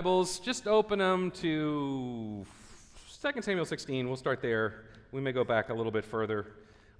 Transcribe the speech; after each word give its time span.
Bibles, 0.00 0.38
just 0.38 0.66
open 0.66 0.98
them 0.98 1.30
to 1.30 2.46
2 3.22 3.42
Samuel 3.42 3.66
16. 3.66 4.06
We'll 4.06 4.16
start 4.16 4.40
there. 4.40 4.86
We 5.12 5.20
may 5.20 5.30
go 5.30 5.44
back 5.44 5.68
a 5.68 5.74
little 5.74 5.92
bit 5.92 6.06
further. 6.06 6.46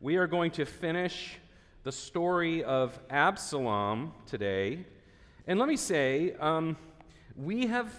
We 0.03 0.17
are 0.17 0.27
going 0.27 0.51
to 0.51 0.67
finish 0.67 1.39
the 1.83 1.93
story 1.93 2.63
of 2.63 3.01
Absalom 3.09 4.13
today. 4.27 4.85
And 5.47 5.59
let 5.59 5.67
me 5.67 5.79
say, 5.79 6.35
um, 6.41 6.77
we 7.37 7.69
have, 7.69 7.91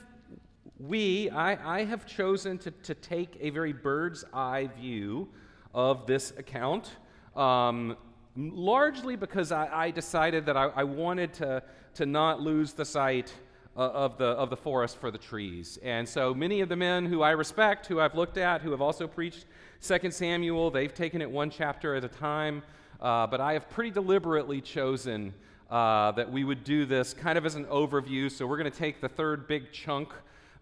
we, 0.77 1.31
I, 1.31 1.79
I 1.79 1.83
have 1.83 2.05
chosen 2.05 2.59
to, 2.59 2.69
to 2.69 2.93
take 2.93 3.35
a 3.41 3.49
very 3.49 3.73
bird's 3.73 4.23
eye 4.31 4.69
view 4.77 5.29
of 5.73 6.05
this 6.05 6.31
account, 6.37 6.91
um, 7.35 7.97
largely 8.37 9.15
because 9.15 9.51
I, 9.51 9.67
I 9.85 9.89
decided 9.89 10.45
that 10.45 10.55
I, 10.55 10.65
I 10.65 10.83
wanted 10.83 11.33
to, 11.33 11.63
to 11.95 12.05
not 12.05 12.39
lose 12.39 12.73
the 12.73 12.85
sight 12.85 13.33
uh, 13.75 13.79
of, 13.79 14.17
the, 14.17 14.25
of 14.25 14.49
the 14.49 14.57
forest 14.57 14.97
for 14.97 15.11
the 15.11 15.17
trees. 15.17 15.79
And 15.83 16.07
so 16.07 16.33
many 16.33 16.61
of 16.61 16.69
the 16.69 16.75
men 16.75 17.05
who 17.05 17.21
I 17.21 17.31
respect, 17.31 17.87
who 17.87 17.99
I've 17.99 18.15
looked 18.15 18.37
at, 18.37 18.61
who 18.61 18.71
have 18.71 18.81
also 18.81 19.07
preached 19.07 19.45
2 19.81 20.11
Samuel, 20.11 20.71
they've 20.71 20.93
taken 20.93 21.21
it 21.21 21.31
one 21.31 21.49
chapter 21.49 21.95
at 21.95 22.03
a 22.03 22.09
time. 22.09 22.63
Uh, 22.99 23.25
but 23.27 23.41
I 23.41 23.53
have 23.53 23.69
pretty 23.69 23.89
deliberately 23.89 24.61
chosen 24.61 25.33
uh, 25.69 26.11
that 26.11 26.31
we 26.31 26.43
would 26.43 26.63
do 26.63 26.85
this 26.85 27.13
kind 27.13 27.37
of 27.37 27.45
as 27.45 27.55
an 27.55 27.65
overview. 27.65 28.29
So 28.29 28.45
we're 28.45 28.57
going 28.57 28.71
to 28.71 28.77
take 28.77 29.01
the 29.01 29.09
third 29.09 29.47
big 29.47 29.71
chunk 29.71 30.09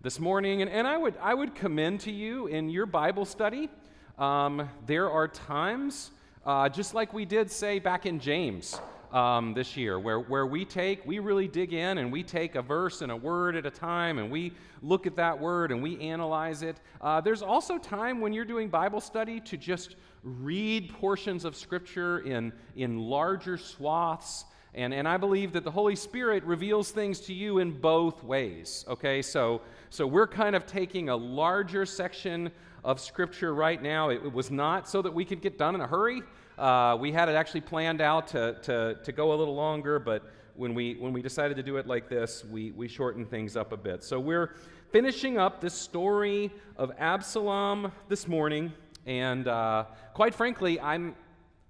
this 0.01 0.20
morning. 0.20 0.62
And, 0.62 0.70
and 0.70 0.87
I, 0.87 0.98
would, 0.98 1.15
I 1.21 1.34
would 1.34 1.55
commend 1.55 2.01
to 2.01 2.12
you 2.12 2.48
in 2.48 2.70
your 2.70 2.85
Bible 2.85 3.26
study, 3.26 3.70
um, 4.17 4.70
there 4.85 5.09
are 5.09 5.27
times, 5.27 6.12
uh, 6.45 6.70
just 6.70 6.93
like 6.93 7.13
we 7.13 7.26
did 7.26 7.51
say 7.51 7.79
back 7.79 8.05
in 8.05 8.20
James 8.20 8.79
um, 9.12 9.54
this 9.54 9.76
year, 9.76 9.99
where, 9.99 10.20
where 10.20 10.45
we 10.45 10.66
take, 10.66 11.05
we 11.05 11.20
really 11.20 11.48
dig 11.48 11.73
in 11.73 11.98
and 11.98 12.12
we 12.12 12.23
take 12.23 12.55
a 12.55 12.62
verse 12.62 13.02
and 13.02 13.12
a 13.12 13.16
word 13.16 13.55
at 13.55 13.66
a 13.66 13.72
time 13.72 14.20
and 14.20 14.30
we 14.30 14.54
look 14.82 15.08
at 15.08 15.16
that 15.16 15.40
word 15.40 15.72
and 15.72 15.82
we 15.82 15.99
analyze 15.99 16.62
it. 16.62 16.80
Uh, 17.02 17.20
there's 17.20 17.41
also 17.41 17.77
time 17.77 18.21
when 18.21 18.34
you're 18.34 18.46
doing 18.46 18.70
Bible 18.70 19.01
study 19.01 19.40
to 19.41 19.57
just 19.57 19.96
read 20.24 20.93
portions 20.93 21.46
of 21.46 21.55
Scripture 21.55 22.20
in, 22.20 22.54
in 22.76 22.99
larger 22.99 23.57
swaths. 23.57 24.46
And, 24.76 24.93
and 24.93 25.07
I 25.07 25.18
believe 25.18 25.54
that 25.54 25.63
the 25.63 25.71
Holy 25.71 25.96
Spirit 25.96 26.44
reveals 26.44 26.91
things 26.91 27.20
to 27.21 27.34
you 27.34 27.57
in 27.57 27.71
both 27.71 28.23
ways. 28.23 28.85
Okay, 28.88 29.21
so, 29.21 29.62
so 29.90 30.05
we're 30.05 30.27
kind 30.27 30.55
of 30.55 30.68
taking 30.68 31.10
a 31.10 31.16
larger 31.16 31.85
section 31.85 32.51
of 32.84 32.99
Scripture 32.99 33.54
right 33.54 33.82
now. 33.82 34.10
It, 34.10 34.24
it 34.26 34.34
was 34.34 34.52
not 34.52 34.88
so 34.88 35.02
that 35.02 35.13
we 35.13 35.26
could 35.26 35.41
get 35.41 35.58
done 35.58 35.76
in 35.76 35.82
a 35.82 35.88
hurry. 35.88 36.22
Uh, 36.58 36.98
we 36.99 37.12
had 37.12 37.30
it 37.30 37.35
actually 37.35 37.62
planned 37.62 38.02
out 38.02 38.27
to, 38.27 38.58
to, 38.63 38.98
to 39.04 39.12
go 39.12 39.34
a 39.34 39.35
little 39.35 39.55
longer, 39.55 39.99
but 39.99 40.24
when 40.55 40.74
we, 40.74 40.96
when 40.96 41.13
we 41.13 41.22
decided 41.22 41.55
to 41.57 41.63
do 41.63 41.77
it 41.77 41.88
like 41.88 42.10
this, 42.10 42.44
we, 42.44 42.72
we 42.72 42.88
shortened 42.88 43.30
things 43.30 43.55
up 43.55 43.72
a 43.72 43.77
bit. 43.77 44.04
So 44.04 44.20
we're 44.20 44.55
finishing 44.91 45.38
up 45.38 45.62
this 45.62 45.74
story 45.74 46.52
of 46.76 46.91
Absalom 46.98 47.91
this 48.10 48.27
morning, 48.27 48.74
and 49.05 49.48
uh, 49.48 49.85
quite 50.13 50.35
frankly, 50.35 50.80
I'm, 50.80 51.16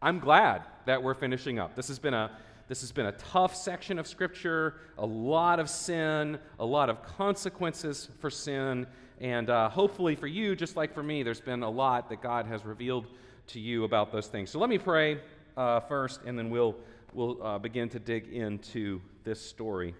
I'm 0.01 0.19
glad 0.19 0.63
that 0.85 1.03
we're 1.03 1.13
finishing 1.13 1.59
up. 1.59 1.75
This 1.75 1.87
has 1.87 1.99
been 1.99 2.13
a 2.15 2.31
this 2.69 2.81
has 2.81 2.91
been 2.91 3.07
a 3.07 3.13
tough 3.13 3.55
section 3.55 3.97
of 3.97 4.07
Scripture, 4.07 4.75
a 4.99 5.05
lot 5.05 5.59
of 5.59 5.71
sin, 5.71 6.37
a 6.59 6.65
lot 6.65 6.87
of 6.91 7.01
consequences 7.01 8.09
for 8.19 8.29
sin, 8.29 8.85
and 9.19 9.49
uh, 9.49 9.69
hopefully 9.69 10.15
for 10.15 10.27
you, 10.27 10.55
just 10.55 10.75
like 10.75 10.93
for 10.93 11.03
me, 11.03 11.23
there's 11.23 11.41
been 11.41 11.63
a 11.63 11.69
lot 11.69 12.09
that 12.09 12.21
God 12.21 12.45
has 12.45 12.63
revealed 12.63 13.05
to 13.47 13.59
you 13.59 13.83
about 13.83 14.11
those 14.11 14.27
things. 14.27 14.49
So 14.49 14.59
let 14.59 14.69
me 14.69 14.77
pray 14.77 15.19
uh, 15.57 15.81
first, 15.81 16.21
and 16.25 16.37
then 16.37 16.49
we'll, 16.49 16.75
we'll 17.13 17.41
uh, 17.43 17.59
begin 17.59 17.89
to 17.89 17.99
dig 17.99 18.31
into 18.31 19.01
this 19.25 19.41
story. 19.41 19.93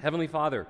Heavenly 0.00 0.26
Father, 0.26 0.66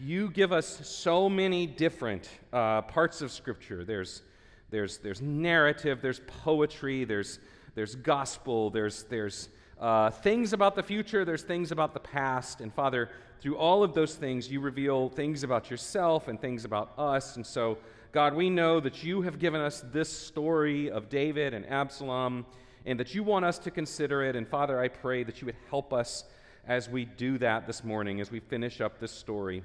you 0.00 0.30
give 0.30 0.52
us 0.52 0.88
so 0.88 1.28
many 1.28 1.66
different 1.66 2.30
uh, 2.52 2.82
parts 2.82 3.20
of 3.20 3.30
Scripture. 3.30 3.84
There's, 3.84 4.22
there's, 4.70 4.98
there's 4.98 5.20
narrative, 5.20 6.00
there's 6.00 6.20
poetry, 6.44 7.04
there's, 7.04 7.40
there's 7.74 7.94
gospel, 7.94 8.70
there's, 8.70 9.04
there's 9.04 9.48
uh, 9.80 10.10
things 10.10 10.52
about 10.52 10.74
the 10.74 10.82
future, 10.82 11.24
there's 11.24 11.42
things 11.42 11.72
about 11.72 11.94
the 11.94 12.00
past. 12.00 12.60
And 12.60 12.72
Father, 12.72 13.10
through 13.40 13.56
all 13.56 13.82
of 13.82 13.94
those 13.94 14.14
things, 14.14 14.50
you 14.50 14.60
reveal 14.60 15.08
things 15.08 15.42
about 15.42 15.70
yourself 15.70 16.28
and 16.28 16.40
things 16.40 16.64
about 16.64 16.92
us. 16.96 17.36
And 17.36 17.46
so, 17.46 17.78
God, 18.12 18.34
we 18.34 18.50
know 18.50 18.78
that 18.80 19.02
you 19.02 19.22
have 19.22 19.38
given 19.38 19.60
us 19.60 19.82
this 19.92 20.08
story 20.08 20.90
of 20.90 21.08
David 21.08 21.54
and 21.54 21.66
Absalom 21.68 22.46
and 22.86 22.98
that 23.00 23.14
you 23.14 23.22
want 23.22 23.44
us 23.44 23.58
to 23.60 23.70
consider 23.70 24.22
it. 24.22 24.36
And 24.36 24.46
Father, 24.46 24.80
I 24.80 24.88
pray 24.88 25.24
that 25.24 25.40
you 25.40 25.46
would 25.46 25.56
help 25.70 25.92
us 25.92 26.24
as 26.66 26.88
we 26.88 27.04
do 27.04 27.38
that 27.38 27.66
this 27.66 27.82
morning, 27.82 28.20
as 28.20 28.30
we 28.30 28.40
finish 28.40 28.80
up 28.80 29.00
this 29.00 29.12
story. 29.12 29.64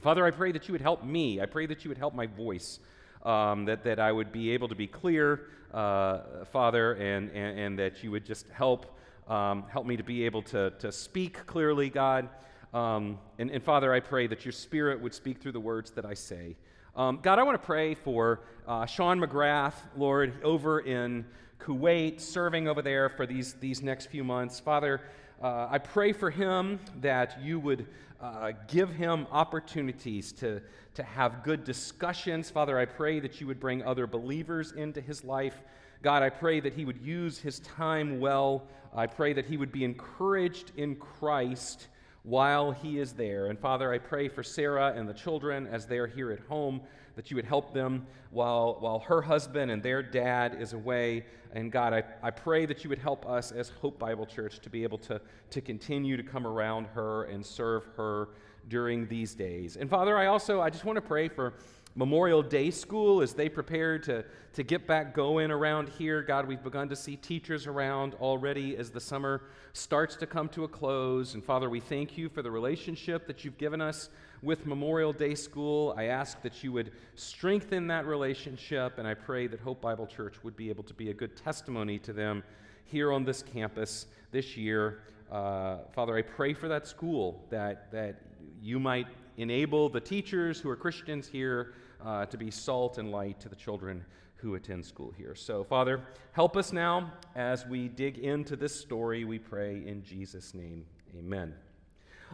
Father, 0.00 0.24
I 0.24 0.30
pray 0.30 0.52
that 0.52 0.68
you 0.68 0.72
would 0.72 0.80
help 0.80 1.04
me. 1.04 1.40
I 1.40 1.46
pray 1.46 1.66
that 1.66 1.84
you 1.84 1.90
would 1.90 1.98
help 1.98 2.14
my 2.14 2.26
voice, 2.26 2.78
um, 3.22 3.66
that, 3.66 3.84
that 3.84 3.98
I 3.98 4.12
would 4.12 4.32
be 4.32 4.50
able 4.52 4.68
to 4.68 4.74
be 4.74 4.86
clear, 4.86 5.48
uh, 5.74 6.44
Father, 6.52 6.94
and, 6.94 7.30
and, 7.30 7.58
and, 7.58 7.78
that 7.78 8.02
you 8.02 8.10
would 8.10 8.24
just 8.24 8.48
help, 8.48 8.98
um, 9.30 9.64
help 9.70 9.86
me 9.86 9.96
to 9.96 10.02
be 10.02 10.24
able 10.24 10.42
to, 10.42 10.70
to 10.80 10.90
speak 10.90 11.46
clearly, 11.46 11.88
God. 11.88 12.28
Um, 12.74 13.18
and, 13.38 13.48
and 13.50 13.62
Father, 13.62 13.94
I 13.94 14.00
pray 14.00 14.26
that 14.26 14.44
your 14.44 14.50
Spirit 14.52 15.00
would 15.00 15.14
speak 15.14 15.40
through 15.40 15.52
the 15.52 15.60
words 15.60 15.92
that 15.92 16.04
I 16.04 16.14
say. 16.14 16.56
Um, 16.96 17.20
God, 17.22 17.38
I 17.38 17.44
want 17.44 17.54
to 17.60 17.64
pray 17.64 17.94
for 17.94 18.40
uh, 18.66 18.86
Sean 18.86 19.20
McGrath, 19.20 19.74
Lord, 19.96 20.34
over 20.42 20.80
in 20.80 21.24
Kuwait, 21.60 22.20
serving 22.20 22.66
over 22.66 22.82
there 22.82 23.08
for 23.08 23.24
these, 23.24 23.54
these 23.54 23.82
next 23.82 24.06
few 24.06 24.24
months. 24.24 24.58
Father, 24.58 25.00
uh, 25.40 25.68
I 25.70 25.78
pray 25.78 26.12
for 26.12 26.30
him 26.30 26.80
that 27.00 27.40
you 27.40 27.60
would 27.60 27.86
uh, 28.20 28.52
give 28.66 28.90
him 28.90 29.28
opportunities 29.30 30.32
to, 30.32 30.60
to 30.94 31.02
have 31.04 31.44
good 31.44 31.62
discussions. 31.62 32.50
Father, 32.50 32.78
I 32.78 32.84
pray 32.84 33.20
that 33.20 33.40
you 33.40 33.46
would 33.46 33.60
bring 33.60 33.84
other 33.84 34.08
believers 34.08 34.72
into 34.72 35.00
his 35.00 35.22
life. 35.22 35.62
God, 36.02 36.22
I 36.22 36.30
pray 36.30 36.60
that 36.60 36.72
he 36.72 36.84
would 36.84 37.00
use 37.00 37.38
his 37.38 37.60
time 37.60 38.20
well. 38.20 38.66
I 38.94 39.06
pray 39.06 39.32
that 39.34 39.46
he 39.46 39.56
would 39.56 39.70
be 39.70 39.84
encouraged 39.84 40.72
in 40.76 40.96
Christ 40.96 41.88
while 42.22 42.72
he 42.72 42.98
is 42.98 43.12
there. 43.12 43.46
And 43.46 43.58
Father, 43.58 43.92
I 43.92 43.98
pray 43.98 44.28
for 44.28 44.42
Sarah 44.42 44.94
and 44.96 45.08
the 45.08 45.14
children 45.14 45.66
as 45.66 45.86
they 45.86 45.98
are 45.98 46.06
here 46.06 46.32
at 46.32 46.40
home 46.40 46.80
that 47.16 47.30
you 47.30 47.36
would 47.36 47.44
help 47.44 47.74
them 47.74 48.06
while, 48.30 48.76
while 48.80 49.00
her 49.00 49.20
husband 49.20 49.70
and 49.70 49.82
their 49.82 50.02
dad 50.02 50.56
is 50.58 50.72
away. 50.72 51.26
And 51.52 51.70
God, 51.70 51.92
I, 51.92 52.02
I 52.22 52.30
pray 52.30 52.66
that 52.66 52.82
you 52.82 52.88
would 52.88 52.98
help 52.98 53.26
us 53.26 53.52
as 53.52 53.68
Hope 53.68 53.98
Bible 53.98 54.24
Church 54.24 54.60
to 54.60 54.70
be 54.70 54.82
able 54.84 54.98
to, 54.98 55.20
to 55.50 55.60
continue 55.60 56.16
to 56.16 56.22
come 56.22 56.46
around 56.46 56.86
her 56.86 57.24
and 57.24 57.44
serve 57.44 57.84
her 57.96 58.28
during 58.68 59.06
these 59.08 59.34
days. 59.34 59.76
And 59.76 59.90
Father, 59.90 60.16
I 60.16 60.26
also, 60.26 60.60
I 60.60 60.70
just 60.70 60.84
want 60.84 60.96
to 60.96 61.02
pray 61.02 61.28
for 61.28 61.54
Memorial 61.94 62.42
Day 62.42 62.70
School 62.70 63.20
as 63.20 63.32
they 63.32 63.48
prepare 63.48 63.98
to, 63.98 64.24
to 64.52 64.62
get 64.62 64.86
back 64.86 65.12
going 65.12 65.50
around 65.50 65.88
here. 65.88 66.22
God, 66.22 66.46
we've 66.46 66.62
begun 66.62 66.88
to 66.88 66.96
see 66.96 67.16
teachers 67.16 67.66
around 67.66 68.14
already 68.20 68.76
as 68.76 68.90
the 68.90 69.00
summer 69.00 69.42
starts 69.72 70.14
to 70.16 70.26
come 70.26 70.48
to 70.50 70.64
a 70.64 70.68
close. 70.68 71.34
And 71.34 71.44
Father, 71.44 71.68
we 71.68 71.80
thank 71.80 72.16
you 72.16 72.28
for 72.28 72.42
the 72.42 72.50
relationship 72.50 73.26
that 73.26 73.44
you've 73.44 73.58
given 73.58 73.80
us 73.80 74.08
with 74.40 74.66
Memorial 74.66 75.12
Day 75.12 75.34
School. 75.34 75.92
I 75.96 76.04
ask 76.04 76.40
that 76.42 76.62
you 76.62 76.72
would 76.72 76.92
strengthen 77.16 77.88
that 77.88 78.06
relationship, 78.06 78.98
and 78.98 79.06
I 79.06 79.14
pray 79.14 79.48
that 79.48 79.60
Hope 79.60 79.80
Bible 79.80 80.06
Church 80.06 80.36
would 80.44 80.56
be 80.56 80.68
able 80.70 80.84
to 80.84 80.94
be 80.94 81.10
a 81.10 81.14
good 81.14 81.36
testimony 81.36 81.98
to 82.00 82.12
them 82.12 82.44
here 82.84 83.12
on 83.12 83.24
this 83.24 83.42
campus 83.42 84.06
this 84.30 84.56
year. 84.56 85.02
Uh, 85.30 85.78
Father, 85.92 86.16
I 86.16 86.22
pray 86.22 86.54
for 86.54 86.68
that 86.68 86.86
school 86.86 87.44
that, 87.50 87.90
that 87.92 88.22
you 88.62 88.78
might 88.80 89.06
enable 89.40 89.88
the 89.88 90.00
teachers 90.00 90.60
who 90.60 90.68
are 90.68 90.76
Christians 90.76 91.26
here 91.26 91.74
uh, 92.04 92.26
to 92.26 92.36
be 92.36 92.50
salt 92.50 92.98
and 92.98 93.10
light 93.10 93.40
to 93.40 93.48
the 93.48 93.56
children 93.56 94.04
who 94.36 94.54
attend 94.54 94.84
school 94.84 95.12
here. 95.16 95.34
So, 95.34 95.64
Father, 95.64 96.00
help 96.32 96.56
us 96.56 96.72
now 96.72 97.12
as 97.34 97.66
we 97.66 97.88
dig 97.88 98.18
into 98.18 98.56
this 98.56 98.74
story, 98.74 99.24
we 99.24 99.38
pray 99.38 99.82
in 99.86 100.02
Jesus' 100.02 100.54
name. 100.54 100.86
Amen. 101.18 101.54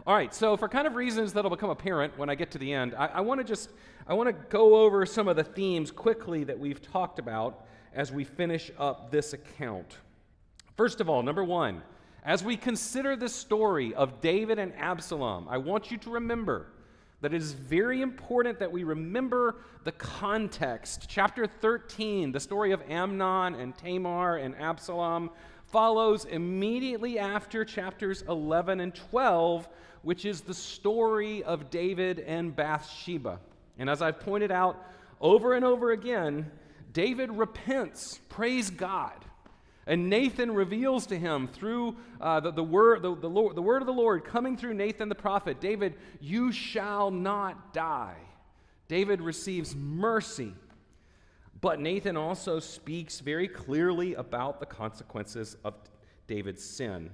All 0.05 0.13
right, 0.13 0.33
so 0.33 0.55
for 0.55 0.69
kind 0.69 0.87
of 0.87 0.95
reasons 0.95 1.33
that'll 1.33 1.49
become 1.49 1.71
apparent 1.71 2.17
when 2.17 2.29
I 2.29 2.35
get 2.35 2.51
to 2.51 2.57
the 2.57 2.71
end, 2.71 2.93
I, 2.95 3.07
I 3.07 3.21
want 3.21 3.39
to 3.39 3.43
just 3.43 3.71
I 4.05 4.13
want 4.13 4.27
to 4.27 4.33
go 4.49 4.75
over 4.75 5.05
some 5.05 5.27
of 5.27 5.35
the 5.35 5.43
themes 5.43 5.91
quickly 5.91 6.43
that 6.45 6.57
we've 6.57 6.81
talked 6.81 7.19
about 7.19 7.65
as 7.93 8.11
we 8.11 8.23
finish 8.23 8.71
up 8.77 9.11
this 9.11 9.33
account. 9.33 9.97
First 10.77 11.01
of 11.01 11.09
all, 11.09 11.23
number 11.23 11.43
one, 11.43 11.81
as 12.23 12.43
we 12.43 12.55
consider 12.55 13.15
the 13.15 13.27
story 13.27 13.93
of 13.95 14.21
David 14.21 14.59
and 14.59 14.73
Absalom, 14.77 15.47
I 15.49 15.57
want 15.57 15.91
you 15.91 15.97
to 15.97 16.11
remember 16.11 16.67
that 17.21 17.33
it 17.33 17.41
is 17.41 17.53
very 17.53 18.01
important 18.01 18.59
that 18.59 18.71
we 18.71 18.83
remember 18.83 19.55
the 19.83 19.91
context. 19.93 21.05
Chapter 21.07 21.47
13, 21.47 22.31
the 22.31 22.39
story 22.39 22.71
of 22.71 22.81
Amnon 22.89 23.55
and 23.55 23.75
Tamar 23.77 24.37
and 24.37 24.55
Absalom, 24.55 25.31
follows 25.65 26.25
immediately 26.25 27.19
after 27.19 27.65
chapters 27.65 28.23
11 28.29 28.79
and 28.79 28.95
12, 28.95 29.67
which 30.01 30.25
is 30.25 30.41
the 30.41 30.53
story 30.53 31.43
of 31.43 31.69
David 31.69 32.19
and 32.19 32.55
Bathsheba. 32.55 33.39
And 33.77 33.89
as 33.89 34.01
I've 34.01 34.19
pointed 34.19 34.51
out 34.51 34.81
over 35.19 35.53
and 35.53 35.65
over 35.65 35.91
again, 35.91 36.49
David 36.93 37.31
repents, 37.31 38.19
praise 38.29 38.69
God. 38.69 39.25
And 39.87 40.09
Nathan 40.09 40.53
reveals 40.53 41.07
to 41.07 41.17
him 41.17 41.47
through 41.47 41.95
uh, 42.19 42.41
the, 42.41 42.51
the, 42.51 42.63
word, 42.63 43.01
the, 43.01 43.15
the, 43.15 43.29
Lord, 43.29 43.55
the 43.55 43.61
word 43.61 43.81
of 43.81 43.85
the 43.85 43.93
Lord 43.93 44.25
coming 44.25 44.57
through 44.57 44.73
Nathan 44.73 45.07
the 45.07 45.15
prophet 45.15 45.61
David, 45.61 45.95
you 46.19 46.51
shall 46.51 47.09
not 47.09 47.73
die. 47.73 48.17
David 48.89 49.21
receives 49.21 49.75
mercy. 49.75 50.53
But 51.59 51.79
Nathan 51.79 52.17
also 52.17 52.59
speaks 52.59 53.21
very 53.21 53.47
clearly 53.47 54.13
about 54.13 54.59
the 54.59 54.65
consequences 54.65 55.55
of 55.63 55.73
David's 56.27 56.63
sin. 56.63 57.09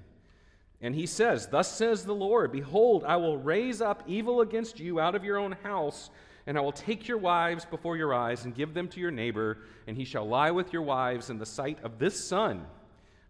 And 0.81 0.93
he 0.95 1.05
says, 1.05 1.47
Thus 1.47 1.71
says 1.71 2.03
the 2.03 2.13
Lord, 2.13 2.51
Behold, 2.51 3.05
I 3.05 3.15
will 3.15 3.37
raise 3.37 3.81
up 3.81 4.03
evil 4.05 4.41
against 4.41 4.79
you 4.79 4.99
out 4.99 5.15
of 5.15 5.23
your 5.23 5.37
own 5.37 5.53
house, 5.63 6.09
and 6.45 6.57
I 6.57 6.61
will 6.61 6.71
take 6.71 7.07
your 7.07 7.17
wives 7.17 7.65
before 7.65 7.97
your 7.97 8.13
eyes 8.13 8.45
and 8.45 8.53
give 8.53 8.73
them 8.73 8.87
to 8.89 8.99
your 8.99 9.11
neighbor, 9.11 9.59
and 9.87 9.95
he 9.95 10.05
shall 10.05 10.27
lie 10.27 10.51
with 10.51 10.73
your 10.73 10.81
wives 10.81 11.29
in 11.29 11.37
the 11.37 11.45
sight 11.45 11.79
of 11.83 11.99
this 11.99 12.21
sun. 12.21 12.65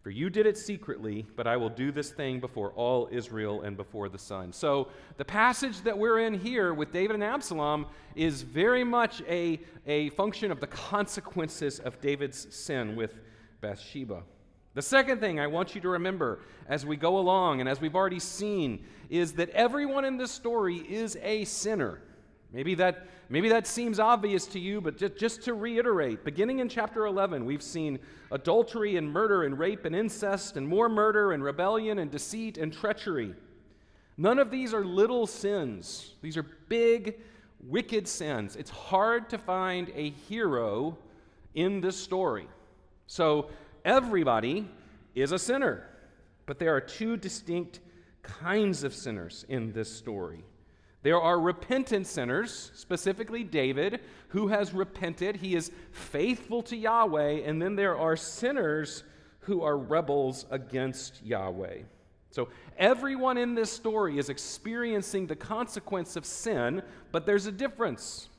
For 0.04 0.10
you 0.10 0.30
did 0.30 0.46
it 0.46 0.58
secretly, 0.58 1.26
but 1.38 1.48
I 1.48 1.56
will 1.56 1.70
do 1.70 1.90
this 1.90 2.12
thing 2.12 2.42
before 2.42 2.72
all 2.72 3.08
Israel 3.10 3.62
and 3.62 3.78
before 3.78 4.10
the 4.10 4.18
sun. 4.18 4.52
So, 4.52 4.90
the 5.16 5.24
passage 5.24 5.82
that 5.84 5.98
we're 5.98 6.20
in 6.20 6.34
here 6.34 6.74
with 6.74 6.92
David 6.92 7.14
and 7.14 7.24
Absalom 7.24 7.86
is 8.14 8.42
very 8.42 8.84
much 8.84 9.22
a, 9.30 9.62
a 9.88 10.10
function 10.10 10.52
of 10.52 10.60
the 10.60 10.68
consequences 10.68 11.80
of 11.80 12.02
David's 12.02 12.54
sin 12.54 12.98
with 12.98 13.14
Bathsheba. 13.62 14.24
The 14.74 14.82
second 14.82 15.22
thing 15.22 15.40
I 15.40 15.48
want 15.48 15.74
you 15.74 15.80
to 15.80 15.90
remember 15.90 16.40
as 16.68 16.86
we 16.86 16.98
go 16.98 17.18
along, 17.18 17.62
and 17.62 17.70
as 17.70 17.80
we've 17.80 17.96
already 17.96 18.20
seen, 18.20 18.84
is 19.10 19.34
that 19.34 19.52
everyone 19.52 20.04
in 20.04 20.18
this 20.18 20.32
story 20.32 20.78
is 20.78 21.18
a 21.22 21.46
sinner. 21.46 22.02
Maybe 22.54 22.76
that, 22.76 23.08
maybe 23.30 23.50
that 23.50 23.66
seems 23.66 24.00
obvious 24.00 24.46
to 24.48 24.60
you, 24.60 24.80
but 24.80 24.96
just, 24.96 25.18
just 25.18 25.42
to 25.44 25.56
reiterate, 25.56 26.24
beginning 26.24 26.60
in 26.60 26.70
chapter 26.70 27.08
11, 27.08 27.46
we've 27.46 27.64
seen 27.64 27.98
adultery 28.32 28.96
and 28.96 29.12
murder 29.12 29.44
and 29.44 29.58
rape 29.58 29.86
and 29.86 29.96
incest 29.96 30.56
and 30.56 30.68
more 30.68 30.88
murder 30.88 31.32
and 31.32 31.44
rebellion 31.44 31.98
and 31.98 32.12
deceit 32.12 32.60
and 32.60 32.72
treachery. 32.72 33.34
None 34.18 34.38
of 34.38 34.52
these 34.52 34.72
are 34.72 34.86
little 34.86 35.26
sins, 35.26 36.14
these 36.22 36.38
are 36.38 36.46
big, 36.70 37.20
wicked 37.68 38.08
sins. 38.08 38.56
It's 38.56 38.70
hard 38.70 39.30
to 39.30 39.38
find 39.40 39.92
a 39.96 40.12
hero 40.12 40.98
in 41.56 41.82
this 41.82 41.98
story. 41.98 42.48
So 43.08 43.50
everybody 43.86 44.70
is 45.16 45.32
a 45.32 45.40
sinner, 45.40 45.88
but 46.46 46.60
there 46.60 46.76
are 46.76 46.82
two 46.82 47.18
distinct 47.18 47.80
kinds 48.22 48.84
of 48.84 48.94
sinners 48.94 49.46
in 49.50 49.72
this 49.72 49.92
story. 49.92 50.44
There 51.04 51.22
are 51.22 51.40
repentant 51.40 52.08
sinners, 52.08 52.72
specifically 52.74 53.44
David, 53.44 54.00
who 54.30 54.48
has 54.48 54.74
repented. 54.74 55.36
He 55.36 55.56
is 55.56 55.72
faithful 55.92 56.64
to 56.64 56.78
Yahweh. 56.78 57.42
And 57.46 57.62
then 57.62 57.76
there 57.76 57.98
are 57.98 58.16
sinners 58.16 59.04
who 59.42 59.62
are 59.62 59.78
rebels 59.78 60.46
against 60.50 61.22
Yahweh. 61.24 61.80
So 62.32 62.48
everyone 62.78 63.38
in 63.38 63.54
this 63.54 63.70
story 63.72 64.18
is 64.18 64.30
experiencing 64.30 65.28
the 65.28 65.36
consequence 65.36 66.16
of 66.16 66.26
sin, 66.26 66.82
but 67.12 67.26
there's 67.26 67.46
a 67.46 67.52
difference. 67.52 68.30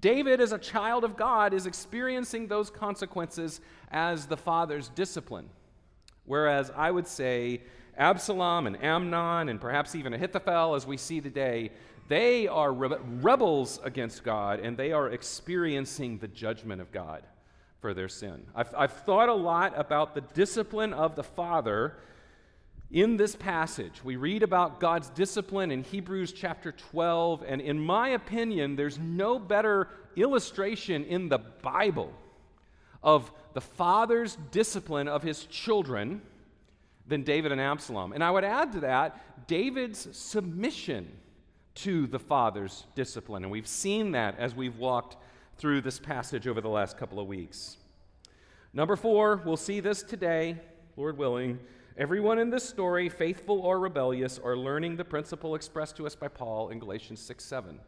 David, 0.00 0.40
as 0.40 0.52
a 0.52 0.58
child 0.58 1.04
of 1.04 1.16
God, 1.16 1.52
is 1.52 1.66
experiencing 1.66 2.46
those 2.46 2.70
consequences 2.70 3.60
as 3.90 4.26
the 4.26 4.36
father's 4.36 4.88
discipline. 4.88 5.50
Whereas 6.24 6.70
I 6.74 6.90
would 6.90 7.06
say 7.06 7.62
Absalom 7.96 8.66
and 8.66 8.82
Amnon 8.82 9.48
and 9.48 9.60
perhaps 9.60 9.94
even 9.94 10.14
Ahithophel, 10.14 10.74
as 10.74 10.86
we 10.86 10.96
see 10.96 11.20
today, 11.20 11.70
they 12.08 12.48
are 12.48 12.72
re- 12.72 12.96
rebels 13.20 13.80
against 13.84 14.24
God 14.24 14.60
and 14.60 14.76
they 14.76 14.92
are 14.92 15.10
experiencing 15.10 16.18
the 16.18 16.28
judgment 16.28 16.80
of 16.80 16.90
God 16.92 17.22
for 17.80 17.94
their 17.94 18.08
sin. 18.08 18.46
I've, 18.54 18.74
I've 18.76 18.92
thought 18.92 19.28
a 19.28 19.34
lot 19.34 19.72
about 19.76 20.14
the 20.14 20.20
discipline 20.20 20.92
of 20.92 21.16
the 21.16 21.22
father 21.22 21.96
in 22.92 23.16
this 23.16 23.34
passage, 23.34 24.04
we 24.04 24.16
read 24.16 24.42
about 24.42 24.78
God's 24.78 25.08
discipline 25.08 25.70
in 25.70 25.82
Hebrews 25.82 26.30
chapter 26.32 26.72
12, 26.72 27.42
and 27.48 27.62
in 27.62 27.80
my 27.80 28.10
opinion, 28.10 28.76
there's 28.76 28.98
no 28.98 29.38
better 29.38 29.88
illustration 30.14 31.04
in 31.04 31.30
the 31.30 31.38
Bible 31.38 32.12
of 33.02 33.32
the 33.54 33.62
father's 33.62 34.36
discipline 34.50 35.08
of 35.08 35.22
his 35.22 35.46
children 35.46 36.20
than 37.12 37.22
David 37.22 37.52
and 37.52 37.60
Absalom. 37.60 38.14
And 38.14 38.24
I 38.24 38.30
would 38.30 38.42
add 38.42 38.72
to 38.72 38.80
that 38.80 39.46
David's 39.46 40.08
submission 40.16 41.12
to 41.74 42.06
the 42.06 42.18
father's 42.18 42.86
discipline. 42.94 43.42
And 43.42 43.52
we've 43.52 43.66
seen 43.66 44.12
that 44.12 44.38
as 44.38 44.54
we've 44.54 44.78
walked 44.78 45.18
through 45.58 45.82
this 45.82 45.98
passage 45.98 46.48
over 46.48 46.62
the 46.62 46.70
last 46.70 46.96
couple 46.96 47.20
of 47.20 47.26
weeks. 47.26 47.76
Number 48.72 48.96
four, 48.96 49.42
we'll 49.44 49.58
see 49.58 49.80
this 49.80 50.02
today, 50.02 50.58
Lord 50.96 51.18
willing. 51.18 51.58
Everyone 51.98 52.38
in 52.38 52.48
this 52.48 52.66
story, 52.66 53.10
faithful 53.10 53.60
or 53.60 53.78
rebellious, 53.78 54.40
are 54.42 54.56
learning 54.56 54.96
the 54.96 55.04
principle 55.04 55.54
expressed 55.54 55.98
to 55.98 56.06
us 56.06 56.14
by 56.14 56.28
Paul 56.28 56.70
in 56.70 56.78
Galatians 56.78 57.20
6 57.20 57.44
7. 57.44 57.78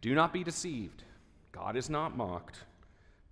Do 0.00 0.14
not 0.14 0.32
be 0.32 0.42
deceived. 0.42 1.04
God 1.52 1.76
is 1.76 1.90
not 1.90 2.16
mocked. 2.16 2.60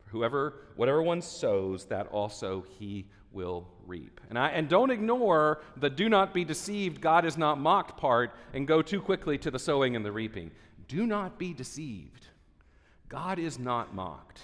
Whoever, 0.08 0.66
whatever 0.76 1.02
one 1.02 1.22
sows, 1.22 1.86
that 1.86 2.06
also 2.08 2.66
he 2.78 3.06
will 3.32 3.66
reap. 3.86 4.20
And, 4.28 4.38
I, 4.38 4.48
and 4.48 4.68
don't 4.68 4.90
ignore 4.90 5.62
the 5.76 5.90
do 5.90 6.08
not 6.08 6.34
be 6.34 6.44
deceived, 6.44 7.00
God 7.00 7.24
is 7.24 7.36
not 7.36 7.58
mocked 7.58 7.98
part 7.98 8.32
and 8.52 8.66
go 8.66 8.82
too 8.82 9.00
quickly 9.00 9.38
to 9.38 9.50
the 9.50 9.58
sowing 9.58 9.96
and 9.96 10.04
the 10.04 10.12
reaping. 10.12 10.50
Do 10.88 11.06
not 11.06 11.38
be 11.38 11.52
deceived. 11.52 12.26
God 13.08 13.38
is 13.38 13.58
not 13.58 13.94
mocked. 13.94 14.40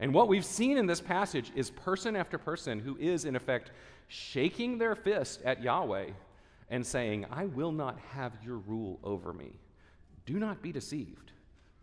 And 0.00 0.12
what 0.12 0.28
we've 0.28 0.44
seen 0.44 0.78
in 0.78 0.86
this 0.86 1.00
passage 1.00 1.52
is 1.54 1.70
person 1.70 2.16
after 2.16 2.38
person 2.38 2.80
who 2.80 2.96
is, 2.98 3.24
in 3.24 3.36
effect, 3.36 3.70
shaking 4.08 4.78
their 4.78 4.94
fist 4.94 5.40
at 5.44 5.62
Yahweh 5.62 6.10
and 6.70 6.84
saying, 6.84 7.26
I 7.30 7.46
will 7.46 7.72
not 7.72 7.98
have 8.10 8.32
your 8.44 8.58
rule 8.58 8.98
over 9.04 9.32
me. 9.32 9.52
Do 10.26 10.38
not 10.38 10.62
be 10.62 10.72
deceived. 10.72 11.32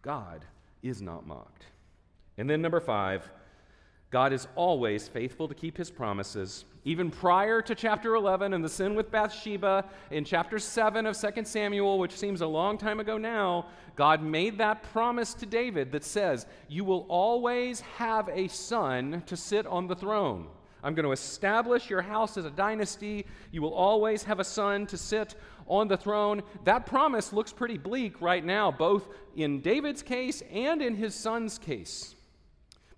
God 0.02 0.46
is 0.84 1.02
not 1.02 1.28
mocked. 1.28 1.66
And 2.38 2.50
then, 2.50 2.62
number 2.62 2.80
five, 2.80 3.30
God 4.12 4.34
is 4.34 4.48
always 4.56 5.08
faithful 5.08 5.48
to 5.48 5.54
keep 5.54 5.78
his 5.78 5.92
promises. 5.92 6.66
Even 6.84 7.12
prior 7.12 7.62
to 7.62 7.76
chapter 7.76 8.16
11 8.16 8.54
and 8.54 8.64
the 8.64 8.70
sin 8.70 8.96
with 8.96 9.12
Bathsheba, 9.12 9.86
in 10.10 10.26
chapter 10.26 10.58
7 10.58 11.06
of 11.06 11.16
2 11.16 11.44
Samuel, 11.44 12.00
which 12.00 12.18
seems 12.18 12.42
a 12.42 12.48
long 12.48 12.78
time 12.78 13.00
ago 13.00 13.20
now, 13.20 13.68
God 13.96 14.24
made 14.24 14.58
that 14.58 14.82
promise 14.92 15.36
to 15.36 15.46
David 15.46 15.92
that 15.92 16.04
says, 16.04 16.48
You 16.68 16.86
will 16.86 17.06
always 17.08 17.82
have 17.82 18.30
a 18.30 18.48
son 18.48 19.22
to 19.28 19.38
sit 19.38 19.68
on 19.68 19.86
the 19.86 19.96
throne. 19.96 20.48
I'm 20.82 20.96
going 20.96 21.06
to 21.06 21.12
establish 21.12 21.90
your 21.90 22.02
house 22.02 22.38
as 22.38 22.46
a 22.46 22.50
dynasty. 22.50 23.28
You 23.52 23.62
will 23.62 23.74
always 23.74 24.24
have 24.24 24.40
a 24.40 24.46
son 24.46 24.88
to 24.88 24.98
sit 24.98 25.36
on 25.68 25.88
the 25.88 25.98
throne. 25.98 26.42
That 26.64 26.86
promise 26.86 27.34
looks 27.34 27.54
pretty 27.54 27.78
bleak 27.78 28.22
right 28.22 28.44
now, 28.44 28.72
both 28.72 29.10
in 29.36 29.62
David's 29.62 30.02
case 30.02 30.42
and 30.52 30.82
in 30.82 30.96
his 30.96 31.14
son's 31.14 31.60
case. 31.60 32.16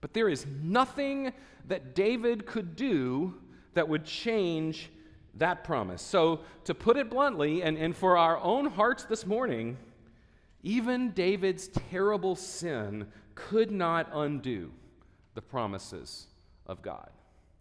But 0.02 0.14
there 0.14 0.28
is 0.28 0.46
nothing 0.62 1.32
that 1.68 1.96
David 1.96 2.46
could 2.46 2.76
do 2.76 3.36
that 3.76 3.88
would 3.88 4.04
change 4.04 4.90
that 5.36 5.64
promise. 5.64 6.02
So, 6.02 6.42
to 6.66 6.74
put 6.74 6.98
it 6.98 7.10
bluntly, 7.10 7.64
and, 7.64 7.78
and 7.78 7.96
for 7.96 8.18
our 8.18 8.38
own 8.40 8.66
hearts 8.66 9.04
this 9.04 9.26
morning, 9.26 9.78
even 10.64 11.12
David's 11.12 11.70
terrible 11.90 12.36
sin 12.36 13.08
could 13.36 13.72
not 13.72 14.10
undo 14.14 14.72
the 15.34 15.42
promises 15.42 16.28
of 16.66 16.82
God. 16.82 17.10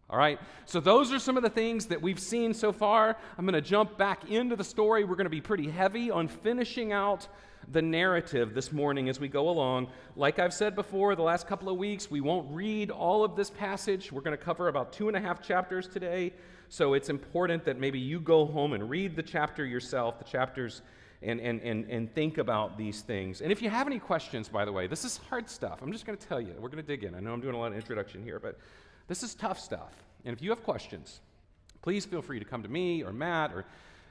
All 0.08 0.18
right? 0.18 0.40
So, 0.64 0.80
those 0.80 1.12
are 1.12 1.20
some 1.20 1.36
of 1.36 1.44
the 1.44 1.50
things 1.50 1.86
that 1.86 2.02
we've 2.02 2.18
seen 2.18 2.52
so 2.52 2.72
far. 2.72 3.16
I'm 3.38 3.44
going 3.44 3.54
to 3.54 3.60
jump 3.60 3.96
back 3.96 4.28
into 4.28 4.56
the 4.56 4.64
story. 4.64 5.04
We're 5.04 5.16
going 5.16 5.26
to 5.26 5.30
be 5.30 5.40
pretty 5.40 5.70
heavy 5.70 6.10
on 6.10 6.26
finishing 6.26 6.92
out 6.92 7.28
the 7.72 7.82
narrative 7.82 8.54
this 8.54 8.72
morning 8.72 9.08
as 9.08 9.20
we 9.20 9.28
go 9.28 9.48
along. 9.48 9.88
Like 10.16 10.38
I've 10.38 10.54
said 10.54 10.74
before, 10.74 11.14
the 11.14 11.22
last 11.22 11.46
couple 11.46 11.68
of 11.68 11.76
weeks, 11.76 12.10
we 12.10 12.20
won't 12.20 12.50
read 12.50 12.90
all 12.90 13.24
of 13.24 13.36
this 13.36 13.50
passage. 13.50 14.10
We're 14.10 14.22
going 14.22 14.36
to 14.36 14.42
cover 14.42 14.68
about 14.68 14.92
two 14.92 15.08
and 15.08 15.16
a 15.16 15.20
half 15.20 15.42
chapters 15.42 15.86
today. 15.86 16.32
So, 16.68 16.94
it's 16.94 17.08
important 17.08 17.64
that 17.64 17.78
maybe 17.78 17.98
you 17.98 18.20
go 18.20 18.46
home 18.46 18.72
and 18.72 18.88
read 18.88 19.16
the 19.16 19.22
chapter 19.22 19.64
yourself, 19.64 20.18
the 20.18 20.24
chapters. 20.24 20.82
And, 21.22 21.38
and, 21.38 21.60
and, 21.60 21.84
and 21.90 22.14
think 22.14 22.38
about 22.38 22.78
these 22.78 23.02
things. 23.02 23.42
And 23.42 23.52
if 23.52 23.60
you 23.60 23.68
have 23.68 23.86
any 23.86 23.98
questions, 23.98 24.48
by 24.48 24.64
the 24.64 24.72
way, 24.72 24.86
this 24.86 25.04
is 25.04 25.18
hard 25.28 25.50
stuff. 25.50 25.80
I'm 25.82 25.92
just 25.92 26.06
going 26.06 26.16
to 26.16 26.26
tell 26.26 26.40
you. 26.40 26.54
We're 26.58 26.70
going 26.70 26.82
to 26.82 26.96
dig 26.96 27.04
in. 27.04 27.14
I 27.14 27.20
know 27.20 27.34
I'm 27.34 27.42
doing 27.42 27.54
a 27.54 27.58
lot 27.58 27.72
of 27.72 27.76
introduction 27.76 28.22
here, 28.22 28.40
but 28.40 28.58
this 29.06 29.22
is 29.22 29.34
tough 29.34 29.60
stuff. 29.60 29.92
And 30.24 30.34
if 30.34 30.40
you 30.40 30.48
have 30.48 30.62
questions, 30.62 31.20
please 31.82 32.06
feel 32.06 32.22
free 32.22 32.38
to 32.38 32.46
come 32.46 32.62
to 32.62 32.70
me 32.70 33.02
or 33.02 33.12
Matt 33.12 33.52
or 33.52 33.66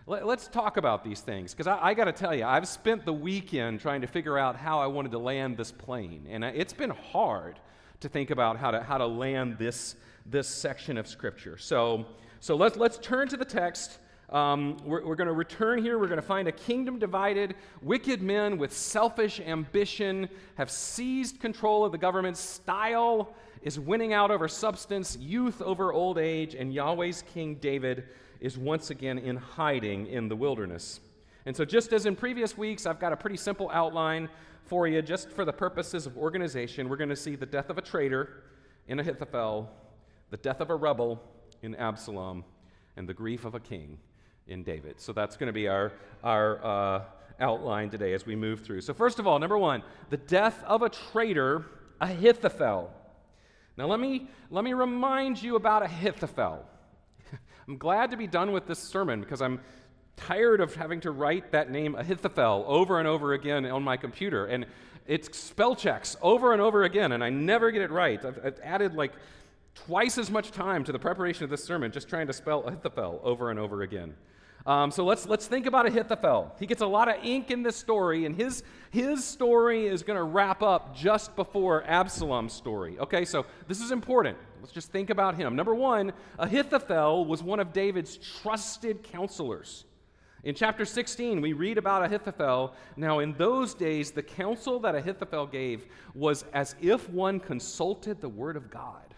let, 0.09 0.23
us 0.39 0.47
talk 0.47 0.77
about 0.77 1.03
these 1.03 1.21
things. 1.21 1.53
Because 1.53 1.67
I, 1.67 1.89
I 1.89 1.93
got 1.93 2.05
to 2.05 2.11
tell 2.11 2.33
you, 2.33 2.43
I've 2.43 2.67
spent 2.67 3.05
the 3.05 3.13
weekend 3.13 3.79
trying 3.79 4.01
to 4.01 4.07
figure 4.07 4.39
out 4.39 4.55
how 4.55 4.79
I 4.79 4.87
wanted 4.87 5.11
to 5.11 5.19
land 5.19 5.55
this 5.55 5.71
plane. 5.71 6.25
And 6.29 6.43
it's 6.43 6.73
been 6.73 6.89
hard 6.89 7.59
to 7.99 8.09
think 8.09 8.31
about 8.31 8.57
how 8.57 8.71
to, 8.71 8.81
how 8.81 8.97
to 8.97 9.05
land 9.05 9.57
this, 9.59 9.95
this 10.25 10.47
section 10.47 10.97
of 10.97 11.07
Scripture. 11.07 11.57
So, 11.57 12.07
so 12.39 12.55
let's, 12.55 12.75
let's 12.75 12.97
turn 12.97 13.27
to 13.27 13.37
the 13.37 13.45
text. 13.45 13.99
Um, 14.31 14.77
we're, 14.83 15.05
we're 15.05 15.15
going 15.15 15.27
to 15.27 15.33
return 15.33 15.83
here. 15.83 15.99
We're 15.99 16.07
going 16.07 16.21
to 16.21 16.23
find 16.23 16.47
a 16.47 16.53
kingdom 16.53 16.97
divided. 16.97 17.53
Wicked 17.83 18.23
men 18.23 18.57
with 18.57 18.73
selfish 18.73 19.39
ambition 19.39 20.27
have 20.55 20.71
seized 20.71 21.39
control 21.39 21.85
of 21.85 21.91
the 21.91 21.99
government. 21.99 22.35
Style 22.35 23.35
is 23.61 23.79
winning 23.79 24.13
out 24.13 24.31
over 24.31 24.47
substance, 24.47 25.17
youth 25.17 25.61
over 25.61 25.93
old 25.93 26.17
age, 26.17 26.55
and 26.55 26.73
Yahweh's 26.73 27.23
King 27.31 27.55
David 27.55 28.05
is 28.39 28.57
once 28.57 28.89
again 28.89 29.17
in 29.17 29.35
hiding 29.35 30.07
in 30.07 30.29
the 30.29 30.35
wilderness. 30.35 30.99
And 31.45 31.55
so, 31.55 31.65
just 31.65 31.93
as 31.93 32.05
in 32.05 32.15
previous 32.15 32.57
weeks, 32.57 32.85
I've 32.85 32.99
got 32.99 33.13
a 33.13 33.17
pretty 33.17 33.37
simple 33.37 33.69
outline 33.71 34.29
for 34.65 34.87
you, 34.87 35.01
just 35.01 35.31
for 35.31 35.45
the 35.45 35.53
purposes 35.53 36.05
of 36.05 36.17
organization. 36.17 36.89
We're 36.89 36.97
going 36.97 37.09
to 37.09 37.15
see 37.15 37.35
the 37.35 37.45
death 37.45 37.69
of 37.69 37.77
a 37.77 37.81
traitor 37.81 38.43
in 38.87 38.99
Ahithophel, 38.99 39.69
the 40.29 40.37
death 40.37 40.61
of 40.61 40.69
a 40.69 40.75
rebel 40.75 41.21
in 41.61 41.75
Absalom, 41.75 42.43
and 42.97 43.07
the 43.07 43.13
grief 43.13 43.45
of 43.45 43.55
a 43.55 43.59
king 43.59 43.97
in 44.47 44.63
David. 44.63 44.99
So, 44.99 45.13
that's 45.13 45.37
going 45.37 45.47
to 45.47 45.53
be 45.53 45.67
our, 45.67 45.93
our 46.23 46.63
uh, 46.63 47.01
outline 47.39 47.89
today 47.89 48.13
as 48.13 48.25
we 48.25 48.35
move 48.35 48.61
through. 48.61 48.81
So, 48.81 48.93
first 48.93 49.19
of 49.19 49.25
all, 49.25 49.39
number 49.39 49.57
one, 49.57 49.81
the 50.09 50.17
death 50.17 50.63
of 50.65 50.81
a 50.81 50.89
traitor, 50.89 51.65
Ahithophel. 52.01 52.91
Now, 53.77 53.87
let 53.87 53.99
me, 53.99 54.27
let 54.51 54.63
me 54.63 54.73
remind 54.73 55.41
you 55.41 55.55
about 55.55 55.83
Ahithophel. 55.83 56.65
I'm 57.69 57.77
glad 57.77 58.09
to 58.09 58.17
be 58.17 58.25
done 58.25 58.51
with 58.51 58.65
this 58.65 58.79
sermon 58.79 59.21
because 59.21 59.43
I'm 59.43 59.59
tired 60.17 60.59
of 60.59 60.73
having 60.73 61.01
to 61.01 61.11
write 61.11 61.51
that 61.51 61.69
name 61.69 61.93
Ahithophel 61.93 62.65
over 62.67 62.97
and 62.97 63.07
over 63.07 63.33
again 63.33 63.63
on 63.67 63.83
my 63.83 63.95
computer. 63.95 64.47
And 64.47 64.65
it's 65.05 65.37
spell 65.37 65.75
checks 65.75 66.17
over 66.23 66.51
and 66.51 66.63
over 66.63 66.83
again, 66.83 67.11
and 67.11 67.23
I 67.23 67.29
never 67.29 67.69
get 67.69 67.83
it 67.83 67.91
right. 67.91 68.25
I've, 68.25 68.39
I've 68.43 68.59
added 68.63 68.95
like 68.95 69.13
twice 69.75 70.17
as 70.17 70.31
much 70.31 70.49
time 70.49 70.83
to 70.85 70.91
the 70.91 70.97
preparation 70.97 71.43
of 71.43 71.51
this 71.51 71.63
sermon 71.63 71.91
just 71.91 72.09
trying 72.09 72.25
to 72.25 72.33
spell 72.33 72.63
Ahithophel 72.63 73.21
over 73.23 73.51
and 73.51 73.59
over 73.59 73.83
again. 73.83 74.15
Um, 74.65 74.89
so 74.89 75.05
let's, 75.05 75.27
let's 75.27 75.45
think 75.45 75.67
about 75.67 75.85
Ahithophel. 75.85 76.55
He 76.59 76.65
gets 76.65 76.81
a 76.81 76.87
lot 76.87 77.07
of 77.07 77.23
ink 77.23 77.51
in 77.51 77.61
this 77.61 77.75
story, 77.75 78.25
and 78.25 78.35
his, 78.35 78.63
his 78.89 79.23
story 79.23 79.85
is 79.85 80.01
going 80.01 80.17
to 80.17 80.23
wrap 80.23 80.63
up 80.63 80.95
just 80.95 81.35
before 81.35 81.83
Absalom's 81.85 82.53
story. 82.53 82.97
Okay, 82.97 83.25
so 83.25 83.45
this 83.67 83.79
is 83.79 83.91
important. 83.91 84.37
Let's 84.59 84.71
just 84.73 84.91
think 84.91 85.09
about 85.09 85.35
him. 85.35 85.55
Number 85.55 85.73
one, 85.73 86.13
Ahithophel 86.37 87.25
was 87.25 87.41
one 87.41 87.59
of 87.59 87.73
David's 87.73 88.17
trusted 88.17 89.03
counselors. 89.03 89.85
In 90.43 90.55
chapter 90.55 90.85
16, 90.85 91.41
we 91.41 91.53
read 91.53 91.77
about 91.77 92.03
Ahithophel. 92.03 92.73
Now, 92.95 93.19
in 93.19 93.33
those 93.33 93.73
days, 93.73 94.11
the 94.11 94.23
counsel 94.23 94.79
that 94.79 94.95
Ahithophel 94.95 95.47
gave 95.47 95.85
was 96.13 96.45
as 96.53 96.75
if 96.81 97.09
one 97.09 97.39
consulted 97.39 98.21
the 98.21 98.29
word 98.29 98.55
of 98.55 98.69
God. 98.69 99.15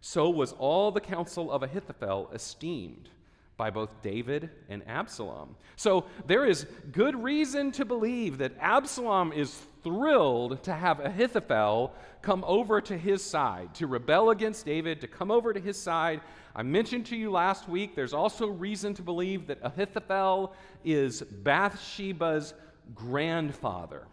So 0.00 0.28
was 0.28 0.52
all 0.52 0.90
the 0.90 1.00
counsel 1.00 1.50
of 1.50 1.62
Ahithophel 1.62 2.30
esteemed 2.32 3.08
by 3.56 3.70
both 3.70 4.02
David 4.02 4.50
and 4.68 4.82
Absalom. 4.86 5.54
So 5.76 6.06
there 6.26 6.44
is 6.44 6.66
good 6.90 7.22
reason 7.22 7.70
to 7.72 7.84
believe 7.84 8.38
that 8.38 8.52
Absalom 8.60 9.32
is 9.32 9.66
thrilled 9.84 10.62
to 10.64 10.72
have 10.72 10.98
Ahithophel 10.98 11.94
come 12.22 12.42
over 12.46 12.80
to 12.80 12.98
his 12.98 13.22
side, 13.22 13.74
to 13.74 13.86
rebel 13.86 14.30
against 14.30 14.64
David, 14.64 15.00
to 15.02 15.06
come 15.06 15.30
over 15.30 15.52
to 15.52 15.60
his 15.60 15.80
side. 15.80 16.20
I 16.56 16.62
mentioned 16.62 17.06
to 17.06 17.16
you 17.16 17.30
last 17.30 17.68
week, 17.68 17.94
there's 17.94 18.14
also 18.14 18.48
reason 18.48 18.94
to 18.94 19.02
believe 19.02 19.46
that 19.46 19.58
Ahithophel 19.62 20.54
is 20.84 21.22
Bathsheba's 21.22 22.54
grandfather. 22.94 24.06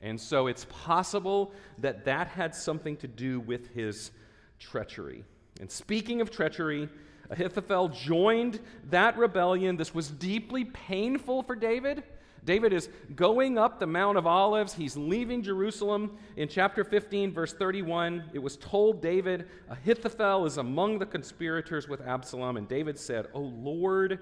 And 0.00 0.20
so 0.20 0.46
it's 0.46 0.66
possible 0.70 1.52
that 1.78 2.04
that 2.04 2.28
had 2.28 2.54
something 2.54 2.96
to 2.98 3.08
do 3.08 3.40
with 3.40 3.74
his 3.74 4.12
treachery. 4.58 5.24
And 5.60 5.70
speaking 5.70 6.20
of 6.20 6.30
treachery, 6.30 6.88
Ahithophel 7.30 7.88
joined 7.88 8.60
that 8.90 9.16
rebellion. 9.18 9.76
This 9.76 9.94
was 9.94 10.10
deeply 10.10 10.66
painful 10.66 11.42
for 11.42 11.56
David. 11.56 12.04
David 12.46 12.72
is 12.72 12.88
going 13.16 13.58
up 13.58 13.80
the 13.80 13.86
Mount 13.86 14.16
of 14.16 14.26
Olives. 14.26 14.72
He's 14.72 14.96
leaving 14.96 15.42
Jerusalem. 15.42 16.16
In 16.36 16.48
chapter 16.48 16.84
15, 16.84 17.32
verse 17.32 17.52
31, 17.52 18.30
it 18.32 18.38
was 18.38 18.56
told 18.56 19.02
David, 19.02 19.48
Ahithophel 19.68 20.46
is 20.46 20.56
among 20.56 21.00
the 21.00 21.06
conspirators 21.06 21.88
with 21.88 22.00
Absalom. 22.00 22.56
And 22.56 22.68
David 22.68 22.98
said, 22.98 23.26
O 23.34 23.40
Lord, 23.40 24.20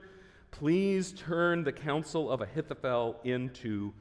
please 0.50 1.12
turn 1.12 1.64
the 1.64 1.72
counsel 1.72 2.32
of 2.32 2.40
Ahithophel 2.40 3.20
into 3.24 3.92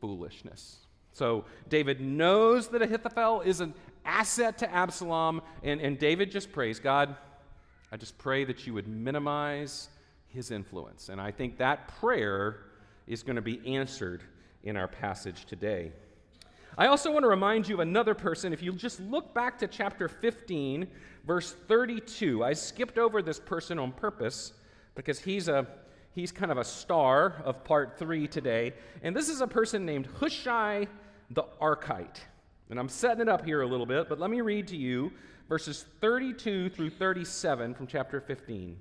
foolishness. 0.00 0.78
So 1.12 1.44
David 1.68 2.00
knows 2.00 2.68
that 2.68 2.80
Ahithophel 2.80 3.42
is 3.42 3.60
an 3.60 3.74
asset 4.06 4.56
to 4.58 4.72
Absalom, 4.72 5.42
and, 5.62 5.80
and 5.82 5.98
David 5.98 6.30
just 6.30 6.50
prays, 6.50 6.78
God, 6.78 7.14
I 7.92 7.98
just 7.98 8.16
pray 8.16 8.44
that 8.44 8.66
you 8.66 8.72
would 8.72 8.88
minimize 8.88 9.90
his 10.28 10.50
influence. 10.50 11.08
And 11.10 11.20
I 11.20 11.30
think 11.30 11.58
that 11.58 11.88
prayer 12.00 12.65
is 13.06 13.22
going 13.22 13.36
to 13.36 13.42
be 13.42 13.60
answered 13.66 14.22
in 14.62 14.76
our 14.76 14.88
passage 14.88 15.46
today. 15.46 15.92
I 16.78 16.88
also 16.88 17.10
want 17.10 17.22
to 17.22 17.28
remind 17.28 17.68
you 17.68 17.76
of 17.76 17.80
another 17.80 18.14
person. 18.14 18.52
If 18.52 18.62
you 18.62 18.72
just 18.72 19.00
look 19.00 19.32
back 19.32 19.58
to 19.60 19.66
chapter 19.66 20.08
15, 20.08 20.86
verse 21.26 21.54
32, 21.68 22.44
I 22.44 22.52
skipped 22.52 22.98
over 22.98 23.22
this 23.22 23.40
person 23.40 23.78
on 23.78 23.92
purpose 23.92 24.52
because 24.94 25.18
he's 25.18 25.48
a 25.48 25.66
he's 26.14 26.32
kind 26.32 26.50
of 26.50 26.58
a 26.58 26.64
star 26.64 27.42
of 27.44 27.62
part 27.64 27.98
3 27.98 28.26
today. 28.26 28.72
And 29.02 29.14
this 29.14 29.28
is 29.28 29.40
a 29.40 29.46
person 29.46 29.86
named 29.86 30.08
Hushai 30.18 30.86
the 31.30 31.44
Archite. 31.60 32.18
And 32.70 32.78
I'm 32.78 32.88
setting 32.88 33.22
it 33.22 33.28
up 33.28 33.44
here 33.44 33.62
a 33.62 33.66
little 33.66 33.86
bit, 33.86 34.08
but 34.08 34.18
let 34.18 34.30
me 34.30 34.40
read 34.40 34.68
to 34.68 34.76
you 34.76 35.12
verses 35.48 35.84
32 36.00 36.70
through 36.70 36.90
37 36.90 37.74
from 37.74 37.86
chapter 37.86 38.20
15. 38.20 38.76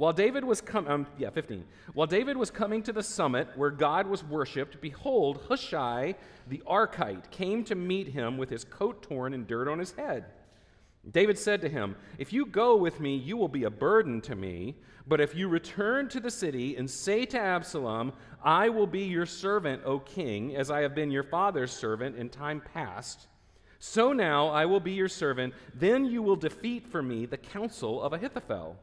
While 0.00 0.14
David 0.14 0.44
was 0.44 0.62
coming, 0.62 0.90
um, 0.90 1.06
yeah, 1.18 1.28
15. 1.28 1.62
While 1.92 2.06
David 2.06 2.34
was 2.34 2.50
coming 2.50 2.82
to 2.84 2.92
the 2.94 3.02
summit 3.02 3.48
where 3.54 3.70
God 3.70 4.06
was 4.06 4.24
worshipped, 4.24 4.80
behold, 4.80 5.44
Hushai 5.46 6.14
the 6.48 6.62
Archite 6.66 7.30
came 7.30 7.64
to 7.64 7.74
meet 7.74 8.08
him 8.08 8.38
with 8.38 8.48
his 8.48 8.64
coat 8.64 9.02
torn 9.02 9.34
and 9.34 9.46
dirt 9.46 9.68
on 9.68 9.78
his 9.78 9.92
head. 9.92 10.24
David 11.10 11.38
said 11.38 11.60
to 11.60 11.68
him, 11.68 11.96
If 12.16 12.32
you 12.32 12.46
go 12.46 12.76
with 12.76 12.98
me, 12.98 13.14
you 13.14 13.36
will 13.36 13.46
be 13.46 13.64
a 13.64 13.70
burden 13.70 14.22
to 14.22 14.34
me. 14.34 14.74
But 15.06 15.20
if 15.20 15.34
you 15.34 15.48
return 15.48 16.08
to 16.08 16.20
the 16.20 16.30
city 16.30 16.76
and 16.76 16.88
say 16.88 17.26
to 17.26 17.38
Absalom, 17.38 18.14
I 18.42 18.70
will 18.70 18.86
be 18.86 19.02
your 19.02 19.26
servant, 19.26 19.82
O 19.84 19.98
king, 19.98 20.56
as 20.56 20.70
I 20.70 20.80
have 20.80 20.94
been 20.94 21.10
your 21.10 21.24
father's 21.24 21.72
servant 21.72 22.16
in 22.16 22.30
time 22.30 22.62
past, 22.72 23.26
so 23.78 24.14
now 24.14 24.48
I 24.48 24.64
will 24.64 24.80
be 24.80 24.92
your 24.92 25.08
servant. 25.08 25.52
Then 25.74 26.06
you 26.06 26.22
will 26.22 26.36
defeat 26.36 26.86
for 26.86 27.02
me 27.02 27.26
the 27.26 27.36
counsel 27.36 28.00
of 28.00 28.14
Ahithophel. 28.14 28.78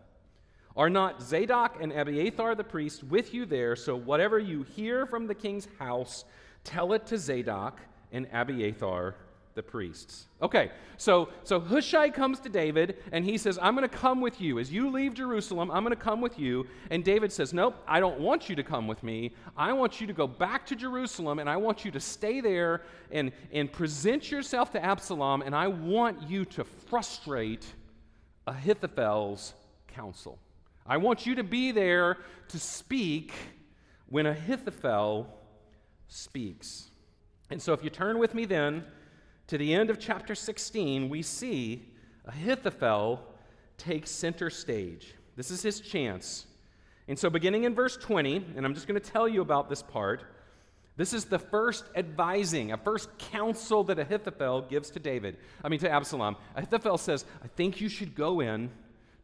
Are 0.77 0.91
not 0.91 1.23
Zadok 1.23 1.81
and 1.81 1.91
Abiathar 1.91 2.53
the 2.53 2.63
priest 2.63 3.03
with 3.03 3.33
you 3.33 3.45
there? 3.47 3.75
So 3.75 3.95
whatever 3.95 4.37
you 4.37 4.61
hear 4.61 5.07
from 5.07 5.25
the 5.25 5.33
king's 5.33 5.67
house, 5.79 6.23
tell 6.63 6.93
it 6.93 7.07
to 7.07 7.17
Zadok 7.17 7.81
and 8.11 8.27
Abiathar 8.31 9.15
the 9.55 9.63
priests. 9.63 10.27
Okay, 10.39 10.69
so 10.97 11.29
so 11.43 11.59
Hushai 11.59 12.11
comes 12.11 12.39
to 12.41 12.49
David 12.49 12.97
and 13.11 13.25
he 13.25 13.39
says, 13.39 13.57
"I'm 13.59 13.75
going 13.75 13.89
to 13.89 13.97
come 13.97 14.21
with 14.21 14.39
you 14.39 14.59
as 14.59 14.71
you 14.71 14.91
leave 14.91 15.15
Jerusalem. 15.15 15.71
I'm 15.71 15.83
going 15.83 15.95
to 15.95 16.01
come 16.01 16.21
with 16.21 16.37
you." 16.37 16.67
And 16.91 17.03
David 17.03 17.31
says, 17.31 17.53
"Nope, 17.53 17.75
I 17.87 17.99
don't 17.99 18.19
want 18.19 18.47
you 18.47 18.55
to 18.55 18.61
come 18.61 18.85
with 18.85 19.01
me. 19.01 19.33
I 19.57 19.73
want 19.73 19.99
you 19.99 20.05
to 20.05 20.13
go 20.13 20.27
back 20.27 20.67
to 20.67 20.75
Jerusalem 20.75 21.39
and 21.39 21.49
I 21.49 21.57
want 21.57 21.85
you 21.85 21.89
to 21.89 21.99
stay 21.99 22.39
there 22.39 22.83
and 23.11 23.31
and 23.51 23.71
present 23.71 24.29
yourself 24.29 24.71
to 24.73 24.85
Absalom 24.85 25.41
and 25.41 25.55
I 25.55 25.69
want 25.69 26.29
you 26.29 26.45
to 26.45 26.63
frustrate 26.63 27.65
Ahithophel's 28.45 29.55
counsel. 29.87 30.37
I 30.87 30.97
want 30.97 31.25
you 31.25 31.35
to 31.35 31.43
be 31.43 31.71
there 31.71 32.17
to 32.49 32.59
speak 32.59 33.33
when 34.07 34.25
Ahithophel 34.25 35.27
speaks." 36.07 36.91
And 37.49 37.61
so 37.61 37.73
if 37.73 37.83
you 37.83 37.89
turn 37.89 38.19
with 38.19 38.33
me 38.33 38.45
then 38.45 38.85
to 39.47 39.57
the 39.57 39.73
end 39.73 39.89
of 39.89 39.99
chapter 39.99 40.35
16, 40.35 41.09
we 41.09 41.21
see 41.21 41.85
Ahithophel 42.25 43.21
takes 43.77 44.11
center 44.11 44.49
stage. 44.49 45.13
This 45.35 45.51
is 45.51 45.61
his 45.61 45.79
chance. 45.79 46.45
And 47.07 47.17
so, 47.17 47.29
beginning 47.29 47.63
in 47.63 47.73
verse 47.73 47.95
20, 47.95 48.45
and 48.55 48.65
I'm 48.65 48.73
just 48.73 48.87
going 48.87 48.99
to 48.99 49.11
tell 49.11 49.27
you 49.27 49.41
about 49.41 49.69
this 49.69 49.81
part, 49.81 50.23
this 50.97 51.13
is 51.13 51.25
the 51.25 51.39
first 51.39 51.85
advising, 51.95 52.71
a 52.71 52.77
first 52.77 53.15
counsel 53.17 53.83
that 53.85 53.99
Ahithophel 53.99 54.63
gives 54.63 54.89
to 54.91 54.99
David, 54.99 55.37
I 55.63 55.69
mean 55.69 55.79
to 55.79 55.89
Absalom. 55.89 56.35
Ahithophel 56.55 56.97
says, 56.97 57.23
I 57.43 57.47
think 57.47 57.79
you 57.79 57.87
should 57.87 58.15
go 58.15 58.41
in 58.41 58.71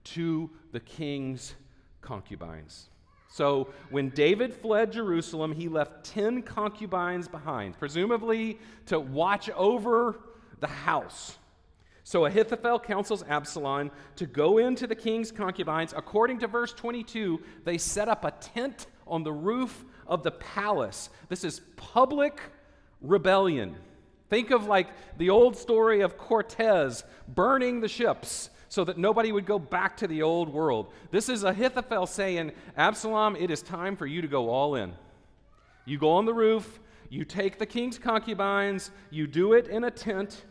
to 0.05 0.49
the 0.71 0.79
king's 0.79 1.55
concubines. 2.01 2.89
So 3.29 3.69
when 3.89 4.09
David 4.09 4.53
fled 4.53 4.91
Jerusalem, 4.91 5.53
he 5.53 5.67
left 5.67 6.05
10 6.05 6.43
concubines 6.43 7.27
behind, 7.27 7.79
presumably 7.79 8.59
to 8.85 8.99
watch 8.99 9.49
over 9.51 10.19
the 10.59 10.67
house. 10.67 11.37
So 12.03 12.25
Ahithophel 12.25 12.79
counsels 12.79 13.23
Absalom 13.27 13.89
to 14.17 14.25
go 14.25 14.59
into 14.59 14.85
the 14.85 14.95
king's 14.95 15.31
concubines. 15.31 15.93
According 15.95 16.39
to 16.39 16.47
verse 16.47 16.73
22, 16.73 17.41
they 17.63 17.77
set 17.77 18.07
up 18.07 18.23
a 18.23 18.31
tent 18.31 18.87
on 19.07 19.23
the 19.23 19.31
roof 19.31 19.83
of 20.05 20.21
the 20.21 20.31
palace. 20.31 21.09
This 21.29 21.43
is 21.43 21.61
public 21.75 22.39
rebellion. 23.01 23.75
Think 24.29 24.51
of 24.51 24.65
like 24.65 24.89
the 25.17 25.29
old 25.29 25.55
story 25.55 26.01
of 26.01 26.17
Cortez 26.17 27.03
burning 27.27 27.81
the 27.81 27.87
ships 27.87 28.49
so 28.73 28.83
that 28.83 28.97
nobody 28.97 29.31
would 29.31 29.45
go 29.45 29.59
back 29.59 29.95
to 29.95 30.07
the 30.07 30.23
old 30.23 30.51
world. 30.51 30.91
This 31.11 31.29
is 31.29 31.43
Ahithophel 31.43 32.07
saying, 32.07 32.53
Absalom, 32.75 33.35
it 33.35 33.51
is 33.51 33.61
time 33.61 33.95
for 33.95 34.07
you 34.07 34.19
to 34.23 34.27
go 34.27 34.49
all 34.49 34.73
in. 34.73 34.93
You 35.85 35.99
go 35.99 36.13
on 36.13 36.25
the 36.25 36.33
roof, 36.33 36.79
you 37.07 37.23
take 37.23 37.59
the 37.59 37.67
king's 37.67 37.99
concubines, 37.99 38.89
you 39.11 39.27
do 39.27 39.53
it 39.53 39.67
in 39.67 39.83
a 39.83 39.91
tent. 39.91 40.45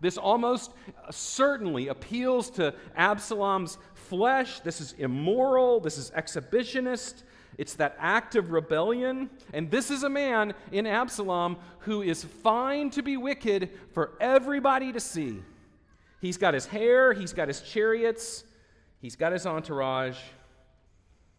This 0.00 0.16
almost 0.16 0.72
uh, 0.88 1.10
certainly 1.10 1.88
appeals 1.88 2.48
to 2.52 2.72
Absalom's 2.96 3.76
flesh. 3.92 4.60
This 4.60 4.80
is 4.80 4.94
immoral. 4.94 5.78
This 5.78 5.98
is 5.98 6.10
exhibitionist. 6.12 7.24
It's 7.58 7.74
that 7.74 7.94
act 7.98 8.36
of 8.36 8.52
rebellion. 8.52 9.28
And 9.52 9.70
this 9.70 9.90
is 9.90 10.02
a 10.02 10.08
man 10.08 10.54
in 10.72 10.86
Absalom 10.86 11.58
who 11.80 12.00
is 12.00 12.24
fine 12.24 12.88
to 12.92 13.02
be 13.02 13.18
wicked 13.18 13.68
for 13.92 14.12
everybody 14.18 14.94
to 14.94 15.00
see. 15.00 15.42
He's 16.26 16.38
got 16.38 16.54
his 16.54 16.66
hair, 16.66 17.12
he's 17.12 17.32
got 17.32 17.46
his 17.46 17.60
chariots, 17.60 18.42
he's 19.00 19.14
got 19.14 19.30
his 19.30 19.46
entourage. 19.46 20.18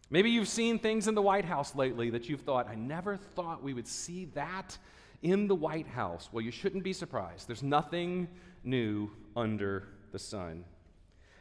Maybe 0.09 0.29
you've 0.29 0.47
seen 0.47 0.79
things 0.79 1.09
in 1.09 1.13
the 1.13 1.21
White 1.21 1.43
House 1.43 1.75
lately 1.75 2.09
that 2.11 2.29
you've 2.29 2.39
thought, 2.39 2.69
I 2.69 2.75
never 2.75 3.17
thought 3.17 3.61
we 3.61 3.73
would 3.73 3.85
see 3.85 4.29
that 4.33 4.77
in 5.21 5.49
the 5.49 5.55
White 5.55 5.87
House. 5.87 6.29
Well, 6.31 6.41
you 6.41 6.51
shouldn't 6.51 6.85
be 6.85 6.93
surprised. 6.93 7.49
There's 7.49 7.63
nothing 7.63 8.29
new 8.63 9.11
under 9.35 9.89
the 10.13 10.19
sun. 10.19 10.63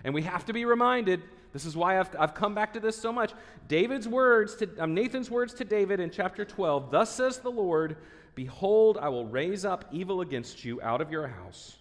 And 0.03 0.13
we 0.13 0.23
have 0.23 0.45
to 0.47 0.53
be 0.53 0.65
reminded 0.65 1.23
this 1.53 1.67
is 1.67 1.77
why 1.77 2.01
I've, 2.01 2.11
I've 2.19 2.35
come 2.35 2.53
back 2.53 2.73
to 2.73 2.81
this 2.81 2.97
so 2.97 3.13
much. 3.13 3.33
David's 3.69 4.09
words 4.09 4.57
to 4.57 4.69
um, 4.81 4.93
Nathan's 4.93 5.31
words 5.31 5.55
to 5.55 5.65
David 5.65 6.01
in 6.01 6.11
chapter 6.11 6.45
12 6.45 6.91
Thus 6.91 7.15
says 7.15 7.39
the 7.39 7.51
Lord, 7.53 7.97
Behold, 8.35 8.99
I 9.01 9.09
will 9.09 9.27
raise 9.27 9.65
up 9.65 9.85
evil 9.93 10.21
against 10.21 10.65
you 10.65 10.83
out 10.83 11.01
of 11.01 11.13
your 11.13 11.29
house, 11.29 11.77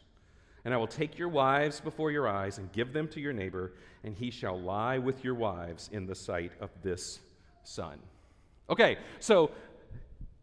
and 0.66 0.74
I 0.74 0.78
will 0.78 0.88
take 0.88 1.18
your 1.18 1.30
wives 1.30 1.80
before 1.80 2.12
your 2.12 2.28
eyes 2.28 2.58
and 2.58 2.72
give 2.72 2.92
them 2.92 3.08
to 3.10 3.22
your 3.22 3.34
neighbor, 3.34 3.74
and 4.04 4.16
he 4.16 4.32
shall 4.32 4.60
lie 4.60 4.98
with 4.98 5.24
your 5.24 5.36
wives 5.36 5.90
in 5.94 6.08
the 6.08 6.16
sight 6.16 6.52
of 6.60 6.72
this 6.82 7.20
sun. 7.64 8.00
Okay, 8.68 8.98
so 9.20 9.52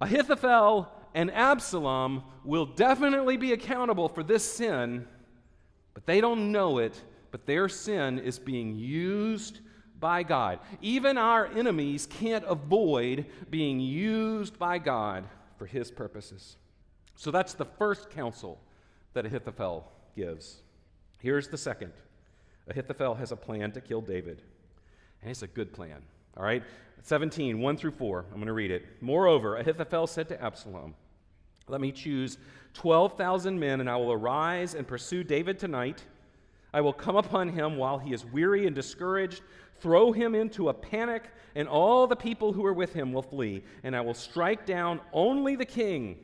Ahithophel 0.00 0.88
and 1.12 1.30
Absalom 1.32 2.22
will 2.44 2.66
definitely 2.66 3.36
be 3.36 3.52
accountable 3.52 4.08
for 4.08 4.22
this 4.22 4.44
sin, 4.44 5.06
but 5.92 6.06
they 6.06 6.20
don't 6.20 6.52
know 6.52 6.78
it, 6.78 7.02
but 7.32 7.44
their 7.44 7.68
sin 7.68 8.20
is 8.20 8.38
being 8.38 8.76
used 8.76 9.58
by 9.98 10.22
God. 10.22 10.60
Even 10.80 11.18
our 11.18 11.46
enemies 11.46 12.06
can't 12.06 12.44
avoid 12.46 13.26
being 13.50 13.80
used 13.80 14.56
by 14.56 14.78
God 14.78 15.24
for 15.56 15.66
his 15.66 15.90
purposes. 15.90 16.56
So 17.16 17.30
that's 17.32 17.54
the 17.54 17.64
first 17.64 18.10
counsel 18.10 18.60
that 19.14 19.26
Ahithophel 19.26 19.90
gives. 20.14 20.58
Here's 21.18 21.48
the 21.48 21.58
second 21.58 21.92
Ahithophel 22.68 23.14
has 23.14 23.32
a 23.32 23.36
plan 23.36 23.72
to 23.72 23.80
kill 23.80 24.00
David, 24.00 24.42
and 25.20 25.30
it's 25.30 25.42
a 25.42 25.46
good 25.46 25.72
plan. 25.72 26.02
All 26.36 26.44
right? 26.44 26.62
17, 27.02 27.60
1 27.60 27.76
through 27.76 27.90
4. 27.90 28.26
I'm 28.30 28.36
going 28.36 28.46
to 28.46 28.52
read 28.52 28.70
it. 28.70 28.86
Moreover, 29.00 29.56
Ahithophel 29.56 30.06
said 30.06 30.28
to 30.28 30.40
Absalom, 30.42 30.94
Let 31.68 31.80
me 31.80 31.92
choose 31.92 32.38
12,000 32.74 33.58
men, 33.58 33.80
and 33.80 33.90
I 33.90 33.96
will 33.96 34.12
arise 34.12 34.74
and 34.74 34.86
pursue 34.86 35.24
David 35.24 35.58
tonight. 35.58 36.04
I 36.72 36.80
will 36.80 36.92
come 36.92 37.16
upon 37.16 37.50
him 37.50 37.76
while 37.76 37.98
he 37.98 38.14
is 38.14 38.24
weary 38.24 38.66
and 38.66 38.74
discouraged, 38.74 39.42
throw 39.80 40.12
him 40.12 40.34
into 40.34 40.68
a 40.68 40.74
panic, 40.74 41.24
and 41.54 41.68
all 41.68 42.06
the 42.06 42.16
people 42.16 42.52
who 42.52 42.64
are 42.64 42.72
with 42.72 42.94
him 42.94 43.12
will 43.12 43.22
flee. 43.22 43.62
And 43.82 43.94
I 43.94 44.00
will 44.00 44.14
strike 44.14 44.64
down 44.64 45.00
only 45.12 45.56
the 45.56 45.66
king, 45.66 46.18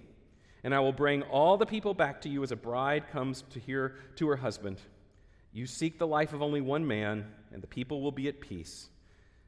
and 0.68 0.74
I 0.74 0.80
will 0.80 0.92
bring 0.92 1.22
all 1.22 1.56
the 1.56 1.64
people 1.64 1.94
back 1.94 2.20
to 2.20 2.28
you 2.28 2.42
as 2.42 2.52
a 2.52 2.56
bride 2.56 3.08
comes 3.10 3.42
to 3.52 3.58
hear 3.58 3.94
to 4.16 4.28
her 4.28 4.36
husband. 4.36 4.78
You 5.50 5.64
seek 5.64 5.98
the 5.98 6.06
life 6.06 6.34
of 6.34 6.42
only 6.42 6.60
one 6.60 6.86
man, 6.86 7.24
and 7.54 7.62
the 7.62 7.66
people 7.66 8.02
will 8.02 8.12
be 8.12 8.28
at 8.28 8.38
peace. 8.38 8.90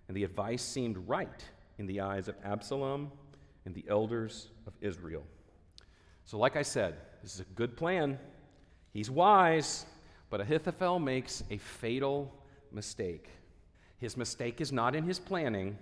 And 0.08 0.16
the 0.16 0.24
advice 0.24 0.62
seemed 0.62 0.96
right 1.06 1.44
in 1.76 1.86
the 1.86 2.00
eyes 2.00 2.28
of 2.28 2.36
Absalom 2.42 3.12
and 3.66 3.74
the 3.74 3.84
elders 3.86 4.48
of 4.66 4.72
Israel. 4.80 5.22
So, 6.24 6.38
like 6.38 6.56
I 6.56 6.62
said, 6.62 6.94
this 7.22 7.34
is 7.34 7.40
a 7.40 7.54
good 7.54 7.76
plan. 7.76 8.18
He's 8.94 9.10
wise, 9.10 9.84
but 10.30 10.40
Ahithophel 10.40 11.00
makes 11.00 11.44
a 11.50 11.58
fatal 11.58 12.34
mistake. 12.72 13.28
His 13.98 14.16
mistake 14.16 14.62
is 14.62 14.72
not 14.72 14.96
in 14.96 15.04
his 15.04 15.18
planning, 15.18 15.76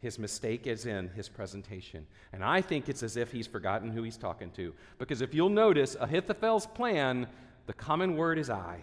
his 0.00 0.18
mistake 0.18 0.66
is 0.66 0.86
in 0.86 1.08
his 1.10 1.28
presentation. 1.28 2.06
And 2.32 2.42
I 2.42 2.60
think 2.60 2.88
it's 2.88 3.02
as 3.02 3.16
if 3.16 3.30
he's 3.30 3.46
forgotten 3.46 3.90
who 3.90 4.02
he's 4.02 4.16
talking 4.16 4.50
to. 4.52 4.72
Because 4.98 5.20
if 5.20 5.34
you'll 5.34 5.50
notice, 5.50 5.96
Ahithophel's 6.00 6.66
plan, 6.66 7.26
the 7.66 7.72
common 7.72 8.16
word 8.16 8.38
is 8.38 8.48
I. 8.48 8.80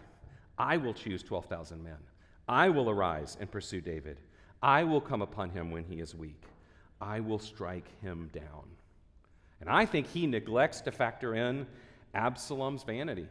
I 0.57 0.77
will 0.77 0.93
choose 0.93 1.23
12,000 1.23 1.83
men. 1.83 1.97
I 2.47 2.69
will 2.69 2.89
arise 2.89 3.35
and 3.39 3.51
pursue 3.51 3.81
David. 3.81 4.19
I 4.61 4.83
will 4.83 5.01
come 5.01 5.21
upon 5.21 5.49
him 5.49 5.71
when 5.71 5.83
he 5.83 5.99
is 5.99 6.15
weak. 6.15 6.41
I 7.01 7.19
will 7.19 7.39
strike 7.39 7.87
him 8.01 8.29
down. 8.33 8.63
And 9.59 9.69
I 9.69 9.85
think 9.85 10.07
he 10.07 10.27
neglects 10.27 10.81
to 10.81 10.91
factor 10.91 11.35
in 11.35 11.67
Absalom's 12.13 12.83
vanity. 12.83 13.27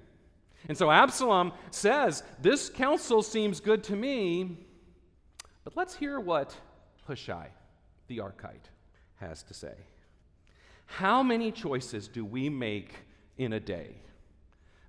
And 0.69 0.77
so 0.77 0.91
Absalom 0.91 1.53
says, 1.71 2.23
This 2.41 2.69
counsel 2.69 3.23
seems 3.23 3.61
good 3.61 3.85
to 3.85 3.97
me, 3.97 4.57
but 5.65 5.77
let's 5.77 5.95
hear 5.95 6.19
what 6.19 6.57
Hushai, 7.07 7.49
the 8.09 8.19
Archite, 8.19 8.71
has 9.17 9.43
to 9.45 9.55
say. 9.55 9.75
How 10.87 11.23
many 11.23 11.51
choices 11.51 12.09
do 12.09 12.25
we 12.25 12.49
make 12.49 12.95
in 13.39 13.53
a 13.53 13.61
day 13.61 13.97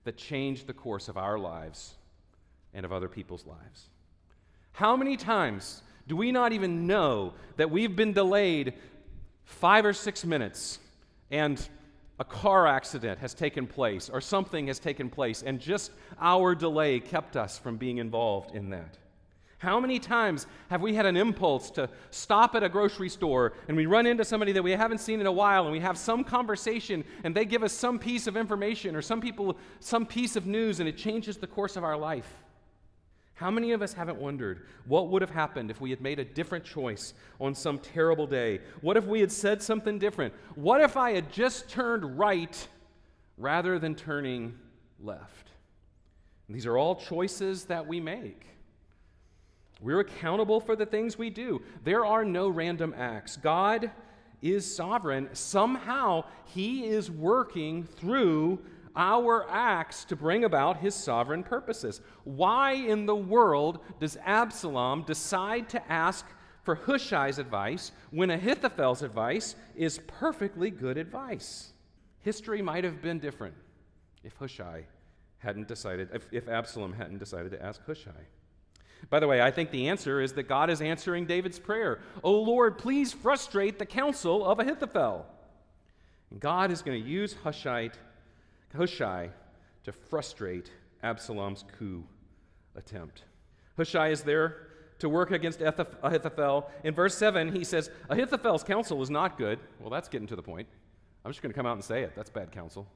that 0.04 0.18
change 0.18 0.66
the 0.66 0.74
course 0.74 1.08
of 1.08 1.18
our 1.18 1.38
lives 1.38 1.96
and 2.74 2.86
of 2.86 2.94
other 2.94 3.08
people's 3.08 3.46
lives? 3.46 3.90
How 4.74 4.96
many 4.96 5.18
times 5.18 5.82
do 6.08 6.16
we 6.16 6.32
not 6.32 6.54
even 6.54 6.88
know 6.88 7.34
that 7.58 7.72
we've 7.72 7.96
been 7.96 8.14
delayed 8.14 8.74
five 9.44 9.86
or 9.86 9.94
six 9.94 10.24
minutes 10.24 10.80
and 11.32 11.68
a 12.20 12.24
car 12.24 12.68
accident 12.68 13.20
has 13.20 13.34
taken 13.34 13.68
place 13.68 14.10
or 14.10 14.22
something 14.22 14.68
has 14.68 14.80
taken 14.80 15.10
place, 15.10 15.44
and 15.44 15.60
just 15.60 15.92
our 16.20 16.56
delay 16.56 17.00
kept 17.00 17.36
us 17.36 17.58
from 17.58 17.78
being 17.78 17.98
involved 17.98 18.56
in 18.56 18.70
that? 18.70 18.98
How 19.60 19.80
many 19.80 19.98
times 19.98 20.46
have 20.70 20.82
we 20.82 20.94
had 20.94 21.08
an 21.08 21.18
impulse 21.18 21.72
to 21.72 21.90
stop 22.12 22.54
at 22.54 22.62
a 22.62 22.70
grocery 22.70 23.10
store 23.10 23.54
and 23.68 23.76
we 23.76 23.88
run 23.88 24.06
into 24.06 24.24
somebody 24.24 24.52
that 24.52 24.62
we 24.62 24.72
haven't 24.72 25.00
seen 25.00 25.20
in 25.20 25.26
a 25.26 25.32
while 25.32 25.64
and 25.64 25.72
we 25.72 25.80
have 25.80 25.98
some 25.98 26.24
conversation 26.24 27.04
and 27.24 27.34
they 27.34 27.44
give 27.44 27.64
us 27.64 27.74
some 27.74 27.98
piece 27.98 28.28
of 28.28 28.38
information 28.38 28.96
or 28.96 29.02
some 29.02 29.20
people 29.20 29.58
some 29.80 30.06
piece 30.06 30.36
of 30.36 30.46
news 30.46 30.80
and 30.80 30.88
it 30.88 30.96
changes 30.96 31.38
the 31.38 31.48
course 31.48 31.76
of 31.76 31.84
our 31.84 31.98
life? 31.98 32.32
How 33.34 33.50
many 33.50 33.72
of 33.72 33.82
us 33.82 33.94
haven't 33.94 34.20
wondered 34.20 34.66
what 34.86 35.10
would 35.10 35.24
have 35.24 35.32
happened 35.32 35.72
if 35.72 35.82
we 35.82 35.90
had 35.90 36.02
made 36.02 36.20
a 36.20 36.26
different 36.26 36.64
choice 36.64 37.16
on 37.40 37.56
some 37.56 37.80
terrible 37.80 38.28
day? 38.28 38.62
What 38.82 38.96
if 38.96 39.06
we 39.06 39.20
had 39.20 39.32
said 39.32 39.64
something 39.64 39.98
different? 39.98 40.36
What 40.54 40.82
if 40.82 40.98
I 40.98 41.12
had 41.12 41.32
just 41.32 41.68
turned 41.68 42.18
right 42.20 42.68
rather 43.38 43.80
than 43.80 43.96
turning 43.96 44.58
left? 45.00 45.50
And 46.48 46.56
these 46.56 46.66
are 46.68 46.78
all 46.78 46.96
choices 46.96 47.66
that 47.66 47.88
we 47.88 48.00
make. 48.00 48.48
We're 49.82 50.00
accountable 50.00 50.60
for 50.60 50.76
the 50.76 50.86
things 50.86 51.18
we 51.18 51.30
do. 51.30 51.62
There 51.84 52.06
are 52.06 52.26
no 52.26 52.50
random 52.50 52.94
acts. 52.98 53.38
God 53.38 53.92
is 54.42 54.76
sovereign. 54.76 55.30
Somehow, 55.34 56.26
He 56.46 56.86
is 56.86 57.12
working 57.12 57.84
through 57.84 58.60
our 58.98 59.48
acts 59.50 60.04
to 60.06 60.16
bring 60.16 60.44
about 60.44 60.78
his 60.78 60.96
sovereign 60.96 61.44
purposes. 61.44 62.02
Why 62.24 62.74
in 62.74 63.06
the 63.06 63.16
world 63.16 63.80
does 64.00 64.18
Absalom 64.26 65.04
decide 65.04 65.70
to 65.70 65.92
ask 65.92 66.26
for 66.64 66.76
Hushai's 66.76 67.38
advice 67.38 67.92
when 68.10 68.32
Ahithophel's 68.32 69.04
advice 69.04 69.56
is 69.76 70.00
perfectly 70.08 70.72
good 70.72 70.98
advice? 70.98 71.72
History 72.22 72.62
might 72.62 72.84
have 72.84 73.02
been 73.02 73.20
different 73.20 73.54
if 74.24 74.36
Hushai 74.38 74.86
hadn't 75.38 75.68
decided, 75.68 76.10
if, 76.12 76.26
if 76.32 76.50
Absalom 76.50 76.94
hadn't 76.94 77.20
decided 77.20 77.52
to 77.52 77.64
ask 77.64 77.80
Hushai. 77.86 78.26
By 79.10 79.20
the 79.20 79.28
way, 79.28 79.42
I 79.42 79.52
think 79.52 79.72
the 79.72 79.88
answer 79.88 80.22
is 80.22 80.34
that 80.34 80.44
God 80.44 80.70
is 80.70 80.82
answering 80.82 81.26
David's 81.26 81.60
prayer. 81.60 82.00
Oh 82.24 82.42
Lord, 82.42 82.78
please 82.78 83.14
frustrate 83.14 83.80
the 83.80 83.86
counsel 83.86 84.46
of 84.46 84.60
Ahithophel. 84.60 85.26
And 86.32 86.40
God 86.40 86.72
is 86.72 86.82
going 86.82 87.02
to 87.02 87.10
use 87.10 87.36
Hushai 87.44 87.92
Hushai 88.76 89.30
to 89.84 89.92
frustrate 89.92 90.72
Absalom's 91.04 91.64
coup 91.78 92.04
attempt. 92.76 93.24
Hushai 93.78 94.10
is 94.10 94.24
there 94.24 94.68
to 95.00 95.10
work 95.10 95.32
against 95.32 95.62
Ahithophel. 95.62 96.70
In 96.84 96.94
verse 96.94 97.16
7, 97.16 97.56
he 97.56 97.64
says, 97.64 97.90
Ahithophel's 98.10 98.64
counsel 98.64 99.02
is 99.02 99.10
not 99.10 99.38
good. 99.38 99.60
Well, 99.80 99.90
that's 99.90 100.10
getting 100.10 100.28
to 100.28 100.36
the 100.36 100.42
point. 100.42 100.68
I'm 101.24 101.32
just 101.32 101.42
going 101.42 101.52
to 101.52 101.56
come 101.56 101.66
out 101.66 101.74
and 101.74 101.84
say 101.84 102.04
it. 102.04 102.14
That's 102.16 102.30
bad 102.30 102.52
counsel. 102.52 102.88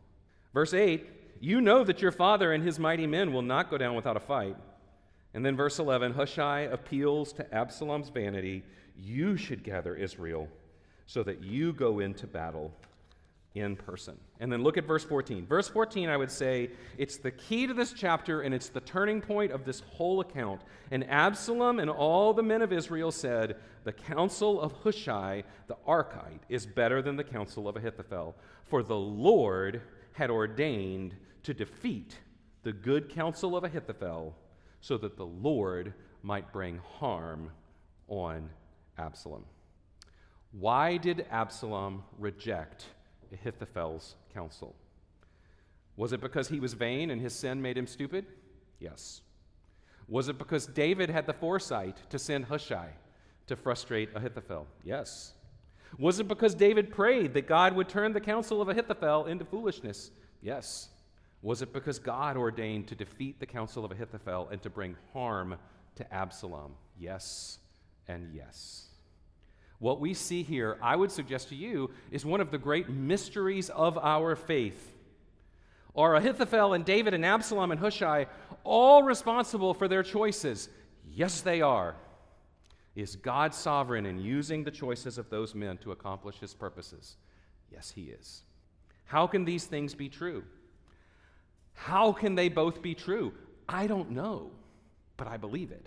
Verse 0.54 0.74
8, 0.74 1.08
you 1.40 1.62
know 1.62 1.84
that 1.84 2.02
your 2.02 2.12
father 2.12 2.54
and 2.54 2.64
his 2.64 2.80
mighty 2.80 3.08
men 3.08 3.32
will 3.34 3.42
not 3.42 3.70
go 3.70 3.78
down 3.78 3.96
without 3.96 4.18
a 4.18 4.22
fight. 4.22 4.56
And 5.34 5.46
then 5.46 5.56
verse 5.56 5.80
11, 5.80 6.14
Hushai 6.14 6.62
appeals 6.62 7.32
to 7.34 7.54
Absalom's 7.54 8.10
vanity. 8.10 8.64
You 8.98 9.38
should 9.38 9.64
gather 9.64 9.96
Israel 9.96 10.48
so 11.06 11.24
that 11.24 11.44
you 11.44 11.74
go 11.74 12.00
into 12.00 12.28
battle 12.28 12.74
in 13.54 13.76
person. 13.76 14.18
And 14.40 14.52
then 14.52 14.64
look 14.64 14.78
at 14.78 14.86
verse 14.86 15.04
14. 15.04 15.46
Verse 15.46 15.68
14, 15.68 16.10
I 16.10 16.18
would 16.18 16.32
say, 16.32 16.70
it's 16.98 17.18
the 17.18 17.32
key 17.32 17.68
to 17.68 17.74
this 17.74 17.94
chapter 17.94 18.42
and 18.42 18.54
it's 18.54 18.70
the 18.70 18.80
turning 18.82 19.22
point 19.22 19.52
of 19.52 19.66
this 19.66 19.82
whole 19.82 20.22
account. 20.22 20.62
And 20.90 21.10
Absalom 21.10 21.80
and 21.80 21.90
all 21.90 22.34
the 22.34 22.44
men 22.44 22.62
of 22.62 22.72
Israel 22.72 23.12
said, 23.12 23.58
The 23.84 23.92
counsel 23.92 24.62
of 24.62 24.72
Hushai 24.84 25.44
the 25.68 25.78
Archite 25.88 26.42
is 26.50 26.66
better 26.66 27.02
than 27.02 27.18
the 27.18 27.24
counsel 27.24 27.68
of 27.68 27.76
Ahithophel, 27.76 28.36
for 28.68 28.84
the 28.84 28.96
Lord 28.96 29.82
had 30.14 30.30
ordained 30.30 31.16
to 31.44 31.54
defeat 31.54 32.18
the 32.64 32.74
good 32.74 33.10
counsel 33.10 33.58
of 33.58 33.64
Ahithophel 33.64 34.36
so 34.82 34.98
that 34.98 35.16
the 35.16 35.26
Lord 35.26 35.94
might 36.24 36.52
bring 36.52 36.80
harm 37.00 37.52
on 38.08 38.50
Absalom. 38.98 39.46
Why 40.52 40.98
did 40.98 41.26
Absalom 41.32 42.04
reject 42.20 42.86
Ahithophel's 43.32 44.16
counsel? 44.34 44.76
Was 45.96 46.14
it 46.14 46.22
because 46.22 46.50
he 46.50 46.60
was 46.60 46.74
vain 46.74 47.12
and 47.12 47.22
his 47.22 47.34
sin 47.34 47.62
made 47.62 47.78
him 47.78 47.88
stupid? 47.88 48.26
Yes. 48.80 49.22
Was 50.08 50.28
it 50.28 50.38
because 50.38 50.66
David 50.66 51.10
had 51.10 51.26
the 51.26 51.34
foresight 51.34 51.98
to 52.10 52.20
send 52.20 52.46
Hushai 52.46 52.90
to 53.48 53.56
frustrate 53.56 54.10
Ahithophel? 54.16 54.68
Yes. 54.84 55.34
Was 55.98 56.20
it 56.20 56.28
because 56.28 56.56
David 56.56 56.92
prayed 56.92 57.34
that 57.34 57.48
God 57.48 57.76
would 57.76 57.88
turn 57.88 58.14
the 58.14 58.20
counsel 58.20 58.62
of 58.62 58.70
Ahithophel 58.70 59.26
into 59.26 59.46
foolishness? 59.46 60.12
Yes. 60.42 60.90
Was 61.42 61.62
it 61.62 61.74
because 61.74 61.98
God 61.98 62.38
ordained 62.38 62.88
to 62.88 62.96
defeat 62.96 63.40
the 63.40 63.46
counsel 63.46 63.84
of 63.84 63.92
Ahithophel 63.92 64.50
and 64.52 64.62
to 64.62 64.70
bring 64.70 64.96
harm 65.14 65.56
to 65.96 66.14
Absalom? 66.14 66.74
Yes 67.00 67.58
and 68.08 68.34
yes. 68.34 68.88
What 69.80 70.00
we 70.00 70.14
see 70.14 70.44
here, 70.44 70.78
I 70.82 70.96
would 70.96 71.12
suggest 71.12 71.50
to 71.50 71.56
you, 71.56 71.90
is 72.12 72.24
one 72.24 72.42
of 72.42 72.52
the 72.52 72.60
great 72.60 72.88
mysteries 72.90 73.72
of 73.72 73.98
our 73.98 74.36
faith. 74.36 74.96
Are 75.96 76.16
Ahithophel 76.16 76.74
and 76.74 76.86
David 76.86 77.16
and 77.16 77.26
Absalom 77.26 77.72
and 77.72 77.80
Hushai 77.80 78.28
all 78.64 79.02
responsible 79.02 79.74
for 79.74 79.88
their 79.88 80.04
choices? 80.04 80.70
Yes, 81.10 81.42
they 81.42 81.62
are. 81.62 81.96
Is 82.96 83.16
God 83.16 83.56
sovereign 83.56 84.06
in 84.06 84.20
using 84.20 84.64
the 84.64 84.72
choices 84.72 85.18
of 85.18 85.30
those 85.30 85.56
men 85.56 85.78
to 85.80 85.92
accomplish 85.92 86.38
his 86.40 86.54
purposes? 86.54 87.18
Yes, 87.72 87.90
he 87.90 88.04
is. 88.04 88.44
How 89.06 89.26
can 89.26 89.46
these 89.46 89.66
things 89.66 89.96
be 89.96 90.10
true? 90.10 90.44
How 91.74 92.12
can 92.14 92.36
they 92.36 92.50
both 92.50 92.82
be 92.82 92.94
true? 92.94 93.34
I 93.68 93.88
don't 93.88 94.12
know, 94.12 94.52
but 95.18 95.28
I 95.28 95.38
believe 95.38 95.72
it. 95.72 95.86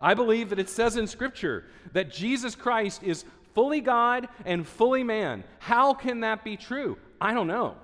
I 0.00 0.14
believe 0.14 0.50
that 0.50 0.58
it 0.58 0.68
says 0.68 0.96
in 0.96 1.06
Scripture 1.06 1.64
that 1.92 2.12
Jesus 2.12 2.54
Christ 2.54 3.02
is 3.02 3.24
fully 3.54 3.80
God 3.80 4.28
and 4.44 4.66
fully 4.66 5.02
man. 5.02 5.44
How 5.58 5.94
can 5.94 6.20
that 6.20 6.44
be 6.44 6.56
true? 6.56 6.98
I 7.20 7.32
don't 7.32 7.46
know, 7.46 7.76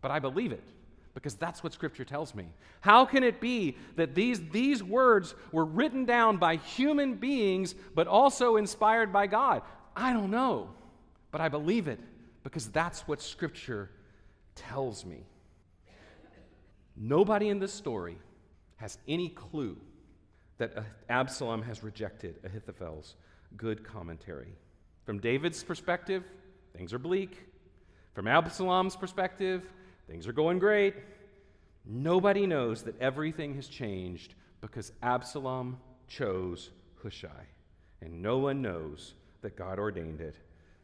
but 0.00 0.10
I 0.10 0.18
believe 0.18 0.52
it 0.52 0.62
because 1.14 1.34
that's 1.34 1.64
what 1.64 1.72
Scripture 1.72 2.04
tells 2.04 2.34
me. 2.34 2.46
How 2.80 3.04
can 3.04 3.24
it 3.24 3.40
be 3.40 3.76
that 3.96 4.14
these, 4.14 4.40
these 4.50 4.84
words 4.84 5.34
were 5.50 5.64
written 5.64 6.04
down 6.04 6.36
by 6.36 6.56
human 6.56 7.14
beings 7.14 7.74
but 7.94 8.06
also 8.06 8.56
inspired 8.56 9.12
by 9.12 9.26
God? 9.26 9.62
I 9.96 10.12
don't 10.12 10.30
know, 10.30 10.70
but 11.32 11.40
I 11.40 11.48
believe 11.48 11.88
it 11.88 11.98
because 12.44 12.68
that's 12.68 13.00
what 13.08 13.20
Scripture 13.20 13.90
tells 14.54 15.04
me. 15.04 15.24
Nobody 17.00 17.48
in 17.48 17.60
this 17.60 17.72
story 17.72 18.18
has 18.76 18.98
any 19.06 19.28
clue 19.28 19.76
that 20.58 20.76
Absalom 21.08 21.62
has 21.62 21.84
rejected 21.84 22.40
Ahithophel's 22.44 23.14
good 23.56 23.84
commentary. 23.84 24.56
From 25.04 25.20
David's 25.20 25.62
perspective, 25.62 26.24
things 26.76 26.92
are 26.92 26.98
bleak. 26.98 27.46
From 28.14 28.26
Absalom's 28.26 28.96
perspective, 28.96 29.62
things 30.08 30.26
are 30.26 30.32
going 30.32 30.58
great. 30.58 30.94
Nobody 31.84 32.46
knows 32.46 32.82
that 32.82 33.00
everything 33.00 33.54
has 33.54 33.68
changed 33.68 34.34
because 34.60 34.90
Absalom 35.00 35.78
chose 36.08 36.70
Hushai. 37.02 37.46
And 38.02 38.20
no 38.20 38.38
one 38.38 38.60
knows 38.60 39.14
that 39.42 39.56
God 39.56 39.78
ordained 39.78 40.20
it 40.20 40.34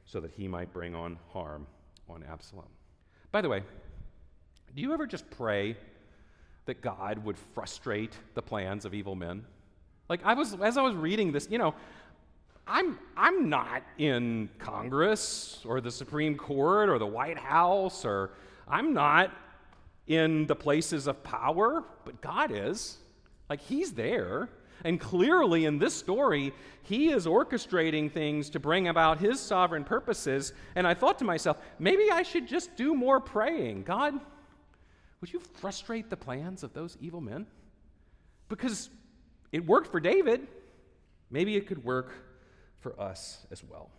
so 0.05 0.21
that 0.21 0.31
he 0.31 0.47
might 0.47 0.73
bring 0.73 0.95
on 0.95 1.19
harm 1.33 1.67
on 2.09 2.23
Absalom. 2.23 2.69
By 3.33 3.41
the 3.41 3.49
way, 3.49 3.65
do 4.75 4.83
you 4.83 4.93
ever 4.93 5.07
just 5.07 5.29
pray 5.31 5.77
that 6.67 6.81
God 6.81 7.25
would 7.25 7.37
frustrate 7.39 8.13
the 8.35 8.43
plans 8.43 8.85
of 8.85 8.95
evil 8.95 9.15
men? 9.15 9.45
Like 10.09 10.21
I 10.25 10.35
was 10.35 10.55
as 10.61 10.77
I 10.77 10.83
was 10.83 10.95
reading 10.95 11.33
this, 11.33 11.49
you 11.51 11.59
know, 11.59 11.75
I'm 12.67 12.99
I'm 13.17 13.49
not 13.49 13.83
in 13.99 14.49
Congress 14.59 15.61
or 15.65 15.81
the 15.81 15.91
Supreme 15.91 16.37
Court 16.37 16.89
or 16.89 16.99
the 16.99 17.07
White 17.07 17.39
House 17.39 18.05
or 18.05 18.31
I'm 18.69 18.93
not 18.95 19.31
in 20.07 20.47
the 20.47 20.55
places 20.55 21.07
of 21.07 21.23
power, 21.23 21.85
but 22.05 22.21
God 22.21 22.51
is. 22.53 22.99
Like 23.49 23.61
he's 23.61 23.93
there. 23.93 24.49
And 24.85 25.01
clearly 25.01 25.65
in 25.65 25.79
this 25.79 25.95
story, 25.95 26.53
he 26.83 27.11
is 27.11 27.27
orchestrating 27.27 28.11
things 28.11 28.51
to 28.51 28.61
bring 28.61 28.89
about 28.89 29.19
his 29.19 29.41
sovereign 29.41 29.85
purposes. 29.85 30.53
And 30.75 30.87
I 30.87 30.93
thought 30.93 31.19
to 31.21 31.25
myself, 31.25 31.57
maybe 31.79 32.11
I 32.11 32.23
should 32.23 32.47
just 32.47 32.77
do 32.77 32.95
more 32.95 33.21
praying. 33.21 33.85
God, 33.85 34.21
would 35.21 35.33
you 35.33 35.41
frustrate 35.41 36.11
the 36.11 36.17
plans 36.17 36.63
of 36.63 36.73
those 36.73 36.97
evil 37.01 37.21
men? 37.21 37.47
Because 38.49 38.91
it 39.53 39.67
worked 39.67 39.91
for 39.91 40.01
David. 40.01 40.47
Maybe 41.31 41.57
it 41.57 41.67
could 41.67 41.85
work 41.85 42.13
for 42.81 42.99
us 43.01 43.47
as 43.51 43.65
well. 43.65 43.91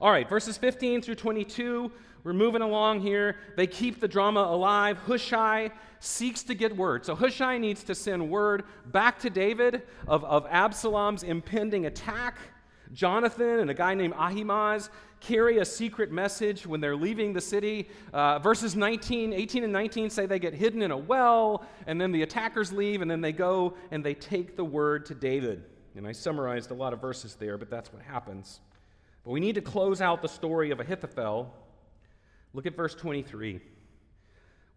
All 0.00 0.10
right, 0.10 0.28
verses 0.28 0.58
15 0.58 1.00
through 1.00 1.14
22, 1.14 1.90
we're 2.22 2.34
moving 2.34 2.60
along 2.60 3.00
here. 3.00 3.36
They 3.56 3.66
keep 3.66 4.00
the 4.00 4.08
drama 4.08 4.40
alive. 4.40 4.98
Hushai 4.98 5.70
seeks 6.00 6.42
to 6.42 6.54
get 6.54 6.76
word. 6.76 7.06
So 7.06 7.14
Hushai 7.14 7.56
needs 7.56 7.82
to 7.84 7.94
send 7.94 8.28
word 8.28 8.64
back 8.86 9.18
to 9.20 9.30
David 9.30 9.82
of, 10.06 10.24
of 10.24 10.46
Absalom's 10.50 11.22
impending 11.22 11.86
attack. 11.86 12.36
Jonathan 12.92 13.60
and 13.60 13.70
a 13.70 13.74
guy 13.74 13.94
named 13.94 14.14
Ahimaaz 14.14 14.90
carry 15.20 15.58
a 15.58 15.64
secret 15.64 16.12
message 16.12 16.66
when 16.66 16.80
they're 16.80 16.96
leaving 16.96 17.32
the 17.32 17.40
city. 17.40 17.88
Uh, 18.12 18.38
verses 18.38 18.76
19, 18.76 19.32
18 19.32 19.64
and 19.64 19.72
19 19.72 20.10
say 20.10 20.26
they 20.26 20.38
get 20.38 20.54
hidden 20.54 20.82
in 20.82 20.90
a 20.90 20.96
well, 20.96 21.66
and 21.86 22.00
then 22.00 22.12
the 22.12 22.22
attackers 22.22 22.72
leave, 22.72 23.02
and 23.02 23.10
then 23.10 23.20
they 23.20 23.32
go 23.32 23.74
and 23.90 24.04
they 24.04 24.14
take 24.14 24.56
the 24.56 24.64
word 24.64 25.06
to 25.06 25.14
David. 25.14 25.64
And 25.96 26.06
I 26.06 26.12
summarized 26.12 26.70
a 26.70 26.74
lot 26.74 26.92
of 26.92 27.00
verses 27.00 27.36
there, 27.36 27.56
but 27.56 27.70
that's 27.70 27.92
what 27.92 28.02
happens. 28.02 28.60
But 29.24 29.30
we 29.30 29.40
need 29.40 29.54
to 29.54 29.62
close 29.62 30.00
out 30.00 30.22
the 30.22 30.28
story 30.28 30.70
of 30.70 30.80
Ahithophel. 30.80 31.52
Look 32.52 32.66
at 32.66 32.76
verse 32.76 32.94
23. 32.94 33.60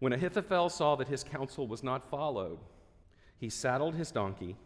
When 0.00 0.12
Ahithophel 0.12 0.70
saw 0.70 0.96
that 0.96 1.08
his 1.08 1.22
counsel 1.22 1.66
was 1.66 1.82
not 1.82 2.10
followed, 2.10 2.58
he 3.36 3.50
saddled 3.50 3.94
his 3.94 4.10
donkey 4.10 4.56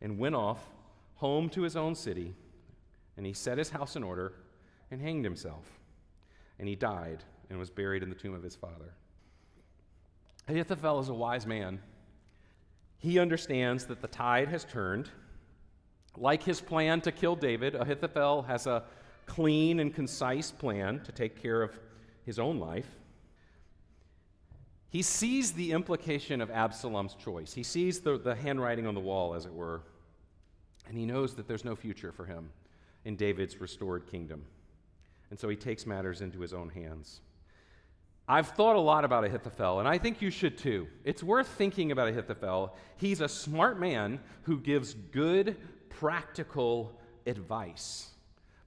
and 0.00 0.18
went 0.18 0.34
off 0.34 0.58
home 1.16 1.48
to 1.50 1.62
his 1.62 1.76
own 1.76 1.94
city, 1.94 2.34
and 3.16 3.26
he 3.26 3.32
set 3.32 3.58
his 3.58 3.70
house 3.70 3.96
in 3.96 4.02
order 4.02 4.32
and 4.92 5.00
hanged 5.00 5.24
himself. 5.24 5.64
And 6.58 6.68
he 6.68 6.76
died 6.76 7.24
and 7.50 7.58
was 7.58 7.70
buried 7.70 8.04
in 8.04 8.10
the 8.10 8.14
tomb 8.14 8.34
of 8.34 8.42
his 8.42 8.54
father. 8.54 8.92
Ahithophel 10.46 11.00
is 11.00 11.08
a 11.08 11.14
wise 11.14 11.46
man. 11.46 11.80
He 12.98 13.18
understands 13.18 13.86
that 13.86 14.02
the 14.02 14.06
tide 14.06 14.48
has 14.48 14.64
turned. 14.64 15.08
Like 16.16 16.42
his 16.42 16.60
plan 16.60 17.00
to 17.00 17.10
kill 17.10 17.34
David, 17.34 17.74
Ahithophel 17.74 18.42
has 18.42 18.66
a 18.66 18.84
clean 19.24 19.80
and 19.80 19.94
concise 19.94 20.52
plan 20.52 21.00
to 21.04 21.10
take 21.10 21.40
care 21.42 21.62
of 21.62 21.72
his 22.26 22.38
own 22.38 22.60
life. 22.60 22.86
He 24.90 25.00
sees 25.00 25.52
the 25.52 25.72
implication 25.72 26.42
of 26.42 26.50
Absalom's 26.50 27.14
choice. 27.14 27.54
He 27.54 27.62
sees 27.62 28.00
the, 28.00 28.18
the 28.18 28.34
handwriting 28.34 28.86
on 28.86 28.94
the 28.94 29.00
wall, 29.00 29.34
as 29.34 29.46
it 29.46 29.54
were, 29.54 29.80
and 30.86 30.98
he 30.98 31.06
knows 31.06 31.34
that 31.36 31.48
there's 31.48 31.64
no 31.64 31.74
future 31.74 32.12
for 32.12 32.26
him 32.26 32.50
in 33.06 33.16
David's 33.16 33.58
restored 33.58 34.06
kingdom 34.06 34.44
and 35.32 35.40
so 35.40 35.48
he 35.48 35.56
takes 35.56 35.86
matters 35.86 36.20
into 36.20 36.40
his 36.40 36.52
own 36.52 36.68
hands. 36.68 37.22
I've 38.28 38.48
thought 38.48 38.76
a 38.76 38.80
lot 38.80 39.02
about 39.06 39.24
Ahithophel, 39.24 39.78
and 39.78 39.88
I 39.88 39.96
think 39.96 40.20
you 40.20 40.28
should 40.28 40.58
too. 40.58 40.86
It's 41.04 41.22
worth 41.22 41.48
thinking 41.48 41.90
about 41.90 42.08
Ahithophel. 42.08 42.76
He's 42.98 43.22
a 43.22 43.28
smart 43.28 43.80
man 43.80 44.20
who 44.42 44.60
gives 44.60 44.92
good, 44.92 45.56
practical 45.88 47.00
advice, 47.26 48.10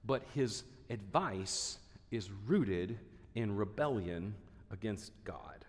but 0.04 0.24
his 0.34 0.64
advice 0.90 1.78
is 2.10 2.30
rooted 2.48 2.98
in 3.36 3.54
rebellion 3.54 4.34
against 4.72 5.12
God. 5.22 5.64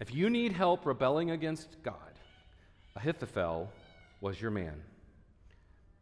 If 0.00 0.12
you 0.12 0.28
need 0.28 0.50
help 0.50 0.84
rebelling 0.84 1.30
against 1.30 1.80
God, 1.84 1.94
Ahithophel 2.96 3.70
was 4.20 4.40
your 4.40 4.50
man 4.50 4.82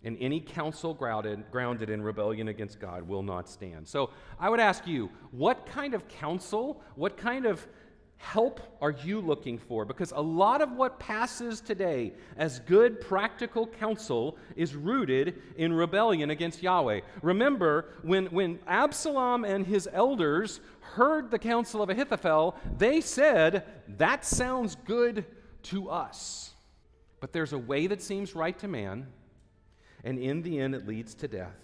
and 0.02 0.16
any 0.20 0.40
counsel 0.40 0.94
grounded, 0.94 1.44
grounded 1.50 1.90
in 1.90 2.02
rebellion 2.02 2.48
against 2.48 2.80
God 2.80 3.06
will 3.06 3.22
not 3.22 3.48
stand. 3.48 3.86
So 3.86 4.10
I 4.38 4.48
would 4.48 4.60
ask 4.60 4.86
you, 4.86 5.10
what 5.30 5.66
kind 5.66 5.94
of 5.94 6.08
counsel, 6.08 6.82
what 6.94 7.16
kind 7.16 7.44
of 7.44 7.66
help 8.16 8.60
are 8.80 8.90
you 8.90 9.20
looking 9.20 9.58
for? 9.58 9.84
Because 9.84 10.12
a 10.12 10.20
lot 10.20 10.62
of 10.62 10.72
what 10.72 10.98
passes 10.98 11.60
today 11.60 12.12
as 12.36 12.60
good 12.60 13.00
practical 13.00 13.66
counsel 13.66 14.38
is 14.56 14.74
rooted 14.74 15.40
in 15.56 15.72
rebellion 15.72 16.30
against 16.30 16.62
Yahweh. 16.62 17.00
Remember, 17.22 17.94
when, 18.02 18.26
when 18.26 18.58
Absalom 18.66 19.44
and 19.44 19.66
his 19.66 19.88
elders 19.92 20.60
heard 20.80 21.30
the 21.30 21.38
counsel 21.38 21.82
of 21.82 21.90
Ahithophel, 21.90 22.56
they 22.78 23.00
said, 23.00 23.64
That 23.98 24.24
sounds 24.24 24.76
good 24.84 25.26
to 25.64 25.90
us. 25.90 26.54
But 27.20 27.32
there's 27.32 27.52
a 27.52 27.58
way 27.58 27.86
that 27.86 28.00
seems 28.00 28.34
right 28.34 28.58
to 28.60 28.68
man 28.68 29.06
and 30.04 30.18
in 30.18 30.42
the 30.42 30.58
end, 30.58 30.74
it 30.74 30.86
leads 30.86 31.14
to 31.16 31.28
death. 31.28 31.56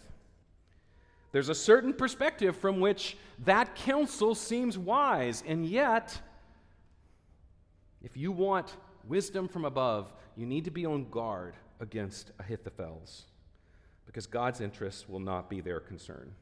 There's 1.33 1.49
a 1.49 1.55
certain 1.55 1.93
perspective 1.93 2.57
from 2.57 2.81
which 2.81 3.17
that 3.45 3.75
counsel 3.75 4.35
seems 4.35 4.79
wise, 4.79 5.43
and 5.47 5.67
yet, 5.67 6.19
if 8.03 8.17
you 8.17 8.33
want 8.33 8.77
wisdom 9.07 9.49
from 9.49 9.65
above, 9.65 10.13
you 10.37 10.47
need 10.47 10.65
to 10.65 10.71
be 10.71 10.87
on 10.87 11.11
guard 11.11 11.55
against 11.81 12.31
Ahithophel's 12.39 13.25
because 14.07 14.27
God's 14.27 14.61
interests 14.61 15.09
will 15.09 15.21
not 15.21 15.51
be 15.51 15.61
their 15.61 15.81
concern. 15.81 16.33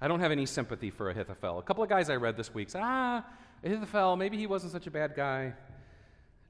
I 0.00 0.08
don't 0.08 0.20
have 0.20 0.32
any 0.32 0.46
sympathy 0.46 0.90
for 0.90 1.10
Ahithophel. 1.10 1.60
A 1.60 1.62
couple 1.62 1.84
of 1.84 1.88
guys 1.88 2.10
I 2.10 2.16
read 2.16 2.36
this 2.36 2.52
week 2.52 2.70
said, 2.70 2.82
ah, 2.82 3.24
Ahithophel, 3.62 4.16
maybe 4.16 4.36
he 4.36 4.48
wasn't 4.48 4.72
such 4.72 4.88
a 4.88 4.90
bad 4.90 5.14
guy. 5.14 5.52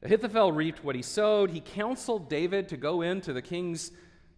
Ahithophel 0.03 0.53
reaped 0.53 0.83
what 0.83 0.97
he 0.97 1.03
sowed. 1.03 1.51
He 1.51 1.61
counseled 1.61 2.31
David 2.31 2.69
to 2.71 2.79
go 2.79 3.03
into 3.03 3.35
the 3.35 3.43
king's 3.43 3.93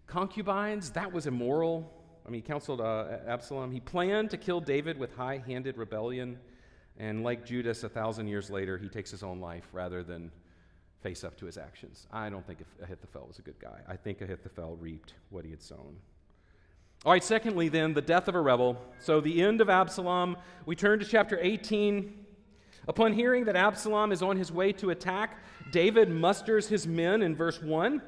concubines. 0.07 0.91
That 0.91 1.13
was 1.13 1.27
immoral. 1.27 1.93
I 2.27 2.31
mean, 2.31 2.43
he 2.43 2.47
counseled 2.47 2.81
uh, 2.81 3.19
Absalom. 3.27 3.71
He 3.71 3.81
planned 3.81 4.31
to 4.31 4.37
kill 4.37 4.61
David 4.61 4.99
with 4.99 5.15
high 5.15 5.43
handed 5.47 5.77
rebellion. 5.77 6.39
And 6.97 7.23
like 7.23 7.45
Judas, 7.45 7.83
a 7.85 7.89
thousand 7.89 8.29
years 8.29 8.51
later, 8.51 8.79
he 8.79 8.89
takes 8.89 9.11
his 9.11 9.23
own 9.23 9.41
life 9.41 9.69
rather 9.73 10.03
than 10.03 10.31
face 11.03 11.25
up 11.25 11.37
to 11.39 11.47
his 11.47 11.59
actions. 11.59 12.07
I 12.13 12.31
don't 12.31 12.47
think 12.47 12.61
Ahithophel 12.83 13.27
was 13.29 13.39
a 13.39 13.43
good 13.43 13.59
guy. 13.59 13.81
I 13.87 13.97
think 13.97 14.23
Ahithophel 14.23 14.77
reaped 14.77 15.15
what 15.29 15.45
he 15.45 15.51
had 15.51 15.63
sown. 15.63 15.97
All 17.05 17.13
right, 17.13 17.23
secondly, 17.23 17.69
then, 17.69 17.93
the 17.93 18.01
death 18.01 18.29
of 18.29 18.35
a 18.35 18.41
rebel. 18.41 18.81
So, 19.01 19.21
the 19.21 19.43
end 19.43 19.61
of 19.61 19.69
Absalom. 19.69 20.39
We 20.65 20.75
turn 20.75 21.01
to 21.01 21.05
chapter 21.05 21.39
18. 21.39 22.25
Upon 22.89 23.13
hearing 23.13 23.45
that 23.45 23.57
Absalom 23.57 24.13
is 24.13 24.23
on 24.23 24.39
his 24.39 24.51
way 24.51 24.73
to 24.73 24.91
attack, 24.91 25.39
David 25.71 26.09
musters 26.09 26.69
his 26.69 26.87
men 26.87 27.21
in 27.21 27.37
verse 27.37 27.61
1. 27.61 28.01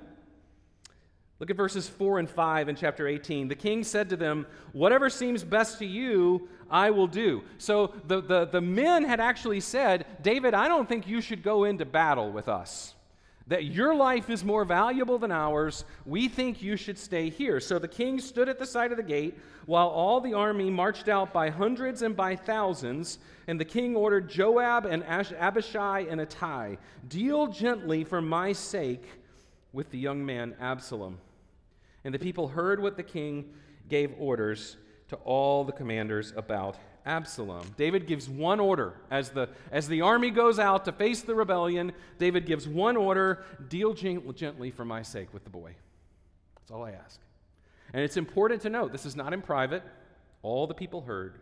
Look 1.39 1.51
at 1.51 1.57
verses 1.57 1.87
4 1.87 2.21
and 2.21 2.31
5 2.31 2.71
in 2.71 2.77
chapter 2.77 3.07
18. 3.07 3.49
The 3.49 3.55
king 3.55 3.85
said 3.85 4.09
to 4.09 4.17
them, 4.17 4.47
Whatever 4.73 5.11
seems 5.11 5.45
best 5.45 5.79
to 5.81 5.87
you, 5.87 6.49
I 6.71 6.91
will 6.91 7.07
do. 7.07 7.43
So 7.59 7.93
the, 8.07 8.23
the, 8.23 8.47
the 8.47 8.63
men 8.63 9.05
had 9.05 9.21
actually 9.21 9.61
said, 9.61 10.07
David, 10.23 10.55
I 10.55 10.67
don't 10.67 10.89
think 10.89 11.07
you 11.07 11.21
should 11.21 11.43
go 11.43 11.65
into 11.65 11.85
battle 11.85 12.33
with 12.33 12.49
us. 12.49 12.95
That 13.49 13.67
your 13.67 13.95
life 13.95 14.31
is 14.31 14.43
more 14.45 14.65
valuable 14.65 15.19
than 15.19 15.31
ours. 15.31 15.85
We 16.07 16.27
think 16.27 16.63
you 16.63 16.77
should 16.77 16.99
stay 16.99 17.29
here. 17.29 17.61
So 17.61 17.79
the 17.79 17.87
king 17.87 18.19
stood 18.19 18.49
at 18.49 18.59
the 18.59 18.67
side 18.67 18.91
of 18.91 18.97
the 18.97 19.05
gate 19.05 19.39
while 19.67 19.89
all 19.89 20.21
the 20.21 20.35
army 20.35 20.71
marched 20.71 21.09
out 21.09 21.35
by 21.35 21.51
hundreds 21.51 22.01
and 22.01 22.17
by 22.17 22.35
thousands. 22.35 23.19
And 23.47 23.61
the 23.61 23.65
king 23.65 23.95
ordered 23.95 24.29
Joab 24.31 24.87
and 24.87 25.05
Abishai 25.05 26.07
and 26.11 26.21
Ittai, 26.21 26.77
Deal 27.09 27.47
gently 27.47 28.05
for 28.05 28.23
my 28.23 28.53
sake 28.53 29.05
with 29.73 29.91
the 29.91 29.99
young 29.99 30.25
man 30.25 30.57
Absalom. 30.59 31.19
And 32.07 32.15
the 32.15 32.21
people 32.21 32.47
heard 32.47 32.81
what 32.81 32.97
the 32.97 33.03
king 33.03 33.53
gave 33.89 34.15
orders 34.17 34.77
to 35.09 35.17
all 35.17 35.65
the 35.65 35.73
commanders 35.73 36.33
about 36.37 36.77
Absalom. 37.05 37.75
David 37.77 38.07
gives 38.07 38.29
one 38.29 38.61
order. 38.61 38.95
As 39.11 39.31
the, 39.31 39.49
as 39.73 39.89
the 39.89 40.03
army 40.03 40.31
goes 40.31 40.61
out 40.61 40.85
to 40.85 40.93
face 40.93 41.23
the 41.23 41.35
rebellion, 41.35 41.91
David 42.21 42.47
gives 42.47 42.69
one 42.69 42.97
order 42.97 43.45
deal 43.69 43.93
gently 43.93 44.71
for 44.71 44.85
my 44.85 45.03
sake 45.03 45.35
with 45.35 45.43
the 45.43 45.51
boy. 45.51 45.75
That's 46.55 46.71
all 46.71 46.85
I 46.85 46.93
ask. 46.93 47.19
And 47.93 48.05
it's 48.05 48.17
important 48.17 48.63
to 48.63 48.71
note 48.71 48.93
this 48.93 49.05
is 49.05 49.17
not 49.17 49.33
in 49.33 49.43
private. 49.43 49.83
All 50.43 50.69
the 50.69 50.75
people 50.75 51.01
heard. 51.01 51.41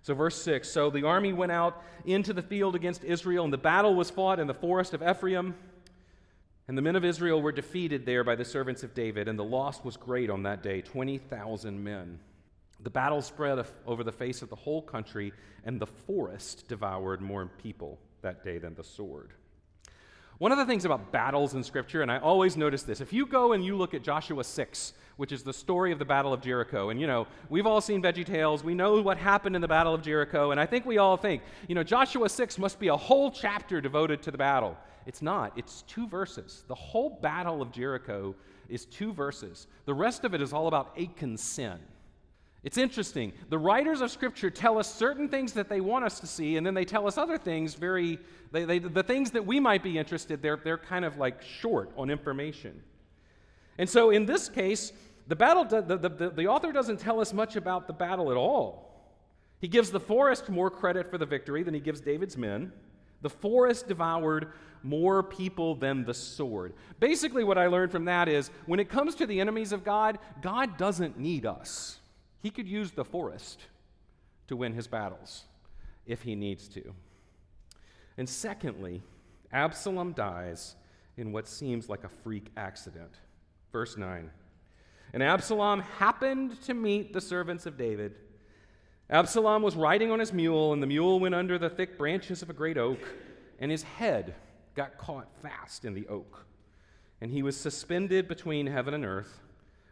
So, 0.00 0.14
verse 0.14 0.40
6 0.40 0.66
So 0.66 0.88
the 0.88 1.04
army 1.04 1.34
went 1.34 1.52
out 1.52 1.82
into 2.06 2.32
the 2.32 2.42
field 2.42 2.74
against 2.74 3.04
Israel, 3.04 3.44
and 3.44 3.52
the 3.52 3.58
battle 3.58 3.94
was 3.94 4.08
fought 4.08 4.40
in 4.40 4.46
the 4.46 4.54
forest 4.54 4.94
of 4.94 5.02
Ephraim. 5.02 5.54
And 6.66 6.78
the 6.78 6.82
men 6.82 6.96
of 6.96 7.04
Israel 7.04 7.42
were 7.42 7.52
defeated 7.52 8.06
there 8.06 8.24
by 8.24 8.36
the 8.36 8.44
servants 8.44 8.82
of 8.82 8.94
David, 8.94 9.28
and 9.28 9.38
the 9.38 9.44
loss 9.44 9.84
was 9.84 9.96
great 9.96 10.30
on 10.30 10.42
that 10.44 10.62
day 10.62 10.80
20,000 10.80 11.82
men. 11.82 12.18
The 12.80 12.90
battle 12.90 13.20
spread 13.22 13.64
over 13.86 14.02
the 14.02 14.12
face 14.12 14.40
of 14.40 14.48
the 14.48 14.56
whole 14.56 14.80
country, 14.80 15.32
and 15.64 15.78
the 15.78 15.86
forest 15.86 16.66
devoured 16.68 17.20
more 17.20 17.46
people 17.62 17.98
that 18.22 18.44
day 18.44 18.58
than 18.58 18.74
the 18.74 18.84
sword. 18.84 19.32
One 20.38 20.52
of 20.52 20.58
the 20.58 20.66
things 20.66 20.84
about 20.84 21.12
battles 21.12 21.54
in 21.54 21.62
Scripture, 21.62 22.02
and 22.02 22.10
I 22.10 22.18
always 22.18 22.56
notice 22.56 22.82
this, 22.82 23.00
if 23.00 23.12
you 23.12 23.26
go 23.26 23.52
and 23.52 23.64
you 23.64 23.76
look 23.76 23.94
at 23.94 24.02
Joshua 24.02 24.42
6, 24.42 24.92
which 25.16 25.30
is 25.30 25.44
the 25.44 25.52
story 25.52 25.92
of 25.92 26.00
the 26.00 26.04
Battle 26.04 26.32
of 26.32 26.40
Jericho, 26.40 26.88
and 26.90 27.00
you 27.00 27.06
know, 27.06 27.28
we've 27.48 27.66
all 27.66 27.80
seen 27.80 28.02
Veggie 28.02 28.26
Tales, 28.26 28.64
we 28.64 28.74
know 28.74 29.00
what 29.00 29.16
happened 29.16 29.54
in 29.54 29.62
the 29.62 29.68
Battle 29.68 29.94
of 29.94 30.02
Jericho, 30.02 30.50
and 30.50 30.58
I 30.58 30.66
think 30.66 30.86
we 30.86 30.98
all 30.98 31.16
think, 31.16 31.42
you 31.68 31.74
know, 31.74 31.84
Joshua 31.84 32.28
6 32.28 32.58
must 32.58 32.80
be 32.80 32.88
a 32.88 32.96
whole 32.96 33.30
chapter 33.30 33.80
devoted 33.80 34.22
to 34.22 34.30
the 34.30 34.38
battle. 34.38 34.76
It's 35.06 35.22
not, 35.22 35.52
it's 35.56 35.82
two 35.82 36.06
verses. 36.06 36.64
The 36.68 36.74
whole 36.74 37.18
Battle 37.22 37.60
of 37.60 37.72
Jericho 37.72 38.34
is 38.68 38.86
two 38.86 39.12
verses. 39.12 39.66
The 39.84 39.94
rest 39.94 40.24
of 40.24 40.34
it 40.34 40.40
is 40.40 40.52
all 40.52 40.66
about 40.66 40.96
Achan's 40.98 41.42
sin. 41.42 41.78
It's 42.62 42.78
interesting. 42.78 43.34
The 43.50 43.58
writers 43.58 44.00
of 44.00 44.10
Scripture 44.10 44.50
tell 44.50 44.78
us 44.78 44.92
certain 44.92 45.28
things 45.28 45.52
that 45.52 45.68
they 45.68 45.82
want 45.82 46.06
us 46.06 46.18
to 46.20 46.26
see, 46.26 46.56
and 46.56 46.66
then 46.66 46.72
they 46.72 46.86
tell 46.86 47.06
us 47.06 47.18
other 47.18 47.36
things 47.36 47.74
very, 47.74 48.18
they, 48.52 48.64
they, 48.64 48.78
the 48.78 49.02
things 49.02 49.30
that 49.32 49.44
we 49.44 49.60
might 49.60 49.82
be 49.82 49.98
interested, 49.98 50.40
they're, 50.40 50.56
they're 50.56 50.78
kind 50.78 51.04
of 51.04 51.18
like 51.18 51.42
short 51.42 51.90
on 51.98 52.08
information. 52.08 52.82
And 53.76 53.88
so 53.88 54.10
in 54.10 54.24
this 54.24 54.48
case, 54.48 54.92
the, 55.26 55.36
battle, 55.36 55.64
the, 55.66 55.82
the, 55.82 56.08
the, 56.08 56.30
the 56.30 56.46
author 56.46 56.72
doesn't 56.72 57.00
tell 57.00 57.20
us 57.20 57.34
much 57.34 57.56
about 57.56 57.86
the 57.86 57.92
battle 57.92 58.30
at 58.30 58.36
all. 58.38 58.84
He 59.60 59.68
gives 59.68 59.90
the 59.90 60.00
forest 60.00 60.48
more 60.48 60.70
credit 60.70 61.10
for 61.10 61.18
the 61.18 61.26
victory 61.26 61.62
than 61.62 61.74
he 61.74 61.80
gives 61.80 62.00
David's 62.00 62.36
men. 62.36 62.72
The 63.24 63.30
forest 63.30 63.88
devoured 63.88 64.52
more 64.82 65.22
people 65.22 65.74
than 65.74 66.04
the 66.04 66.12
sword. 66.12 66.74
Basically, 67.00 67.42
what 67.42 67.56
I 67.56 67.68
learned 67.68 67.90
from 67.90 68.04
that 68.04 68.28
is 68.28 68.50
when 68.66 68.80
it 68.80 68.90
comes 68.90 69.14
to 69.14 69.26
the 69.26 69.40
enemies 69.40 69.72
of 69.72 69.82
God, 69.82 70.18
God 70.42 70.76
doesn't 70.76 71.18
need 71.18 71.46
us. 71.46 72.00
He 72.42 72.50
could 72.50 72.68
use 72.68 72.90
the 72.90 73.04
forest 73.04 73.62
to 74.48 74.56
win 74.56 74.74
his 74.74 74.86
battles 74.86 75.44
if 76.04 76.20
he 76.20 76.34
needs 76.34 76.68
to. 76.68 76.92
And 78.18 78.28
secondly, 78.28 79.00
Absalom 79.50 80.12
dies 80.12 80.76
in 81.16 81.32
what 81.32 81.48
seems 81.48 81.88
like 81.88 82.04
a 82.04 82.10
freak 82.10 82.50
accident. 82.58 83.14
Verse 83.72 83.96
9. 83.96 84.30
And 85.14 85.22
Absalom 85.22 85.80
happened 85.80 86.60
to 86.64 86.74
meet 86.74 87.14
the 87.14 87.22
servants 87.22 87.64
of 87.64 87.78
David. 87.78 88.16
Absalom 89.10 89.62
was 89.62 89.76
riding 89.76 90.10
on 90.10 90.18
his 90.18 90.32
mule, 90.32 90.72
and 90.72 90.82
the 90.82 90.86
mule 90.86 91.20
went 91.20 91.34
under 91.34 91.58
the 91.58 91.68
thick 91.68 91.98
branches 91.98 92.42
of 92.42 92.48
a 92.48 92.54
great 92.54 92.78
oak, 92.78 92.98
and 93.58 93.70
his 93.70 93.82
head 93.82 94.34
got 94.74 94.96
caught 94.96 95.28
fast 95.42 95.84
in 95.84 95.94
the 95.94 96.06
oak. 96.08 96.46
And 97.20 97.30
he 97.30 97.42
was 97.42 97.56
suspended 97.56 98.28
between 98.28 98.66
heaven 98.66 98.94
and 98.94 99.04
earth, 99.04 99.40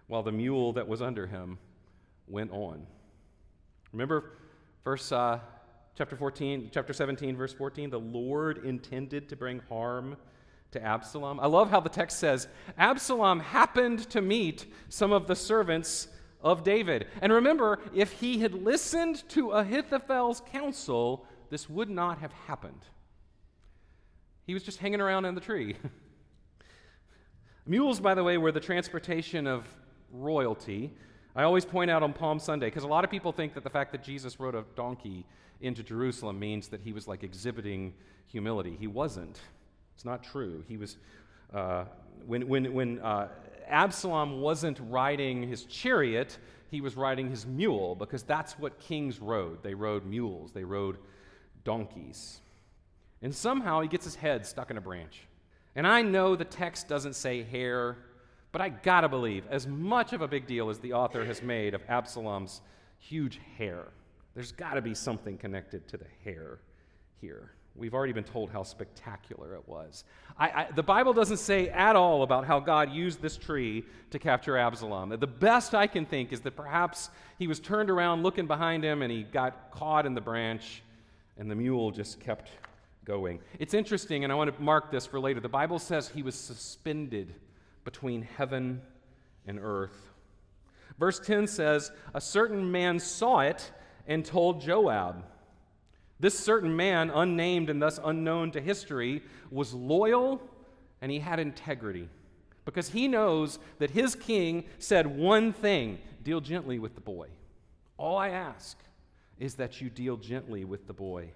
while 0.07 0.23
the 0.23 0.33
mule 0.33 0.73
that 0.75 0.89
was 0.89 1.03
under 1.03 1.27
him 1.27 1.59
went 2.27 2.51
on. 2.53 2.87
Remember 3.93 4.39
verse 4.85 5.13
uh, 5.13 5.39
chapter 5.97 6.17
14, 6.17 6.71
chapter 6.73 6.93
17, 6.93 7.37
verse 7.37 7.53
14? 7.53 7.91
The 7.91 8.01
Lord 8.01 8.65
intended 8.65 9.29
to 9.29 9.37
bring 9.37 9.61
harm 9.69 10.17
to 10.73 10.83
Absalom. 10.83 11.39
I 11.39 11.47
love 11.47 11.71
how 11.71 11.81
the 11.81 11.91
text 11.91 12.19
says 12.19 12.49
Absalom 12.79 13.41
happened 13.41 14.09
to 14.11 14.23
meet 14.23 14.67
some 14.89 15.13
of 15.13 15.27
the 15.27 15.37
servants 15.37 16.09
of 16.43 16.65
David. 16.65 17.07
And 17.21 17.33
remember, 17.33 17.79
if 17.95 18.13
he 18.13 18.41
had 18.41 18.55
listened 18.55 19.29
to 19.31 19.51
Ahithophel's 19.51 20.43
counsel, 20.53 21.25
this 21.51 21.69
would 21.71 21.89
not 21.89 22.19
have 22.19 22.33
happened. 22.47 22.85
He 24.47 24.55
was 24.55 24.63
just 24.63 24.79
hanging 24.79 25.01
around 25.01 25.25
in 25.25 25.35
the 25.35 25.41
tree. 25.41 25.77
Mules, 27.67 28.01
by 28.01 28.15
the 28.15 28.25
way, 28.25 28.39
were 28.39 28.51
the 28.51 28.61
transportation 28.61 29.47
of 29.47 29.67
royalty. 30.13 30.93
I 31.37 31.45
always 31.45 31.65
point 31.65 31.91
out 31.91 32.03
on 32.03 32.13
Palm 32.13 32.39
Sunday, 32.39 32.67
because 32.67 32.83
a 32.83 32.89
lot 32.89 33.05
of 33.05 33.11
people 33.11 33.33
think 33.33 33.55
that 33.55 33.65
the 33.65 33.71
fact 33.71 33.93
that 33.93 34.03
Jesus 34.03 34.41
rode 34.41 34.55
a 34.55 34.65
donkey 34.75 35.25
into 35.61 35.83
Jerusalem 35.83 36.39
means 36.39 36.69
that 36.69 36.81
he 36.81 36.93
was 36.93 37.07
like 37.07 37.23
exhibiting 37.23 37.95
humility. 38.27 38.77
He 38.79 38.89
wasn't. 38.89 39.41
It's 39.95 40.05
not 40.05 40.25
true. 40.25 40.65
He 40.67 40.77
was, 40.77 40.97
uh, 41.55 41.85
when, 42.27 42.49
when, 42.49 42.73
when 42.75 42.99
uh, 42.99 43.29
Absalom 43.69 44.41
wasn't 44.41 44.79
riding 44.89 45.43
his 45.43 45.65
chariot, 45.65 46.39
he 46.71 46.81
was 46.81 46.97
riding 46.97 47.29
his 47.29 47.47
mule, 47.47 47.95
because 47.95 48.23
that's 48.23 48.59
what 48.59 48.79
kings 48.81 49.21
rode. 49.21 49.63
They 49.63 49.75
rode 49.75 50.07
mules, 50.07 50.53
they 50.53 50.65
rode 50.65 50.99
donkeys. 51.65 52.41
And 53.21 53.35
somehow 53.35 53.81
he 53.81 53.89
gets 53.89 54.05
his 54.05 54.15
head 54.15 54.47
stuck 54.47 54.71
in 54.71 54.77
a 54.77 54.81
branch. 54.81 55.21
And 55.75 55.87
I 55.87 56.03
know 56.03 56.37
the 56.37 56.45
text 56.45 56.89
doesn't 56.89 57.15
say 57.15 57.43
hair 57.43 57.97
but 58.53 58.61
I 58.61 58.69
gotta 58.69 59.09
believe, 59.09 59.45
as 59.51 59.67
much 59.67 60.13
of 60.13 60.21
a 60.21 60.29
big 60.29 60.47
deal 60.47 60.69
as 60.69 60.79
the 60.79 60.93
author 60.93 61.25
has 61.25 61.43
made 61.43 61.73
of 61.73 61.83
Absalom's 61.89 62.61
huge 62.99 63.41
hair, 63.57 63.89
there's 64.35 64.53
gotta 64.53 64.83
be 64.83 64.95
something 64.95 65.39
connected 65.39 65.89
to 65.89 65.97
the 65.97 66.07
hair 66.23 66.61
here. 67.21 67.53
We've 67.75 67.95
already 67.95 68.13
been 68.13 68.25
told 68.25 68.51
how 68.51 68.65
spectacular 68.65 69.55
it 69.55 69.67
was. 69.67 70.05
I, 70.39 70.49
I, 70.49 70.69
the 70.75 70.83
Bible 70.83 71.15
doesn't 71.15 71.39
say 71.39 71.71
at 71.71 71.97
all 71.97 72.23
about 72.23 72.45
how 72.45 72.61
God 72.61 72.93
used 72.93 73.23
this 73.23 73.37
tree 73.39 73.85
to 74.11 74.19
capture 74.19 74.59
Absalom. 74.59 75.09
The 75.09 75.27
best 75.27 75.75
I 75.75 75.87
can 75.87 76.05
think 76.05 76.33
is 76.33 76.41
that 76.43 76.55
perhaps 76.55 77.09
he 77.39 77.47
was 77.47 77.59
turned 77.61 77.89
around 77.89 78.23
looking 78.23 78.47
behind 78.47 78.85
him 78.85 79.01
and 79.01 79.11
he 79.11 79.23
got 79.23 79.71
caught 79.71 80.05
in 80.05 80.15
the 80.15 80.21
branch 80.21 80.83
and 81.39 81.51
the 81.51 81.55
mule 81.55 81.91
just 81.91 82.21
kept 82.21 82.51
going. 83.05 83.41
It's 83.59 83.75
interesting, 83.75 84.25
and 84.25 84.33
I 84.33 84.37
want 84.37 84.55
to 84.55 84.63
mark 84.63 84.91
this 84.91 85.07
for 85.07 85.19
later. 85.19 85.41
The 85.41 85.49
Bible 85.49 85.79
says 85.79 86.09
he 86.09 86.23
was 86.23 86.35
suspended 86.35 87.35
between 87.85 88.23
heaven 88.23 88.83
and 89.47 89.59
earth. 89.61 90.11
Verse 90.99 91.19
10 91.19 91.47
says, 91.47 91.91
A 92.15 92.21
certain 92.21 92.71
man 92.71 92.99
saw 92.99 93.41
it 93.41 93.73
and 94.07 94.25
told 94.25 94.61
Joab. 94.61 95.25
This 96.23 96.39
certain 96.39 96.77
man, 96.77 97.11
unnamed 97.11 97.69
and 97.69 97.83
thus 97.83 97.99
unknown 98.03 98.53
to 98.53 98.61
history, 98.61 99.25
was 99.51 99.75
loyal 99.75 100.41
and 101.01 101.11
he 101.11 101.19
had 101.19 101.41
integrity 101.41 102.09
because 102.65 102.91
he 102.91 103.09
knows 103.09 103.59
that 103.81 103.91
his 103.91 104.15
king 104.15 104.63
said 104.79 105.05
one 105.05 105.53
thing 105.53 105.99
deal 106.23 106.41
gently 106.41 106.79
with 106.79 106.95
the 106.95 107.01
boy. 107.01 107.27
All 107.97 108.17
I 108.17 108.29
ask 108.29 108.79
is 109.41 109.57
that 109.57 109.81
you 109.81 109.91
deal 109.91 110.17
gently 110.17 110.65
with 110.65 110.87
the 110.87 110.93
boy. 110.93 111.31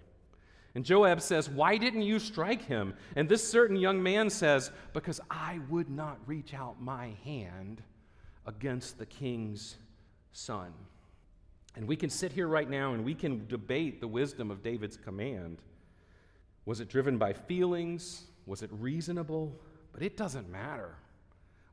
And 0.77 0.85
Joab 0.85 1.21
says, 1.21 1.51
Why 1.51 1.79
didn't 1.79 2.03
you 2.03 2.21
strike 2.21 2.65
him? 2.65 2.95
And 3.17 3.29
this 3.29 3.43
certain 3.43 3.77
young 3.77 4.01
man 4.01 4.31
says, 4.31 4.71
Because 4.93 5.21
I 5.29 5.59
would 5.69 5.91
not 5.91 6.21
reach 6.27 6.55
out 6.55 6.81
my 6.81 7.17
hand 7.25 7.83
against 8.47 8.99
the 8.99 9.07
king's 9.07 9.79
son. 10.31 10.73
And 11.77 11.87
we 11.87 11.97
can 11.97 12.11
sit 12.11 12.33
here 12.33 12.49
right 12.49 12.69
now 12.69 12.95
and 12.95 13.05
we 13.05 13.15
can 13.15 13.47
debate 13.47 14.01
the 14.01 14.09
wisdom 14.09 14.51
of 14.51 14.63
David's 14.63 14.97
command. 14.97 15.59
Was 16.65 16.81
it 16.81 16.89
driven 16.89 17.19
by 17.19 17.35
feelings? 17.35 18.25
Was 18.47 18.63
it 18.63 18.71
reasonable? 18.73 19.55
But 19.93 20.03
it 20.03 20.17
doesn't 20.17 20.51
matter. 20.51 20.95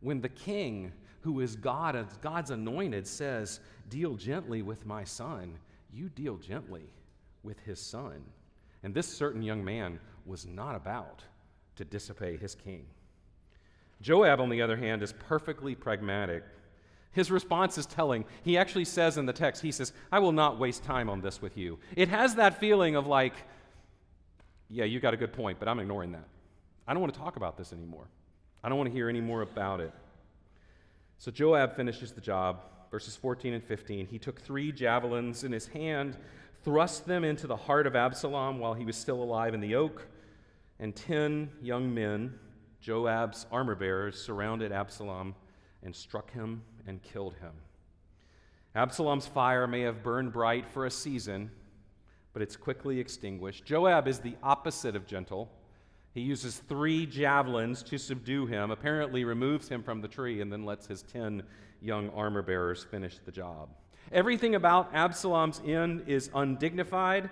When 0.02 0.20
the 0.20 0.30
king, 0.30 0.92
who 1.22 1.40
is 1.40 1.56
God, 1.56 2.06
God's 2.22 2.52
anointed, 2.52 3.08
says, 3.08 3.62
Deal 3.90 4.16
gently 4.16 4.62
with 4.62 4.86
my 4.86 5.06
son, 5.06 5.58
you 5.92 6.10
deal 6.10 6.36
gently 6.36 6.90
with 7.44 7.60
his 7.62 7.80
son. 7.80 8.24
And 8.84 8.94
this 8.94 9.08
certain 9.08 9.42
young 9.42 9.64
man 9.64 10.00
was 10.26 10.46
not 10.46 10.76
about 10.76 11.24
to 11.78 11.86
disobey 11.86 12.36
his 12.38 12.56
king. 12.56 12.86
Joab, 14.02 14.42
on 14.42 14.50
the 14.50 14.62
other 14.62 14.76
hand, 14.76 15.02
is 15.02 15.14
perfectly 15.14 15.76
pragmatic. 15.76 16.44
His 17.14 17.30
response 17.32 17.78
is 17.78 17.86
telling. 17.86 18.26
He 18.44 18.58
actually 18.58 18.86
says 18.86 19.18
in 19.18 19.26
the 19.26 19.34
text, 19.34 19.62
he 19.62 19.72
says, 19.72 19.94
I 20.12 20.20
will 20.20 20.32
not 20.32 20.60
waste 20.60 20.84
time 20.84 21.10
on 21.10 21.22
this 21.22 21.42
with 21.42 21.58
you. 21.58 21.80
It 21.96 22.10
has 22.10 22.36
that 22.36 22.60
feeling 22.60 22.96
of 22.96 23.08
like, 23.08 23.34
yeah, 24.70 24.86
you 24.86 25.00
got 25.00 25.14
a 25.14 25.18
good 25.18 25.32
point, 25.32 25.60
but 25.60 25.68
I'm 25.68 25.80
ignoring 25.80 26.12
that. 26.14 26.28
I 26.88 26.94
don't 26.94 27.02
want 27.02 27.14
to 27.14 27.20
talk 27.20 27.36
about 27.36 27.58
this 27.58 27.72
anymore. 27.72 28.08
I 28.64 28.70
don't 28.70 28.78
want 28.78 28.90
to 28.90 28.94
hear 28.94 29.10
any 29.10 29.22
more 29.22 29.44
about 29.44 29.80
it. 29.80 29.94
So 31.20 31.32
Joab 31.32 31.76
finishes 31.76 32.12
the 32.12 32.22
job. 32.22 32.62
Verses 32.90 33.16
14 33.16 33.54
and 33.54 33.64
15. 33.64 34.08
He 34.08 34.20
took 34.20 34.42
three 34.42 34.72
javelins 34.72 35.44
in 35.44 35.52
his 35.52 35.68
hand, 35.68 36.18
thrust 36.64 37.06
them 37.06 37.24
into 37.24 37.48
the 37.48 37.56
heart 37.56 37.88
of 37.88 37.96
Absalom 37.96 38.60
while 38.60 38.74
he 38.74 38.86
was 38.86 38.96
still 38.96 39.22
alive 39.22 39.54
in 39.54 39.62
the 39.62 39.74
oak, 39.76 40.08
and 40.80 40.96
ten 40.96 41.50
young 41.62 41.92
men, 41.94 42.38
Joab's 42.82 43.48
armor 43.52 43.74
bearers, 43.74 44.22
surrounded 44.22 44.72
Absalom 44.72 45.34
and 45.82 45.96
struck 45.96 46.32
him 46.32 46.62
and 46.88 47.02
killed 47.02 47.36
him. 47.36 47.52
Absalom's 48.76 49.28
fire 49.28 49.68
may 49.68 49.82
have 49.82 50.04
burned 50.04 50.34
bright 50.34 50.68
for 50.68 50.86
a 50.86 50.92
season, 50.92 51.52
but 52.34 52.42
it's 52.42 52.56
quickly 52.56 53.00
extinguished. 53.00 53.66
Joab 53.66 54.08
is 54.08 54.20
the 54.20 54.36
opposite 54.42 54.96
of 54.96 55.06
gentle. 55.06 55.52
He 56.14 56.22
uses 56.22 56.62
three 56.68 57.06
javelins 57.06 57.84
to 57.84 57.98
subdue 57.98 58.46
him, 58.46 58.72
apparently 58.72 59.24
removes 59.24 59.68
him 59.68 59.84
from 59.84 60.02
the 60.02 60.08
tree, 60.08 60.42
and 60.42 60.52
then 60.52 60.66
lets 60.66 60.88
his 60.88 61.04
ten 61.04 61.44
young 61.82 62.10
armor 62.12 62.42
bearers 62.42 62.84
finish 62.84 63.20
the 63.26 63.32
job. 63.32 63.70
Everything 64.12 64.56
about 64.56 64.90
Absalom's 64.94 65.62
end 65.66 66.04
is 66.08 66.30
undignified. 66.36 67.30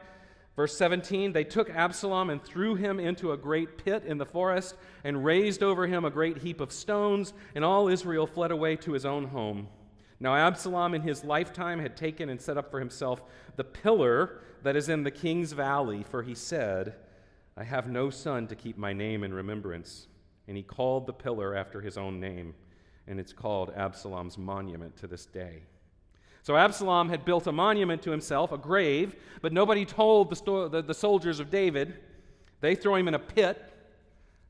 Verse 0.55 0.75
17 0.77 1.31
They 1.31 1.43
took 1.43 1.69
Absalom 1.69 2.29
and 2.29 2.43
threw 2.43 2.75
him 2.75 2.99
into 2.99 3.31
a 3.31 3.37
great 3.37 3.77
pit 3.77 4.03
in 4.05 4.17
the 4.17 4.25
forest 4.25 4.75
and 5.03 5.23
raised 5.23 5.63
over 5.63 5.87
him 5.87 6.05
a 6.05 6.09
great 6.09 6.37
heap 6.39 6.59
of 6.61 6.71
stones, 6.71 7.33
and 7.55 7.63
all 7.63 7.87
Israel 7.87 8.27
fled 8.27 8.51
away 8.51 8.75
to 8.77 8.93
his 8.93 9.05
own 9.05 9.25
home. 9.25 9.67
Now, 10.19 10.35
Absalom 10.35 10.93
in 10.93 11.01
his 11.01 11.23
lifetime 11.23 11.79
had 11.79 11.97
taken 11.97 12.29
and 12.29 12.39
set 12.39 12.57
up 12.57 12.69
for 12.69 12.79
himself 12.79 13.23
the 13.55 13.63
pillar 13.63 14.41
that 14.61 14.75
is 14.75 14.87
in 14.87 15.03
the 15.03 15.09
king's 15.09 15.51
valley, 15.51 16.03
for 16.03 16.21
he 16.21 16.35
said, 16.35 16.95
I 17.57 17.63
have 17.63 17.89
no 17.89 18.09
son 18.09 18.47
to 18.47 18.55
keep 18.55 18.77
my 18.77 18.93
name 18.93 19.23
in 19.23 19.33
remembrance. 19.33 20.07
And 20.47 20.55
he 20.55 20.63
called 20.63 21.07
the 21.07 21.13
pillar 21.13 21.55
after 21.55 21.81
his 21.81 21.97
own 21.97 22.19
name, 22.19 22.53
and 23.07 23.19
it's 23.19 23.33
called 23.33 23.73
Absalom's 23.75 24.37
monument 24.37 24.95
to 24.97 25.07
this 25.07 25.25
day. 25.25 25.63
So 26.43 26.55
Absalom 26.55 27.09
had 27.09 27.23
built 27.23 27.47
a 27.47 27.51
monument 27.51 28.01
to 28.03 28.11
himself, 28.11 28.51
a 28.51 28.57
grave, 28.57 29.15
but 29.41 29.53
nobody 29.53 29.85
told 29.85 30.31
the, 30.31 30.35
sto- 30.35 30.67
the, 30.67 30.81
the 30.81 30.93
soldiers 30.93 31.39
of 31.39 31.51
David. 31.51 31.99
They 32.61 32.75
throw 32.75 32.95
him 32.95 33.07
in 33.07 33.13
a 33.13 33.19
pit, 33.19 33.73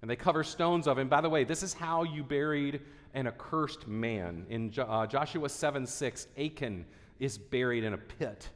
and 0.02 0.10
they 0.10 0.16
cover 0.16 0.44
stones 0.44 0.88
of 0.88 0.98
him. 0.98 1.10
By 1.10 1.22
the 1.22 1.30
way, 1.30 1.44
this 1.44 1.64
is 1.64 1.74
how 1.74 2.04
you 2.04 2.24
buried 2.24 2.82
an 3.14 3.28
accursed 3.28 3.88
man. 3.88 4.46
In 4.50 4.74
uh, 4.78 5.06
Joshua 5.06 5.50
7 5.50 5.86
6, 5.86 6.28
Achan 6.38 6.86
is 7.20 7.38
buried 7.38 7.84
in 7.84 7.94
a 7.94 7.98
pit, 7.98 8.50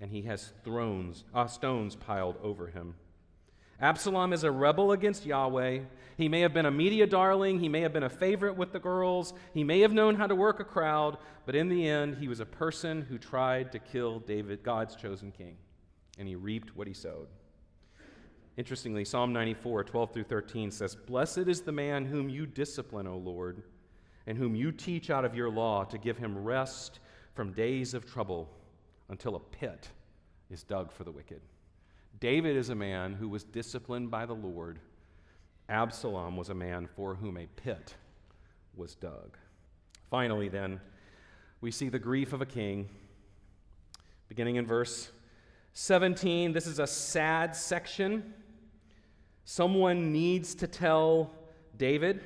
and 0.00 0.10
he 0.10 0.22
has 0.22 0.52
thrones, 0.64 1.24
uh, 1.32 1.46
stones 1.46 1.94
piled 1.94 2.36
over 2.42 2.66
him. 2.66 2.94
Absalom 3.80 4.32
is 4.32 4.44
a 4.44 4.50
rebel 4.50 4.92
against 4.92 5.24
Yahweh. 5.24 5.80
He 6.18 6.28
may 6.28 6.40
have 6.40 6.52
been 6.52 6.66
a 6.66 6.70
media 6.70 7.06
darling. 7.06 7.60
He 7.60 7.68
may 7.68 7.80
have 7.80 7.94
been 7.94 8.02
a 8.02 8.10
favorite 8.10 8.56
with 8.56 8.72
the 8.72 8.78
girls. 8.78 9.32
He 9.54 9.64
may 9.64 9.80
have 9.80 9.92
known 9.92 10.16
how 10.16 10.26
to 10.26 10.34
work 10.34 10.60
a 10.60 10.64
crowd. 10.64 11.16
But 11.46 11.54
in 11.54 11.70
the 11.70 11.88
end, 11.88 12.18
he 12.18 12.28
was 12.28 12.40
a 12.40 12.46
person 12.46 13.00
who 13.00 13.16
tried 13.16 13.72
to 13.72 13.78
kill 13.78 14.20
David, 14.20 14.62
God's 14.62 14.96
chosen 14.96 15.32
king. 15.32 15.56
And 16.18 16.28
he 16.28 16.34
reaped 16.34 16.76
what 16.76 16.86
he 16.86 16.92
sowed. 16.92 17.28
Interestingly, 18.58 19.06
Psalm 19.06 19.32
94, 19.32 19.84
12 19.84 20.12
through 20.12 20.24
13 20.24 20.70
says, 20.70 20.94
Blessed 20.94 21.38
is 21.38 21.62
the 21.62 21.72
man 21.72 22.04
whom 22.04 22.28
you 22.28 22.44
discipline, 22.44 23.06
O 23.06 23.16
Lord, 23.16 23.62
and 24.26 24.36
whom 24.36 24.54
you 24.54 24.72
teach 24.72 25.08
out 25.08 25.24
of 25.24 25.34
your 25.34 25.48
law 25.48 25.84
to 25.84 25.96
give 25.96 26.18
him 26.18 26.36
rest 26.36 27.00
from 27.32 27.52
days 27.52 27.94
of 27.94 28.04
trouble 28.04 28.50
until 29.08 29.36
a 29.36 29.40
pit 29.40 29.88
is 30.50 30.62
dug 30.62 30.92
for 30.92 31.04
the 31.04 31.10
wicked. 31.10 31.40
David 32.18 32.56
is 32.56 32.68
a 32.68 32.74
man 32.74 33.14
who 33.14 33.28
was 33.28 33.44
disciplined 33.44 34.10
by 34.10 34.26
the 34.26 34.34
Lord. 34.34 34.80
Absalom 35.68 36.36
was 36.36 36.48
a 36.48 36.54
man 36.54 36.88
for 36.96 37.14
whom 37.14 37.36
a 37.36 37.46
pit 37.46 37.94
was 38.74 38.94
dug. 38.94 39.38
Finally, 40.10 40.48
then, 40.48 40.80
we 41.60 41.70
see 41.70 41.88
the 41.88 41.98
grief 41.98 42.32
of 42.32 42.42
a 42.42 42.46
king. 42.46 42.88
Beginning 44.28 44.56
in 44.56 44.66
verse 44.66 45.10
17, 45.74 46.52
this 46.52 46.66
is 46.66 46.78
a 46.78 46.86
sad 46.86 47.54
section. 47.54 48.34
Someone 49.44 50.12
needs 50.12 50.54
to 50.56 50.66
tell 50.66 51.32
David. 51.76 52.24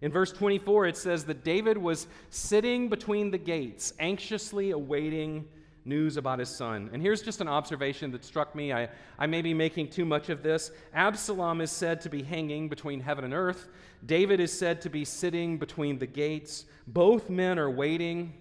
In 0.00 0.10
verse 0.10 0.32
24, 0.32 0.86
it 0.86 0.96
says 0.96 1.24
that 1.26 1.44
David 1.44 1.78
was 1.78 2.06
sitting 2.30 2.88
between 2.88 3.30
the 3.30 3.38
gates, 3.38 3.92
anxiously 3.98 4.70
awaiting 4.70 5.48
news 5.84 6.16
about 6.16 6.38
his 6.38 6.48
son. 6.48 6.90
And 6.92 7.02
here's 7.02 7.22
just 7.22 7.40
an 7.40 7.48
observation 7.48 8.10
that 8.12 8.24
struck 8.24 8.54
me. 8.54 8.72
I, 8.72 8.88
I 9.18 9.26
may 9.26 9.42
be 9.42 9.54
making 9.54 9.88
too 9.88 10.04
much 10.04 10.28
of 10.28 10.42
this. 10.42 10.70
Absalom 10.94 11.60
is 11.60 11.70
said 11.70 12.00
to 12.02 12.08
be 12.08 12.22
hanging 12.22 12.68
between 12.68 13.00
heaven 13.00 13.24
and 13.24 13.34
earth, 13.34 13.68
David 14.04 14.40
is 14.40 14.52
said 14.56 14.80
to 14.82 14.90
be 14.90 15.04
sitting 15.04 15.58
between 15.58 15.98
the 15.98 16.06
gates. 16.06 16.64
Both 16.86 17.30
men 17.30 17.58
are 17.58 17.70
waiting. 17.70 18.32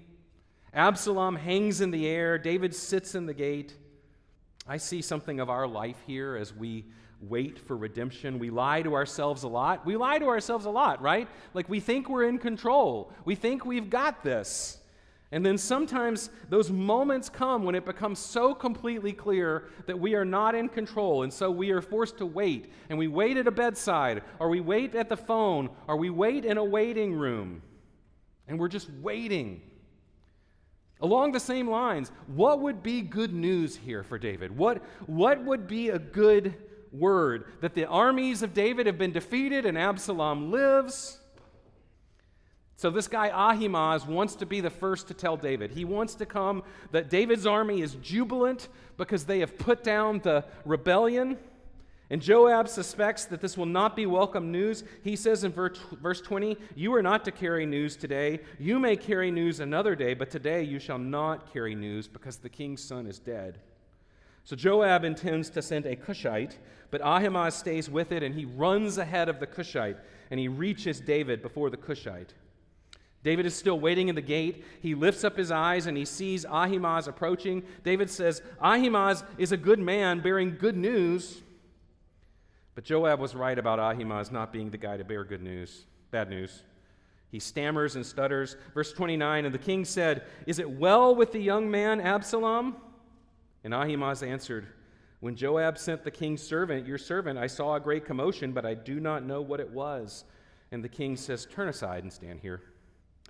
Absalom 0.73 1.35
hangs 1.35 1.81
in 1.81 1.91
the 1.91 2.07
air, 2.07 2.37
David 2.37 2.73
sits 2.73 3.15
in 3.15 3.25
the 3.25 3.33
gate. 3.33 3.75
I 4.67 4.77
see 4.77 5.01
something 5.01 5.39
of 5.39 5.49
our 5.49 5.67
life 5.67 5.97
here 6.07 6.37
as 6.37 6.55
we 6.55 6.85
wait 7.19 7.59
for 7.59 7.75
redemption. 7.75 8.39
We 8.39 8.49
lie 8.49 8.81
to 8.81 8.93
ourselves 8.95 9.43
a 9.43 9.47
lot. 9.47 9.85
We 9.85 9.95
lie 9.95 10.19
to 10.19 10.27
ourselves 10.27 10.65
a 10.65 10.69
lot, 10.69 11.01
right? 11.01 11.27
Like 11.53 11.69
we 11.69 11.79
think 11.79 12.09
we're 12.09 12.27
in 12.27 12.39
control, 12.39 13.11
we 13.25 13.35
think 13.35 13.65
we've 13.65 13.89
got 13.89 14.23
this. 14.23 14.77
And 15.33 15.45
then 15.45 15.57
sometimes 15.57 16.29
those 16.49 16.69
moments 16.69 17.29
come 17.29 17.63
when 17.63 17.73
it 17.73 17.85
becomes 17.85 18.19
so 18.19 18.53
completely 18.53 19.13
clear 19.13 19.69
that 19.85 19.97
we 19.97 20.13
are 20.13 20.25
not 20.25 20.55
in 20.55 20.67
control. 20.67 21.23
And 21.23 21.31
so 21.31 21.49
we 21.49 21.71
are 21.71 21.81
forced 21.81 22.17
to 22.17 22.25
wait. 22.25 22.71
And 22.89 22.99
we 22.99 23.07
wait 23.07 23.37
at 23.37 23.47
a 23.47 23.51
bedside, 23.51 24.23
or 24.39 24.49
we 24.49 24.59
wait 24.59 24.93
at 24.93 25.07
the 25.07 25.15
phone, 25.15 25.69
or 25.87 25.95
we 25.95 26.09
wait 26.09 26.43
in 26.43 26.57
a 26.57 26.63
waiting 26.63 27.13
room. 27.13 27.61
And 28.47 28.59
we're 28.59 28.67
just 28.67 28.89
waiting. 29.01 29.61
Along 30.99 31.31
the 31.31 31.39
same 31.39 31.69
lines, 31.69 32.11
what 32.27 32.59
would 32.59 32.83
be 32.83 33.01
good 33.01 33.33
news 33.33 33.77
here 33.77 34.03
for 34.03 34.19
David? 34.19 34.55
What, 34.55 34.83
what 35.05 35.41
would 35.45 35.65
be 35.65 35.89
a 35.89 35.97
good 35.97 36.55
word? 36.91 37.45
That 37.61 37.73
the 37.73 37.85
armies 37.85 38.43
of 38.43 38.53
David 38.53 38.85
have 38.85 38.97
been 38.97 39.13
defeated 39.13 39.65
and 39.65 39.77
Absalom 39.77 40.51
lives? 40.51 41.20
So, 42.81 42.89
this 42.89 43.07
guy 43.07 43.29
Ahimaaz 43.29 44.07
wants 44.07 44.33
to 44.37 44.47
be 44.47 44.59
the 44.59 44.71
first 44.71 45.07
to 45.09 45.13
tell 45.13 45.37
David. 45.37 45.69
He 45.69 45.85
wants 45.85 46.15
to 46.15 46.25
come 46.25 46.63
that 46.89 47.11
David's 47.11 47.45
army 47.45 47.81
is 47.81 47.93
jubilant 48.01 48.69
because 48.97 49.23
they 49.23 49.37
have 49.41 49.55
put 49.59 49.83
down 49.83 50.17
the 50.17 50.45
rebellion. 50.65 51.37
And 52.09 52.23
Joab 52.23 52.67
suspects 52.67 53.25
that 53.25 53.39
this 53.39 53.55
will 53.55 53.67
not 53.67 53.95
be 53.95 54.07
welcome 54.07 54.51
news. 54.51 54.83
He 55.03 55.15
says 55.15 55.43
in 55.43 55.51
verse 55.51 56.21
20, 56.21 56.57
You 56.73 56.95
are 56.95 57.03
not 57.03 57.23
to 57.25 57.31
carry 57.31 57.67
news 57.67 57.95
today. 57.95 58.39
You 58.57 58.79
may 58.79 58.95
carry 58.95 59.29
news 59.29 59.59
another 59.59 59.93
day, 59.95 60.15
but 60.15 60.31
today 60.31 60.63
you 60.63 60.79
shall 60.79 60.97
not 60.97 61.53
carry 61.53 61.75
news 61.75 62.07
because 62.07 62.37
the 62.37 62.49
king's 62.49 62.83
son 62.83 63.05
is 63.05 63.19
dead. 63.19 63.59
So 64.43 64.55
Joab 64.55 65.03
intends 65.03 65.51
to 65.51 65.61
send 65.61 65.85
a 65.85 65.95
Cushite, 65.95 66.57
but 66.89 67.01
Ahimaaz 67.01 67.53
stays 67.53 67.91
with 67.91 68.11
it 68.11 68.23
and 68.23 68.33
he 68.33 68.45
runs 68.45 68.97
ahead 68.97 69.29
of 69.29 69.39
the 69.39 69.45
Cushite 69.45 69.97
and 70.31 70.39
he 70.39 70.47
reaches 70.47 70.99
David 70.99 71.43
before 71.43 71.69
the 71.69 71.77
Cushite. 71.77 72.33
David 73.23 73.45
is 73.45 73.55
still 73.55 73.79
waiting 73.79 74.07
in 74.07 74.15
the 74.15 74.21
gate. 74.21 74.63
He 74.81 74.95
lifts 74.95 75.23
up 75.23 75.37
his 75.37 75.51
eyes 75.51 75.85
and 75.85 75.95
he 75.95 76.05
sees 76.05 76.45
Ahimaaz 76.45 77.07
approaching. 77.07 77.63
David 77.83 78.09
says, 78.09 78.41
Ahimaaz 78.61 79.23
is 79.37 79.51
a 79.51 79.57
good 79.57 79.79
man 79.79 80.21
bearing 80.21 80.57
good 80.57 80.75
news. 80.75 81.41
But 82.73 82.83
Joab 82.83 83.19
was 83.19 83.35
right 83.35 83.57
about 83.57 83.79
Ahimaaz 83.79 84.31
not 84.31 84.51
being 84.51 84.71
the 84.71 84.77
guy 84.77 84.97
to 84.97 85.03
bear 85.03 85.23
good 85.23 85.43
news, 85.43 85.85
bad 86.09 86.29
news. 86.29 86.63
He 87.29 87.39
stammers 87.39 87.95
and 87.95 88.05
stutters. 88.05 88.55
Verse 88.73 88.91
29 88.91 89.45
And 89.45 89.53
the 89.53 89.59
king 89.59 89.85
said, 89.85 90.23
Is 90.47 90.57
it 90.57 90.69
well 90.69 91.13
with 91.15 91.31
the 91.31 91.39
young 91.39 91.69
man 91.69 92.01
Absalom? 92.01 92.75
And 93.63 93.73
Ahimaaz 93.73 94.23
answered, 94.23 94.67
When 95.19 95.35
Joab 95.35 95.77
sent 95.77 96.03
the 96.03 96.11
king's 96.11 96.41
servant, 96.41 96.87
your 96.87 96.97
servant, 96.97 97.37
I 97.37 97.47
saw 97.47 97.75
a 97.75 97.79
great 97.79 98.05
commotion, 98.05 98.51
but 98.51 98.65
I 98.65 98.73
do 98.73 98.99
not 98.99 99.23
know 99.23 99.41
what 99.41 99.59
it 99.59 99.69
was. 99.69 100.25
And 100.71 100.83
the 100.83 100.89
king 100.89 101.15
says, 101.15 101.45
Turn 101.45 101.69
aside 101.69 102.03
and 102.03 102.11
stand 102.11 102.39
here. 102.39 102.61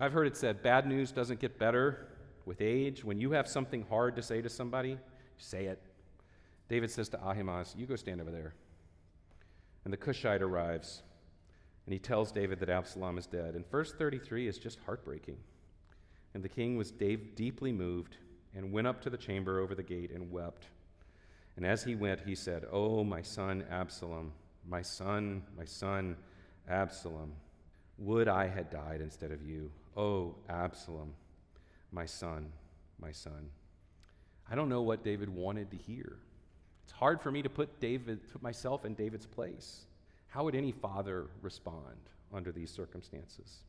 I've 0.01 0.13
heard 0.13 0.25
it 0.25 0.35
said, 0.35 0.63
Bad 0.63 0.87
news 0.87 1.11
doesn't 1.11 1.39
get 1.39 1.59
better 1.59 2.07
with 2.47 2.59
age. 2.59 3.03
When 3.03 3.19
you 3.19 3.31
have 3.31 3.47
something 3.47 3.85
hard 3.87 4.15
to 4.15 4.23
say 4.23 4.41
to 4.41 4.49
somebody, 4.49 4.97
say 5.37 5.65
it. 5.65 5.79
David 6.67 6.89
says 6.89 7.07
to 7.09 7.23
Ahimaaz, 7.23 7.75
You 7.77 7.85
go 7.85 7.95
stand 7.95 8.19
over 8.19 8.31
there. 8.31 8.55
And 9.85 9.93
the 9.93 9.97
Cushite 9.97 10.41
arrives, 10.41 11.03
and 11.85 11.93
he 11.93 11.99
tells 11.99 12.31
David 12.31 12.59
that 12.61 12.69
Absalom 12.69 13.19
is 13.19 13.27
dead. 13.27 13.53
And 13.53 13.69
verse 13.69 13.93
33 13.93 14.47
is 14.47 14.57
just 14.57 14.79
heartbreaking. 14.87 15.37
And 16.33 16.41
the 16.41 16.49
king 16.49 16.77
was 16.77 16.89
deeply 16.89 17.71
moved 17.71 18.17
and 18.55 18.71
went 18.71 18.87
up 18.87 19.03
to 19.03 19.11
the 19.11 19.17
chamber 19.17 19.59
over 19.59 19.75
the 19.75 19.83
gate 19.83 20.09
and 20.09 20.31
wept. 20.31 20.65
And 21.57 21.65
as 21.65 21.83
he 21.83 21.93
went, 21.93 22.21
he 22.25 22.33
said, 22.33 22.65
Oh, 22.71 23.03
my 23.03 23.21
son 23.21 23.65
Absalom, 23.69 24.31
my 24.67 24.81
son, 24.81 25.43
my 25.55 25.65
son 25.65 26.15
Absalom, 26.67 27.33
would 28.01 28.27
I 28.27 28.47
had 28.47 28.69
died 28.69 28.99
instead 29.01 29.31
of 29.31 29.41
you. 29.43 29.71
Oh, 29.95 30.35
Absalom, 30.49 31.13
my 31.91 32.05
son, 32.05 32.51
my 32.99 33.11
son. 33.11 33.49
I 34.49 34.55
don't 34.55 34.69
know 34.69 34.81
what 34.81 35.03
David 35.03 35.29
wanted 35.29 35.69
to 35.71 35.77
hear. 35.77 36.17
It's 36.83 36.91
hard 36.91 37.21
for 37.21 37.31
me 37.31 37.41
to 37.41 37.49
put 37.49 37.79
David, 37.79 38.19
put 38.31 38.41
myself 38.41 38.85
in 38.85 38.95
David's 38.95 39.25
place. 39.25 39.85
How 40.27 40.43
would 40.43 40.55
any 40.55 40.71
father 40.71 41.27
respond 41.41 41.95
under 42.33 42.51
these 42.51 42.71
circumstances? 42.71 43.59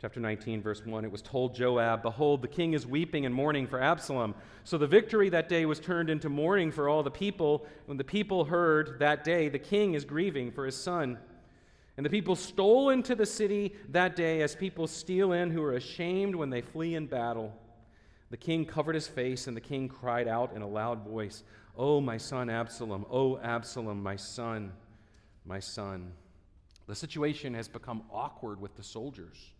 Chapter 0.00 0.20
19, 0.20 0.60
verse 0.60 0.84
1 0.84 1.04
it 1.04 1.10
was 1.10 1.22
told 1.22 1.54
Joab, 1.54 2.02
Behold, 2.02 2.42
the 2.42 2.48
king 2.48 2.74
is 2.74 2.86
weeping 2.86 3.24
and 3.24 3.34
mourning 3.34 3.66
for 3.66 3.80
Absalom. 3.80 4.34
So 4.64 4.76
the 4.76 4.86
victory 4.86 5.30
that 5.30 5.48
day 5.48 5.64
was 5.64 5.80
turned 5.80 6.10
into 6.10 6.28
mourning 6.28 6.70
for 6.72 6.90
all 6.90 7.02
the 7.02 7.10
people. 7.10 7.66
When 7.86 7.96
the 7.96 8.04
people 8.04 8.44
heard 8.44 8.98
that 8.98 9.24
day, 9.24 9.48
the 9.48 9.58
king 9.58 9.94
is 9.94 10.04
grieving 10.04 10.50
for 10.50 10.66
his 10.66 10.76
son. 10.76 11.16
And 11.96 12.04
the 12.04 12.10
people 12.10 12.34
stole 12.34 12.90
into 12.90 13.14
the 13.14 13.26
city 13.26 13.74
that 13.90 14.16
day 14.16 14.42
as 14.42 14.56
people 14.56 14.86
steal 14.86 15.32
in 15.32 15.50
who 15.50 15.62
are 15.62 15.74
ashamed 15.74 16.34
when 16.34 16.50
they 16.50 16.60
flee 16.60 16.94
in 16.96 17.06
battle. 17.06 17.52
The 18.30 18.36
king 18.36 18.64
covered 18.64 18.96
his 18.96 19.06
face, 19.06 19.46
and 19.46 19.56
the 19.56 19.60
king 19.60 19.88
cried 19.88 20.26
out 20.26 20.54
in 20.56 20.62
a 20.62 20.68
loud 20.68 21.04
voice, 21.04 21.44
Oh, 21.76 22.00
my 22.00 22.16
son 22.16 22.50
Absalom, 22.50 23.06
oh, 23.10 23.38
Absalom, 23.38 24.02
my 24.02 24.16
son, 24.16 24.72
my 25.44 25.60
son. 25.60 26.12
The 26.86 26.94
situation 26.94 27.54
has 27.54 27.68
become 27.68 28.02
awkward 28.12 28.60
with 28.60 28.76
the 28.76 28.82
soldiers. 28.82 29.52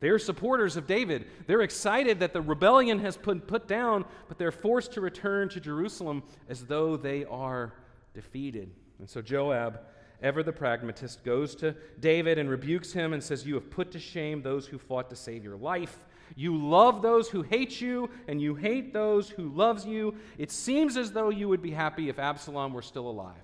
They're 0.00 0.18
supporters 0.18 0.76
of 0.76 0.86
David. 0.86 1.26
They're 1.46 1.62
excited 1.62 2.20
that 2.20 2.32
the 2.32 2.42
rebellion 2.42 2.98
has 2.98 3.16
been 3.16 3.40
put 3.40 3.66
down, 3.66 4.04
but 4.28 4.38
they're 4.38 4.52
forced 4.52 4.92
to 4.92 5.00
return 5.00 5.48
to 5.50 5.60
Jerusalem 5.60 6.22
as 6.48 6.64
though 6.64 6.96
they 6.96 7.24
are 7.24 7.74
defeated. 8.12 8.70
And 8.98 9.08
so 9.08 9.22
Joab, 9.22 9.80
ever 10.24 10.42
the 10.42 10.52
pragmatist, 10.52 11.22
goes 11.22 11.54
to 11.56 11.76
David 12.00 12.38
and 12.38 12.50
rebukes 12.50 12.92
him 12.92 13.12
and 13.12 13.22
says, 13.22 13.46
You 13.46 13.54
have 13.54 13.70
put 13.70 13.92
to 13.92 14.00
shame 14.00 14.42
those 14.42 14.66
who 14.66 14.78
fought 14.78 15.10
to 15.10 15.16
save 15.16 15.44
your 15.44 15.56
life. 15.56 16.04
You 16.34 16.56
love 16.56 17.02
those 17.02 17.28
who 17.28 17.42
hate 17.42 17.80
you, 17.80 18.10
and 18.26 18.40
you 18.40 18.54
hate 18.54 18.92
those 18.92 19.28
who 19.28 19.50
loves 19.50 19.86
you. 19.86 20.16
It 20.38 20.50
seems 20.50 20.96
as 20.96 21.12
though 21.12 21.28
you 21.28 21.48
would 21.48 21.62
be 21.62 21.70
happy 21.70 22.08
if 22.08 22.18
Absalom 22.18 22.72
were 22.72 22.82
still 22.82 23.08
alive 23.08 23.36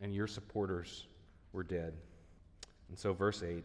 and 0.00 0.14
your 0.14 0.26
supporters 0.26 1.06
were 1.52 1.62
dead. 1.62 1.94
And 2.88 2.98
so, 2.98 3.12
verse 3.12 3.42
8 3.42 3.64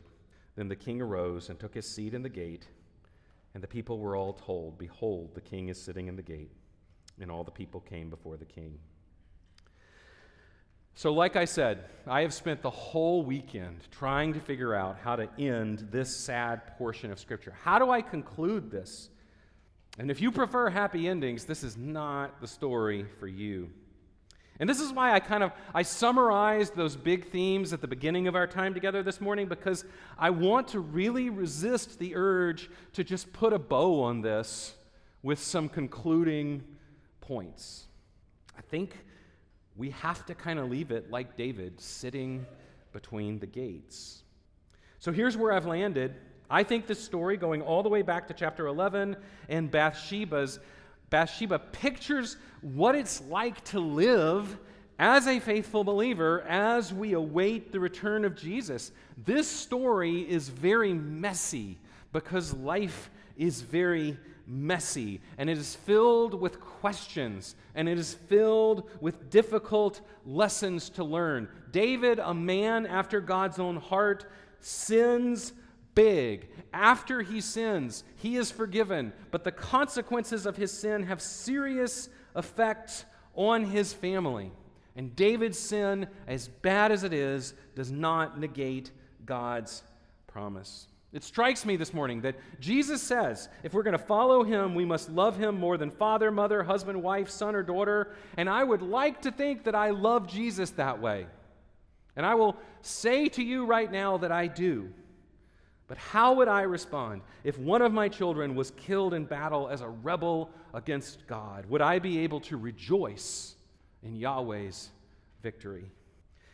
Then 0.56 0.68
the 0.68 0.76
king 0.76 1.02
arose 1.02 1.50
and 1.50 1.60
took 1.60 1.74
his 1.74 1.88
seat 1.88 2.14
in 2.14 2.22
the 2.22 2.30
gate, 2.30 2.68
and 3.54 3.64
the 3.64 3.68
people 3.68 4.00
were 4.00 4.16
all 4.16 4.34
told, 4.34 4.78
Behold, 4.78 5.34
the 5.34 5.42
king 5.42 5.70
is 5.70 5.82
sitting 5.82 6.08
in 6.08 6.16
the 6.16 6.22
gate. 6.22 6.52
And 7.20 7.30
all 7.30 7.44
the 7.44 7.52
people 7.52 7.82
came 7.82 8.10
before 8.10 8.38
the 8.38 8.46
king. 8.46 8.80
So, 10.96 11.14
like 11.14 11.36
I 11.36 11.46
said, 11.46 11.86
I 12.06 12.22
have 12.22 12.34
spent 12.34 12.62
the 12.62 12.70
whole 12.70 13.24
weekend 13.24 13.80
trying 13.92 14.34
to 14.34 14.40
figure 14.40 14.76
out 14.76 14.98
how 15.04 15.16
to 15.16 15.30
end 15.40 15.88
this 15.92 16.16
sad 16.16 16.78
portion 16.78 17.12
of 17.12 17.20
Scripture. 17.20 17.56
How 17.64 17.80
do 17.80 17.90
I 17.90 18.02
conclude 18.02 18.70
this? 18.72 19.10
And 19.98 20.10
if 20.10 20.22
you 20.22 20.32
prefer 20.32 20.70
happy 20.70 21.08
endings, 21.08 21.46
this 21.46 21.64
is 21.64 21.78
not 21.78 22.40
the 22.42 22.48
story 22.48 23.06
for 23.20 23.28
you. 23.28 23.70
And 24.60 24.70
this 24.70 24.80
is 24.80 24.94
why 24.94 25.14
I 25.14 25.20
kind 25.20 25.44
of 25.44 25.52
I 25.74 25.82
summarized 25.82 26.76
those 26.76 26.96
big 26.96 27.32
themes 27.32 27.74
at 27.74 27.82
the 27.82 27.88
beginning 27.88 28.28
of 28.28 28.36
our 28.36 28.46
time 28.46 28.74
together 28.74 29.02
this 29.02 29.20
morning 29.20 29.48
because 29.48 29.86
I 30.20 30.30
want 30.30 30.68
to 30.70 30.80
really 30.80 31.30
resist 31.30 31.98
the 31.98 32.16
urge 32.16 32.70
to 32.94 33.04
just 33.04 33.34
put 33.34 33.54
a 33.54 33.60
bow 33.60 34.04
on 34.04 34.22
this 34.22 34.76
with 35.24 35.40
some 35.40 35.68
concluding 35.68 36.64
points. 37.22 37.86
I 38.56 38.62
think 38.62 38.98
we 39.76 39.92
have 39.92 40.26
to 40.26 40.36
kind 40.36 40.60
of 40.60 40.70
leave 40.70 40.92
it 40.92 41.10
like 41.10 41.38
David, 41.38 41.80
sitting 41.80 42.46
between 42.94 43.40
the 43.40 43.46
gates. 43.46 44.24
So 45.00 45.12
here's 45.12 45.38
where 45.38 45.52
I've 45.52 45.66
landed. 45.66 46.16
I 46.50 46.64
think 46.64 46.86
this 46.86 47.02
story, 47.02 47.38
going 47.38 47.62
all 47.62 47.82
the 47.82 47.90
way 47.90 48.02
back 48.02 48.28
to 48.28 48.34
chapter 48.34 48.68
11 48.68 49.16
and 49.50 49.72
Bathsheba's, 49.72 50.60
Bathsheba 51.10 51.60
pictures 51.60 52.38
what 52.62 52.96
it's 52.96 53.22
like 53.22 53.64
to 53.66 53.80
live 53.80 54.58
as 55.00 55.28
a 55.28 55.40
faithful 55.40 55.84
believer 55.84 56.42
as 56.48 56.94
we 56.94 57.14
await 57.14 57.72
the 57.72 57.80
return 57.80 58.24
of 58.24 58.36
Jesus. 58.36 58.92
This 59.18 59.48
story 59.48 60.30
is 60.30 60.50
very 60.50 60.94
messy 60.94 61.80
because 62.14 62.54
life 62.54 63.10
is 63.36 63.62
very 63.62 64.18
messy 64.52 65.22
and 65.38 65.50
it 65.50 65.58
is 65.58 65.76
filled 65.76 66.34
with 66.34 66.60
questions 66.60 67.56
and 67.74 67.88
it 67.88 67.98
is 67.98 68.14
filled 68.14 68.90
with 69.00 69.30
difficult 69.30 70.02
lessons 70.26 70.90
to 70.90 71.04
learn. 71.04 71.48
David, 71.72 72.20
a 72.20 72.34
man 72.34 72.86
after 72.86 73.22
God's 73.22 73.60
own 73.60 73.78
heart, 73.78 74.26
sins 74.60 75.54
big. 75.96 76.50
After 76.74 77.22
he 77.22 77.40
sins, 77.40 78.04
he 78.18 78.36
is 78.36 78.52
forgiven, 78.52 79.14
but 79.32 79.44
the 79.44 79.52
consequences 79.52 80.46
of 80.46 80.58
his 80.58 80.72
sin 80.72 81.04
have 81.04 81.22
serious 81.22 82.10
effects 82.36 83.06
on 83.36 83.64
his 83.66 83.94
family. 83.94 84.52
And 84.96 85.16
David's 85.16 85.58
sin, 85.58 86.08
as 86.28 86.50
bad 86.50 86.92
as 86.92 87.06
it 87.06 87.14
is, 87.14 87.54
does 87.76 87.92
not 87.92 88.38
negate 88.38 88.92
God's 89.26 89.84
promise. 90.28 90.88
It 91.14 91.24
strikes 91.24 91.66
me 91.66 91.76
this 91.76 91.94
morning 91.94 92.22
that 92.22 92.36
Jesus 92.62 93.02
says 93.02 93.50
if 93.64 93.74
we're 93.74 93.84
going 93.84 93.98
to 93.98 94.04
follow 94.04 94.44
him, 94.44 94.76
we 94.76 94.86
must 94.86 95.10
love 95.10 95.38
him 95.38 95.60
more 95.60 95.78
than 95.78 95.92
father, 95.92 96.32
mother, 96.32 96.64
husband, 96.64 97.04
wife, 97.04 97.30
son, 97.30 97.54
or 97.54 97.64
daughter. 97.64 98.16
And 98.38 98.50
I 98.50 98.64
would 98.64 98.82
like 98.82 99.22
to 99.24 99.32
think 99.32 99.66
that 99.66 99.76
I 99.76 99.90
love 99.90 100.28
Jesus 100.28 100.72
that 100.72 101.02
way. 101.02 101.28
And 102.16 102.26
I 102.26 102.36
will 102.36 102.56
say 102.82 103.28
to 103.30 103.44
you 103.44 103.66
right 103.66 103.92
now 103.92 104.18
that 104.18 104.32
I 104.32 104.48
do. 104.48 104.94
But 105.88 105.98
how 105.98 106.36
would 106.36 106.48
I 106.48 106.62
respond 106.62 107.22
if 107.44 107.60
one 107.60 107.82
of 107.82 107.92
my 107.92 108.08
children 108.08 108.56
was 108.56 108.72
killed 108.72 109.14
in 109.14 109.26
battle 109.26 109.68
as 109.68 109.82
a 109.82 109.90
rebel 109.90 110.50
against 110.74 111.28
God? 111.28 111.66
Would 111.66 111.82
I 111.82 112.00
be 112.00 112.20
able 112.20 112.40
to 112.42 112.56
rejoice 112.56 113.56
in 114.02 114.16
Yahweh's 114.16 114.90
victory? 115.44 115.92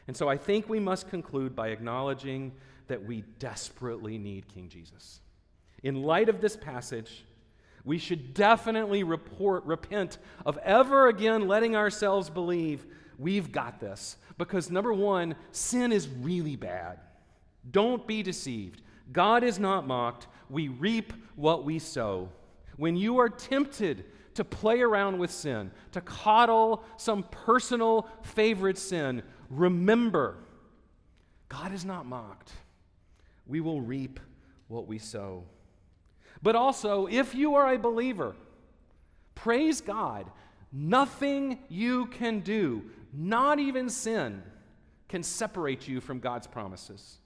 And 0.07 0.17
so 0.17 0.27
I 0.27 0.37
think 0.37 0.67
we 0.67 0.79
must 0.79 1.09
conclude 1.09 1.55
by 1.55 1.67
acknowledging 1.67 2.53
that 2.88 3.05
we 3.05 3.23
desperately 3.39 4.17
need 4.17 4.47
King 4.47 4.69
Jesus. 4.69 5.21
In 5.83 6.03
light 6.03 6.29
of 6.29 6.41
this 6.41 6.55
passage, 6.55 7.25
we 7.83 7.97
should 7.97 8.33
definitely 8.33 9.03
report, 9.03 9.63
repent 9.65 10.17
of 10.45 10.57
ever 10.57 11.07
again 11.07 11.47
letting 11.47 11.75
ourselves 11.75 12.29
believe 12.29 12.85
we've 13.17 13.51
got 13.51 13.79
this. 13.79 14.17
Because 14.38 14.69
number 14.69 14.93
one, 14.93 15.35
sin 15.51 15.91
is 15.91 16.07
really 16.07 16.55
bad. 16.55 16.99
Don't 17.71 18.05
be 18.05 18.23
deceived. 18.23 18.81
God 19.11 19.43
is 19.43 19.59
not 19.59 19.88
mocked. 19.88 20.27
We 20.49 20.67
reap 20.67 21.13
what 21.35 21.63
we 21.63 21.79
sow. 21.79 22.29
When 22.75 22.95
you 22.95 23.19
are 23.19 23.29
tempted 23.29 24.05
to 24.35 24.43
play 24.43 24.81
around 24.81 25.17
with 25.17 25.31
sin, 25.31 25.71
to 25.93 26.01
coddle 26.01 26.83
some 26.97 27.23
personal 27.23 28.07
favorite 28.21 28.77
sin, 28.77 29.23
remember 29.49 30.38
God 31.49 31.73
is 31.73 31.85
not 31.85 32.05
mocked 32.05 32.51
we 33.47 33.61
will 33.61 33.81
reap 33.81 34.19
what 34.67 34.87
we 34.87 34.97
sow. 34.97 35.43
But 36.41 36.55
also, 36.55 37.07
if 37.07 37.33
you 37.33 37.55
are 37.55 37.73
a 37.73 37.79
believer, 37.79 38.35
praise 39.35 39.81
God, 39.81 40.29
nothing 40.71 41.59
you 41.69 42.07
can 42.07 42.41
do, 42.41 42.83
not 43.13 43.59
even 43.59 43.89
sin, 43.89 44.43
can 45.07 45.23
separate 45.23 45.87
you 45.87 46.01
from 46.01 46.19
God's 46.19 46.47
promises. 46.47 47.19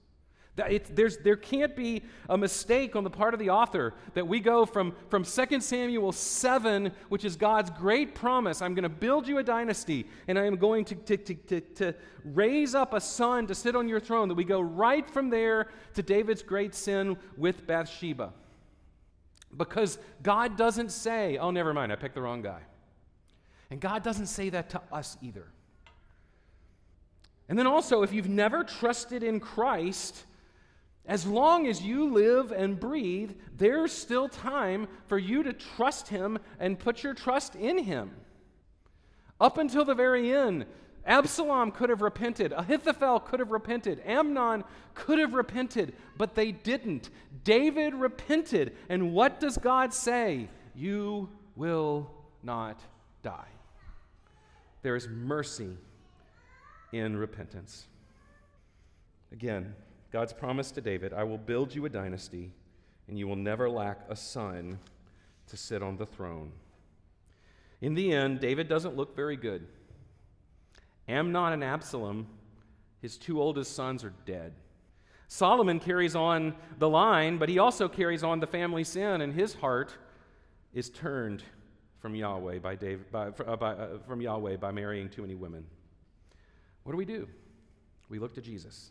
It, 0.58 0.94
there 0.94 1.36
can't 1.36 1.74
be 1.74 2.02
a 2.28 2.36
mistake 2.36 2.94
on 2.94 3.04
the 3.04 3.10
part 3.10 3.32
of 3.32 3.40
the 3.40 3.48
author 3.48 3.94
that 4.12 4.28
we 4.28 4.38
go 4.38 4.66
from, 4.66 4.94
from 5.08 5.24
2 5.24 5.60
Samuel 5.60 6.12
7, 6.12 6.92
which 7.08 7.24
is 7.24 7.36
God's 7.36 7.70
great 7.70 8.14
promise 8.14 8.60
I'm 8.60 8.74
going 8.74 8.82
to 8.82 8.90
build 8.90 9.26
you 9.26 9.38
a 9.38 9.42
dynasty, 9.42 10.06
and 10.28 10.38
I 10.38 10.44
am 10.44 10.56
going 10.56 10.84
to, 10.86 10.94
to, 10.94 11.16
to, 11.16 11.60
to, 11.60 11.94
raise 12.24 12.74
up 12.74 12.92
a 12.92 13.00
son 13.00 13.46
to 13.46 13.54
sit 13.54 13.74
on 13.74 13.88
your 13.88 13.98
throne, 13.98 14.28
that 14.28 14.34
we 14.34 14.44
go 14.44 14.60
right 14.60 15.08
from 15.08 15.30
there 15.30 15.68
to 15.94 16.02
David's 16.02 16.42
great 16.42 16.74
sin 16.74 17.16
with 17.38 17.66
Bathsheba. 17.66 18.34
Because 19.56 19.98
God 20.22 20.58
doesn't 20.58 20.92
say, 20.92 21.38
oh, 21.38 21.50
never 21.50 21.72
mind, 21.72 21.92
I 21.92 21.96
picked 21.96 22.14
the 22.14 22.22
wrong 22.22 22.42
guy. 22.42 22.60
And 23.70 23.80
God 23.80 24.02
doesn't 24.02 24.26
say 24.26 24.50
that 24.50 24.68
to 24.70 24.82
us 24.92 25.16
either. 25.22 25.46
And 27.48 27.58
then 27.58 27.66
also, 27.66 28.02
if 28.02 28.12
you've 28.12 28.28
never 28.28 28.64
trusted 28.64 29.22
in 29.22 29.40
Christ, 29.40 30.24
as 31.06 31.26
long 31.26 31.66
as 31.66 31.82
you 31.82 32.12
live 32.12 32.52
and 32.52 32.78
breathe, 32.78 33.32
there's 33.56 33.92
still 33.92 34.28
time 34.28 34.86
for 35.08 35.18
you 35.18 35.42
to 35.42 35.52
trust 35.52 36.08
Him 36.08 36.38
and 36.60 36.78
put 36.78 37.02
your 37.02 37.14
trust 37.14 37.56
in 37.56 37.78
Him. 37.78 38.12
Up 39.40 39.58
until 39.58 39.84
the 39.84 39.94
very 39.94 40.32
end, 40.32 40.66
Absalom 41.04 41.72
could 41.72 41.90
have 41.90 42.00
repented. 42.00 42.52
Ahithophel 42.52 43.18
could 43.20 43.40
have 43.40 43.50
repented. 43.50 44.00
Amnon 44.06 44.62
could 44.94 45.18
have 45.18 45.34
repented, 45.34 45.94
but 46.16 46.36
they 46.36 46.52
didn't. 46.52 47.10
David 47.42 47.94
repented. 47.94 48.76
And 48.88 49.12
what 49.12 49.40
does 49.40 49.58
God 49.58 49.92
say? 49.92 50.48
You 50.76 51.28
will 51.56 52.08
not 52.44 52.80
die. 53.22 53.48
There 54.82 54.94
is 54.94 55.08
mercy 55.08 55.76
in 56.92 57.16
repentance. 57.16 57.86
Again, 59.32 59.74
God's 60.12 60.34
promise 60.34 60.70
to 60.72 60.80
David 60.80 61.12
I 61.14 61.24
will 61.24 61.38
build 61.38 61.74
you 61.74 61.86
a 61.86 61.88
dynasty, 61.88 62.52
and 63.08 63.18
you 63.18 63.26
will 63.26 63.36
never 63.36 63.68
lack 63.68 64.00
a 64.08 64.16
son 64.16 64.78
to 65.48 65.56
sit 65.56 65.82
on 65.82 65.96
the 65.96 66.06
throne. 66.06 66.52
In 67.80 67.94
the 67.94 68.12
end, 68.12 68.38
David 68.38 68.68
doesn't 68.68 68.94
look 68.94 69.16
very 69.16 69.36
good. 69.36 69.66
Amnon 71.08 71.54
and 71.54 71.64
Absalom, 71.64 72.26
his 73.00 73.16
two 73.16 73.40
oldest 73.40 73.74
sons, 73.74 74.04
are 74.04 74.12
dead. 74.24 74.52
Solomon 75.26 75.80
carries 75.80 76.14
on 76.14 76.54
the 76.78 76.88
line, 76.88 77.38
but 77.38 77.48
he 77.48 77.58
also 77.58 77.88
carries 77.88 78.22
on 78.22 78.38
the 78.38 78.46
family 78.46 78.84
sin, 78.84 79.22
and 79.22 79.32
his 79.32 79.54
heart 79.54 79.96
is 80.74 80.90
turned 80.90 81.42
from 82.00 82.14
Yahweh 82.14 82.58
by 82.58 82.74
David, 82.74 83.10
by, 83.10 83.28
uh, 83.28 83.56
by, 83.56 83.72
uh, 83.72 83.98
from 84.06 84.20
Yahweh 84.20 84.56
by 84.56 84.70
marrying 84.72 85.08
too 85.08 85.22
many 85.22 85.34
women. 85.34 85.64
What 86.82 86.92
do 86.92 86.98
we 86.98 87.04
do? 87.04 87.28
We 88.08 88.18
look 88.18 88.34
to 88.34 88.42
Jesus. 88.42 88.90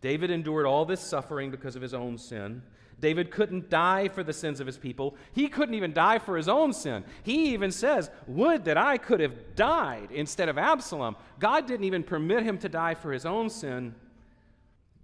David 0.00 0.30
endured 0.30 0.66
all 0.66 0.84
this 0.84 1.00
suffering 1.00 1.50
because 1.50 1.76
of 1.76 1.82
his 1.82 1.94
own 1.94 2.18
sin. 2.18 2.62
David 3.00 3.30
couldn't 3.30 3.70
die 3.70 4.08
for 4.08 4.24
the 4.24 4.32
sins 4.32 4.58
of 4.60 4.66
his 4.66 4.76
people. 4.76 5.16
He 5.32 5.48
couldn't 5.48 5.74
even 5.74 5.92
die 5.92 6.18
for 6.18 6.36
his 6.36 6.48
own 6.48 6.72
sin. 6.72 7.04
He 7.22 7.52
even 7.52 7.70
says, 7.70 8.10
Would 8.26 8.64
that 8.64 8.76
I 8.76 8.98
could 8.98 9.20
have 9.20 9.54
died 9.54 10.10
instead 10.10 10.48
of 10.48 10.58
Absalom. 10.58 11.16
God 11.38 11.66
didn't 11.66 11.84
even 11.84 12.02
permit 12.02 12.42
him 12.42 12.58
to 12.58 12.68
die 12.68 12.94
for 12.94 13.12
his 13.12 13.24
own 13.24 13.50
sin. 13.50 13.94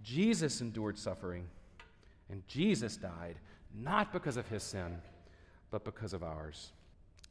Jesus 0.03 0.61
endured 0.61 0.99
suffering, 0.99 1.47
and 2.29 2.45
Jesus 2.47 2.97
died 2.97 3.37
not 3.73 4.13
because 4.13 4.37
of 4.37 4.47
his 4.47 4.63
sin, 4.63 5.01
but 5.71 5.83
because 5.83 6.13
of 6.13 6.23
ours. 6.23 6.71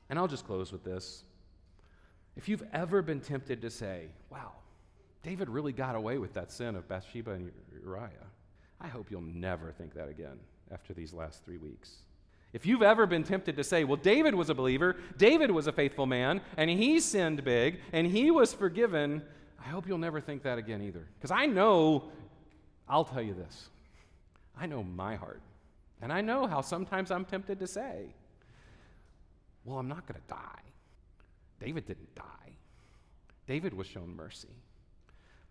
And 0.09 0.19
I'll 0.19 0.29
just 0.29 0.47
close 0.47 0.73
with 0.73 0.85
this. 0.85 1.25
If 2.37 2.49
you've 2.49 2.65
ever 2.73 3.01
been 3.01 3.21
tempted 3.21 3.63
to 3.63 3.71
say, 3.71 4.07
Wow, 4.31 4.53
David 5.25 5.49
really 5.49 5.73
got 5.73 5.97
away 5.97 6.19
with 6.19 6.35
that 6.35 6.53
sin 6.53 6.77
of 6.77 6.87
Bathsheba 6.87 7.33
and 7.33 7.51
Uriah. 7.83 8.11
I 8.81 8.89
hope 8.89 9.11
you'll 9.11 9.23
never 9.23 9.73
think 9.73 9.95
that 9.95 10.09
again 10.09 10.39
after 10.71 10.93
these 10.93 11.15
last 11.15 11.45
three 11.45 11.57
weeks. 11.57 11.97
If 12.53 12.67
you've 12.67 12.83
ever 12.83 13.07
been 13.07 13.25
tempted 13.25 13.57
to 13.57 13.65
say, 13.65 13.83
well, 13.85 13.97
David 13.97 14.35
was 14.35 14.51
a 14.51 14.55
believer, 14.55 14.97
David 15.17 15.51
was 15.51 15.67
a 15.67 15.73
faithful 15.73 16.07
man, 16.07 16.41
and 16.57 16.71
he 16.71 17.01
sinned 17.01 17.43
big, 17.43 17.81
and 17.93 18.07
he 18.07 18.31
was 18.31 18.53
forgiven, 18.53 19.23
I 19.59 19.69
hope 19.69 19.89
you'll 19.89 19.99
never 19.99 20.21
think 20.21 20.43
that 20.43 20.59
again 20.59 20.83
either. 20.83 21.05
Because 21.19 21.31
I 21.31 21.47
know, 21.47 22.05
I'll 22.89 23.05
tell 23.05 23.23
you 23.23 23.35
this 23.35 23.71
I 24.57 24.67
know 24.67 24.83
my 24.83 25.17
heart. 25.17 25.41
And 26.03 26.13
I 26.13 26.21
know 26.21 26.47
how 26.47 26.61
sometimes 26.61 27.11
I'm 27.11 27.25
tempted 27.25 27.59
to 27.61 27.67
say, 27.67 28.15
well, 29.65 29.79
I'm 29.79 29.89
not 29.89 30.07
going 30.07 30.21
to 30.21 30.29
die. 30.29 30.61
David 31.61 31.87
didn't 31.87 32.15
die, 32.15 32.53
David 33.47 33.73
was 33.73 33.87
shown 33.87 34.15
mercy. 34.15 34.49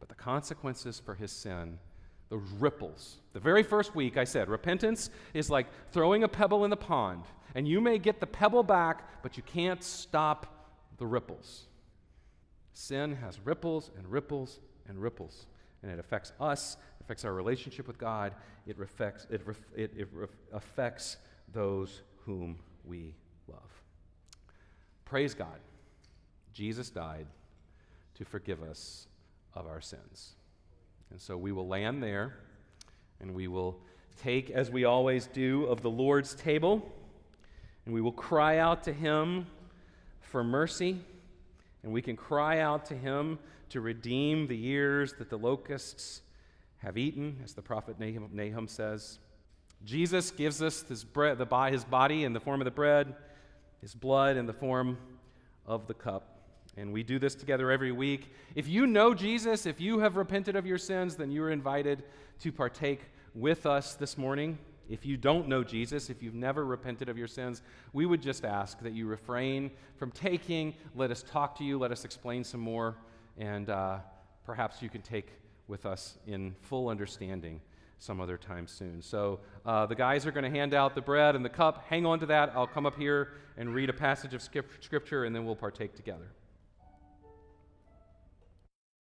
But 0.03 0.09
the 0.09 0.21
consequences 0.21 0.99
for 0.99 1.15
his 1.15 1.31
sin, 1.31 1.79
the 2.27 2.35
ripples. 2.59 3.19
The 3.31 3.39
very 3.39 3.63
first 3.63 3.95
week, 3.95 4.17
I 4.17 4.25
said, 4.25 4.49
repentance 4.49 5.09
is 5.33 5.49
like 5.49 5.67
throwing 5.93 6.25
a 6.25 6.27
pebble 6.27 6.65
in 6.65 6.69
the 6.69 6.75
pond. 6.75 7.23
And 7.55 7.65
you 7.65 7.79
may 7.79 7.99
get 7.99 8.19
the 8.19 8.27
pebble 8.27 8.63
back, 8.63 9.23
but 9.23 9.37
you 9.37 9.43
can't 9.43 9.81
stop 9.81 10.67
the 10.97 11.05
ripples. 11.05 11.67
Sin 12.73 13.15
has 13.15 13.39
ripples 13.45 13.91
and 13.97 14.05
ripples 14.05 14.59
and 14.89 15.01
ripples. 15.01 15.47
And 15.83 15.89
it 15.89 15.99
affects 15.99 16.33
us, 16.37 16.75
it 16.99 17.05
affects 17.05 17.23
our 17.23 17.31
relationship 17.31 17.87
with 17.87 17.97
God, 17.97 18.33
it, 18.67 18.77
reflects, 18.77 19.25
it, 19.29 19.41
it, 19.73 19.93
it 19.95 20.09
affects 20.51 21.15
those 21.53 22.01
whom 22.25 22.59
we 22.83 23.15
love. 23.47 23.71
Praise 25.05 25.33
God. 25.33 25.61
Jesus 26.51 26.89
died 26.89 27.27
to 28.15 28.25
forgive 28.25 28.61
us 28.63 29.07
of 29.55 29.67
our 29.67 29.81
sins. 29.81 30.33
And 31.11 31.19
so 31.19 31.37
we 31.37 31.51
will 31.51 31.67
land 31.67 32.01
there 32.01 32.35
and 33.19 33.33
we 33.33 33.47
will 33.47 33.79
take, 34.21 34.49
as 34.49 34.69
we 34.69 34.85
always 34.85 35.27
do, 35.27 35.65
of 35.65 35.81
the 35.81 35.89
Lord's 35.89 36.33
table 36.33 36.91
and 37.85 37.93
we 37.93 38.01
will 38.01 38.11
cry 38.11 38.57
out 38.57 38.83
to 38.83 38.93
Him 38.93 39.47
for 40.21 40.43
mercy. 40.43 40.99
And 41.83 41.91
we 41.91 42.01
can 42.01 42.15
cry 42.15 42.59
out 42.59 42.85
to 42.87 42.95
Him 42.95 43.39
to 43.69 43.81
redeem 43.81 44.47
the 44.47 44.55
years 44.55 45.13
that 45.13 45.29
the 45.29 45.37
locusts 45.37 46.21
have 46.77 46.97
eaten, 46.97 47.37
as 47.43 47.53
the 47.53 47.61
prophet 47.61 47.99
Nahum, 47.99 48.29
Nahum 48.31 48.67
says. 48.67 49.19
Jesus 49.85 50.31
gives 50.31 50.61
us 50.61 50.83
his, 50.83 51.03
bread, 51.03 51.37
the, 51.37 51.45
his 51.71 51.83
body 51.83 52.23
in 52.23 52.33
the 52.33 52.39
form 52.39 52.61
of 52.61 52.65
the 52.65 52.71
bread, 52.71 53.15
his 53.81 53.93
blood 53.93 54.37
in 54.37 54.45
the 54.45 54.53
form 54.53 54.97
of 55.65 55.87
the 55.87 55.93
cup. 55.93 56.32
And 56.75 56.91
we 56.91 57.03
do 57.03 57.19
this 57.19 57.35
together 57.35 57.69
every 57.69 57.91
week. 57.91 58.33
If 58.55 58.67
you 58.67 58.87
know 58.87 59.13
Jesus, 59.13 59.65
if 59.65 59.79
you 59.79 59.99
have 59.99 60.15
repented 60.15 60.55
of 60.55 60.65
your 60.65 60.77
sins, 60.77 61.15
then 61.15 61.31
you 61.31 61.43
are 61.43 61.51
invited 61.51 62.03
to 62.39 62.51
partake 62.51 63.01
with 63.35 63.65
us 63.65 63.93
this 63.93 64.17
morning. 64.17 64.57
If 64.89 65.05
you 65.05 65.15
don't 65.15 65.47
know 65.47 65.63
Jesus, 65.63 66.09
if 66.09 66.21
you've 66.21 66.33
never 66.33 66.65
repented 66.65 67.09
of 67.09 67.17
your 67.17 67.27
sins, 67.27 67.61
we 67.93 68.05
would 68.05 68.21
just 68.21 68.43
ask 68.43 68.79
that 68.81 68.93
you 68.93 69.07
refrain 69.07 69.71
from 69.97 70.11
taking. 70.11 70.73
Let 70.95 71.11
us 71.11 71.23
talk 71.23 71.57
to 71.59 71.63
you. 71.63 71.77
Let 71.77 71.91
us 71.91 72.05
explain 72.05 72.43
some 72.43 72.59
more. 72.59 72.95
And 73.37 73.69
uh, 73.69 73.99
perhaps 74.45 74.81
you 74.81 74.89
can 74.89 75.01
take 75.01 75.27
with 75.67 75.85
us 75.85 76.17
in 76.27 76.55
full 76.61 76.89
understanding 76.89 77.61
some 77.99 78.19
other 78.19 78.37
time 78.37 78.67
soon. 78.67 79.01
So 79.01 79.39
uh, 79.65 79.85
the 79.85 79.95
guys 79.95 80.25
are 80.25 80.31
going 80.31 80.43
to 80.43 80.49
hand 80.49 80.73
out 80.73 80.93
the 80.93 81.01
bread 81.01 81.35
and 81.35 81.45
the 81.45 81.49
cup. 81.49 81.85
Hang 81.87 82.05
on 82.05 82.19
to 82.19 82.25
that. 82.25 82.51
I'll 82.53 82.67
come 82.67 82.85
up 82.85 82.97
here 82.97 83.29
and 83.57 83.73
read 83.73 83.89
a 83.89 83.93
passage 83.93 84.33
of 84.33 84.41
scripture, 84.41 85.23
and 85.23 85.33
then 85.33 85.45
we'll 85.45 85.55
partake 85.55 85.95
together. 85.95 86.27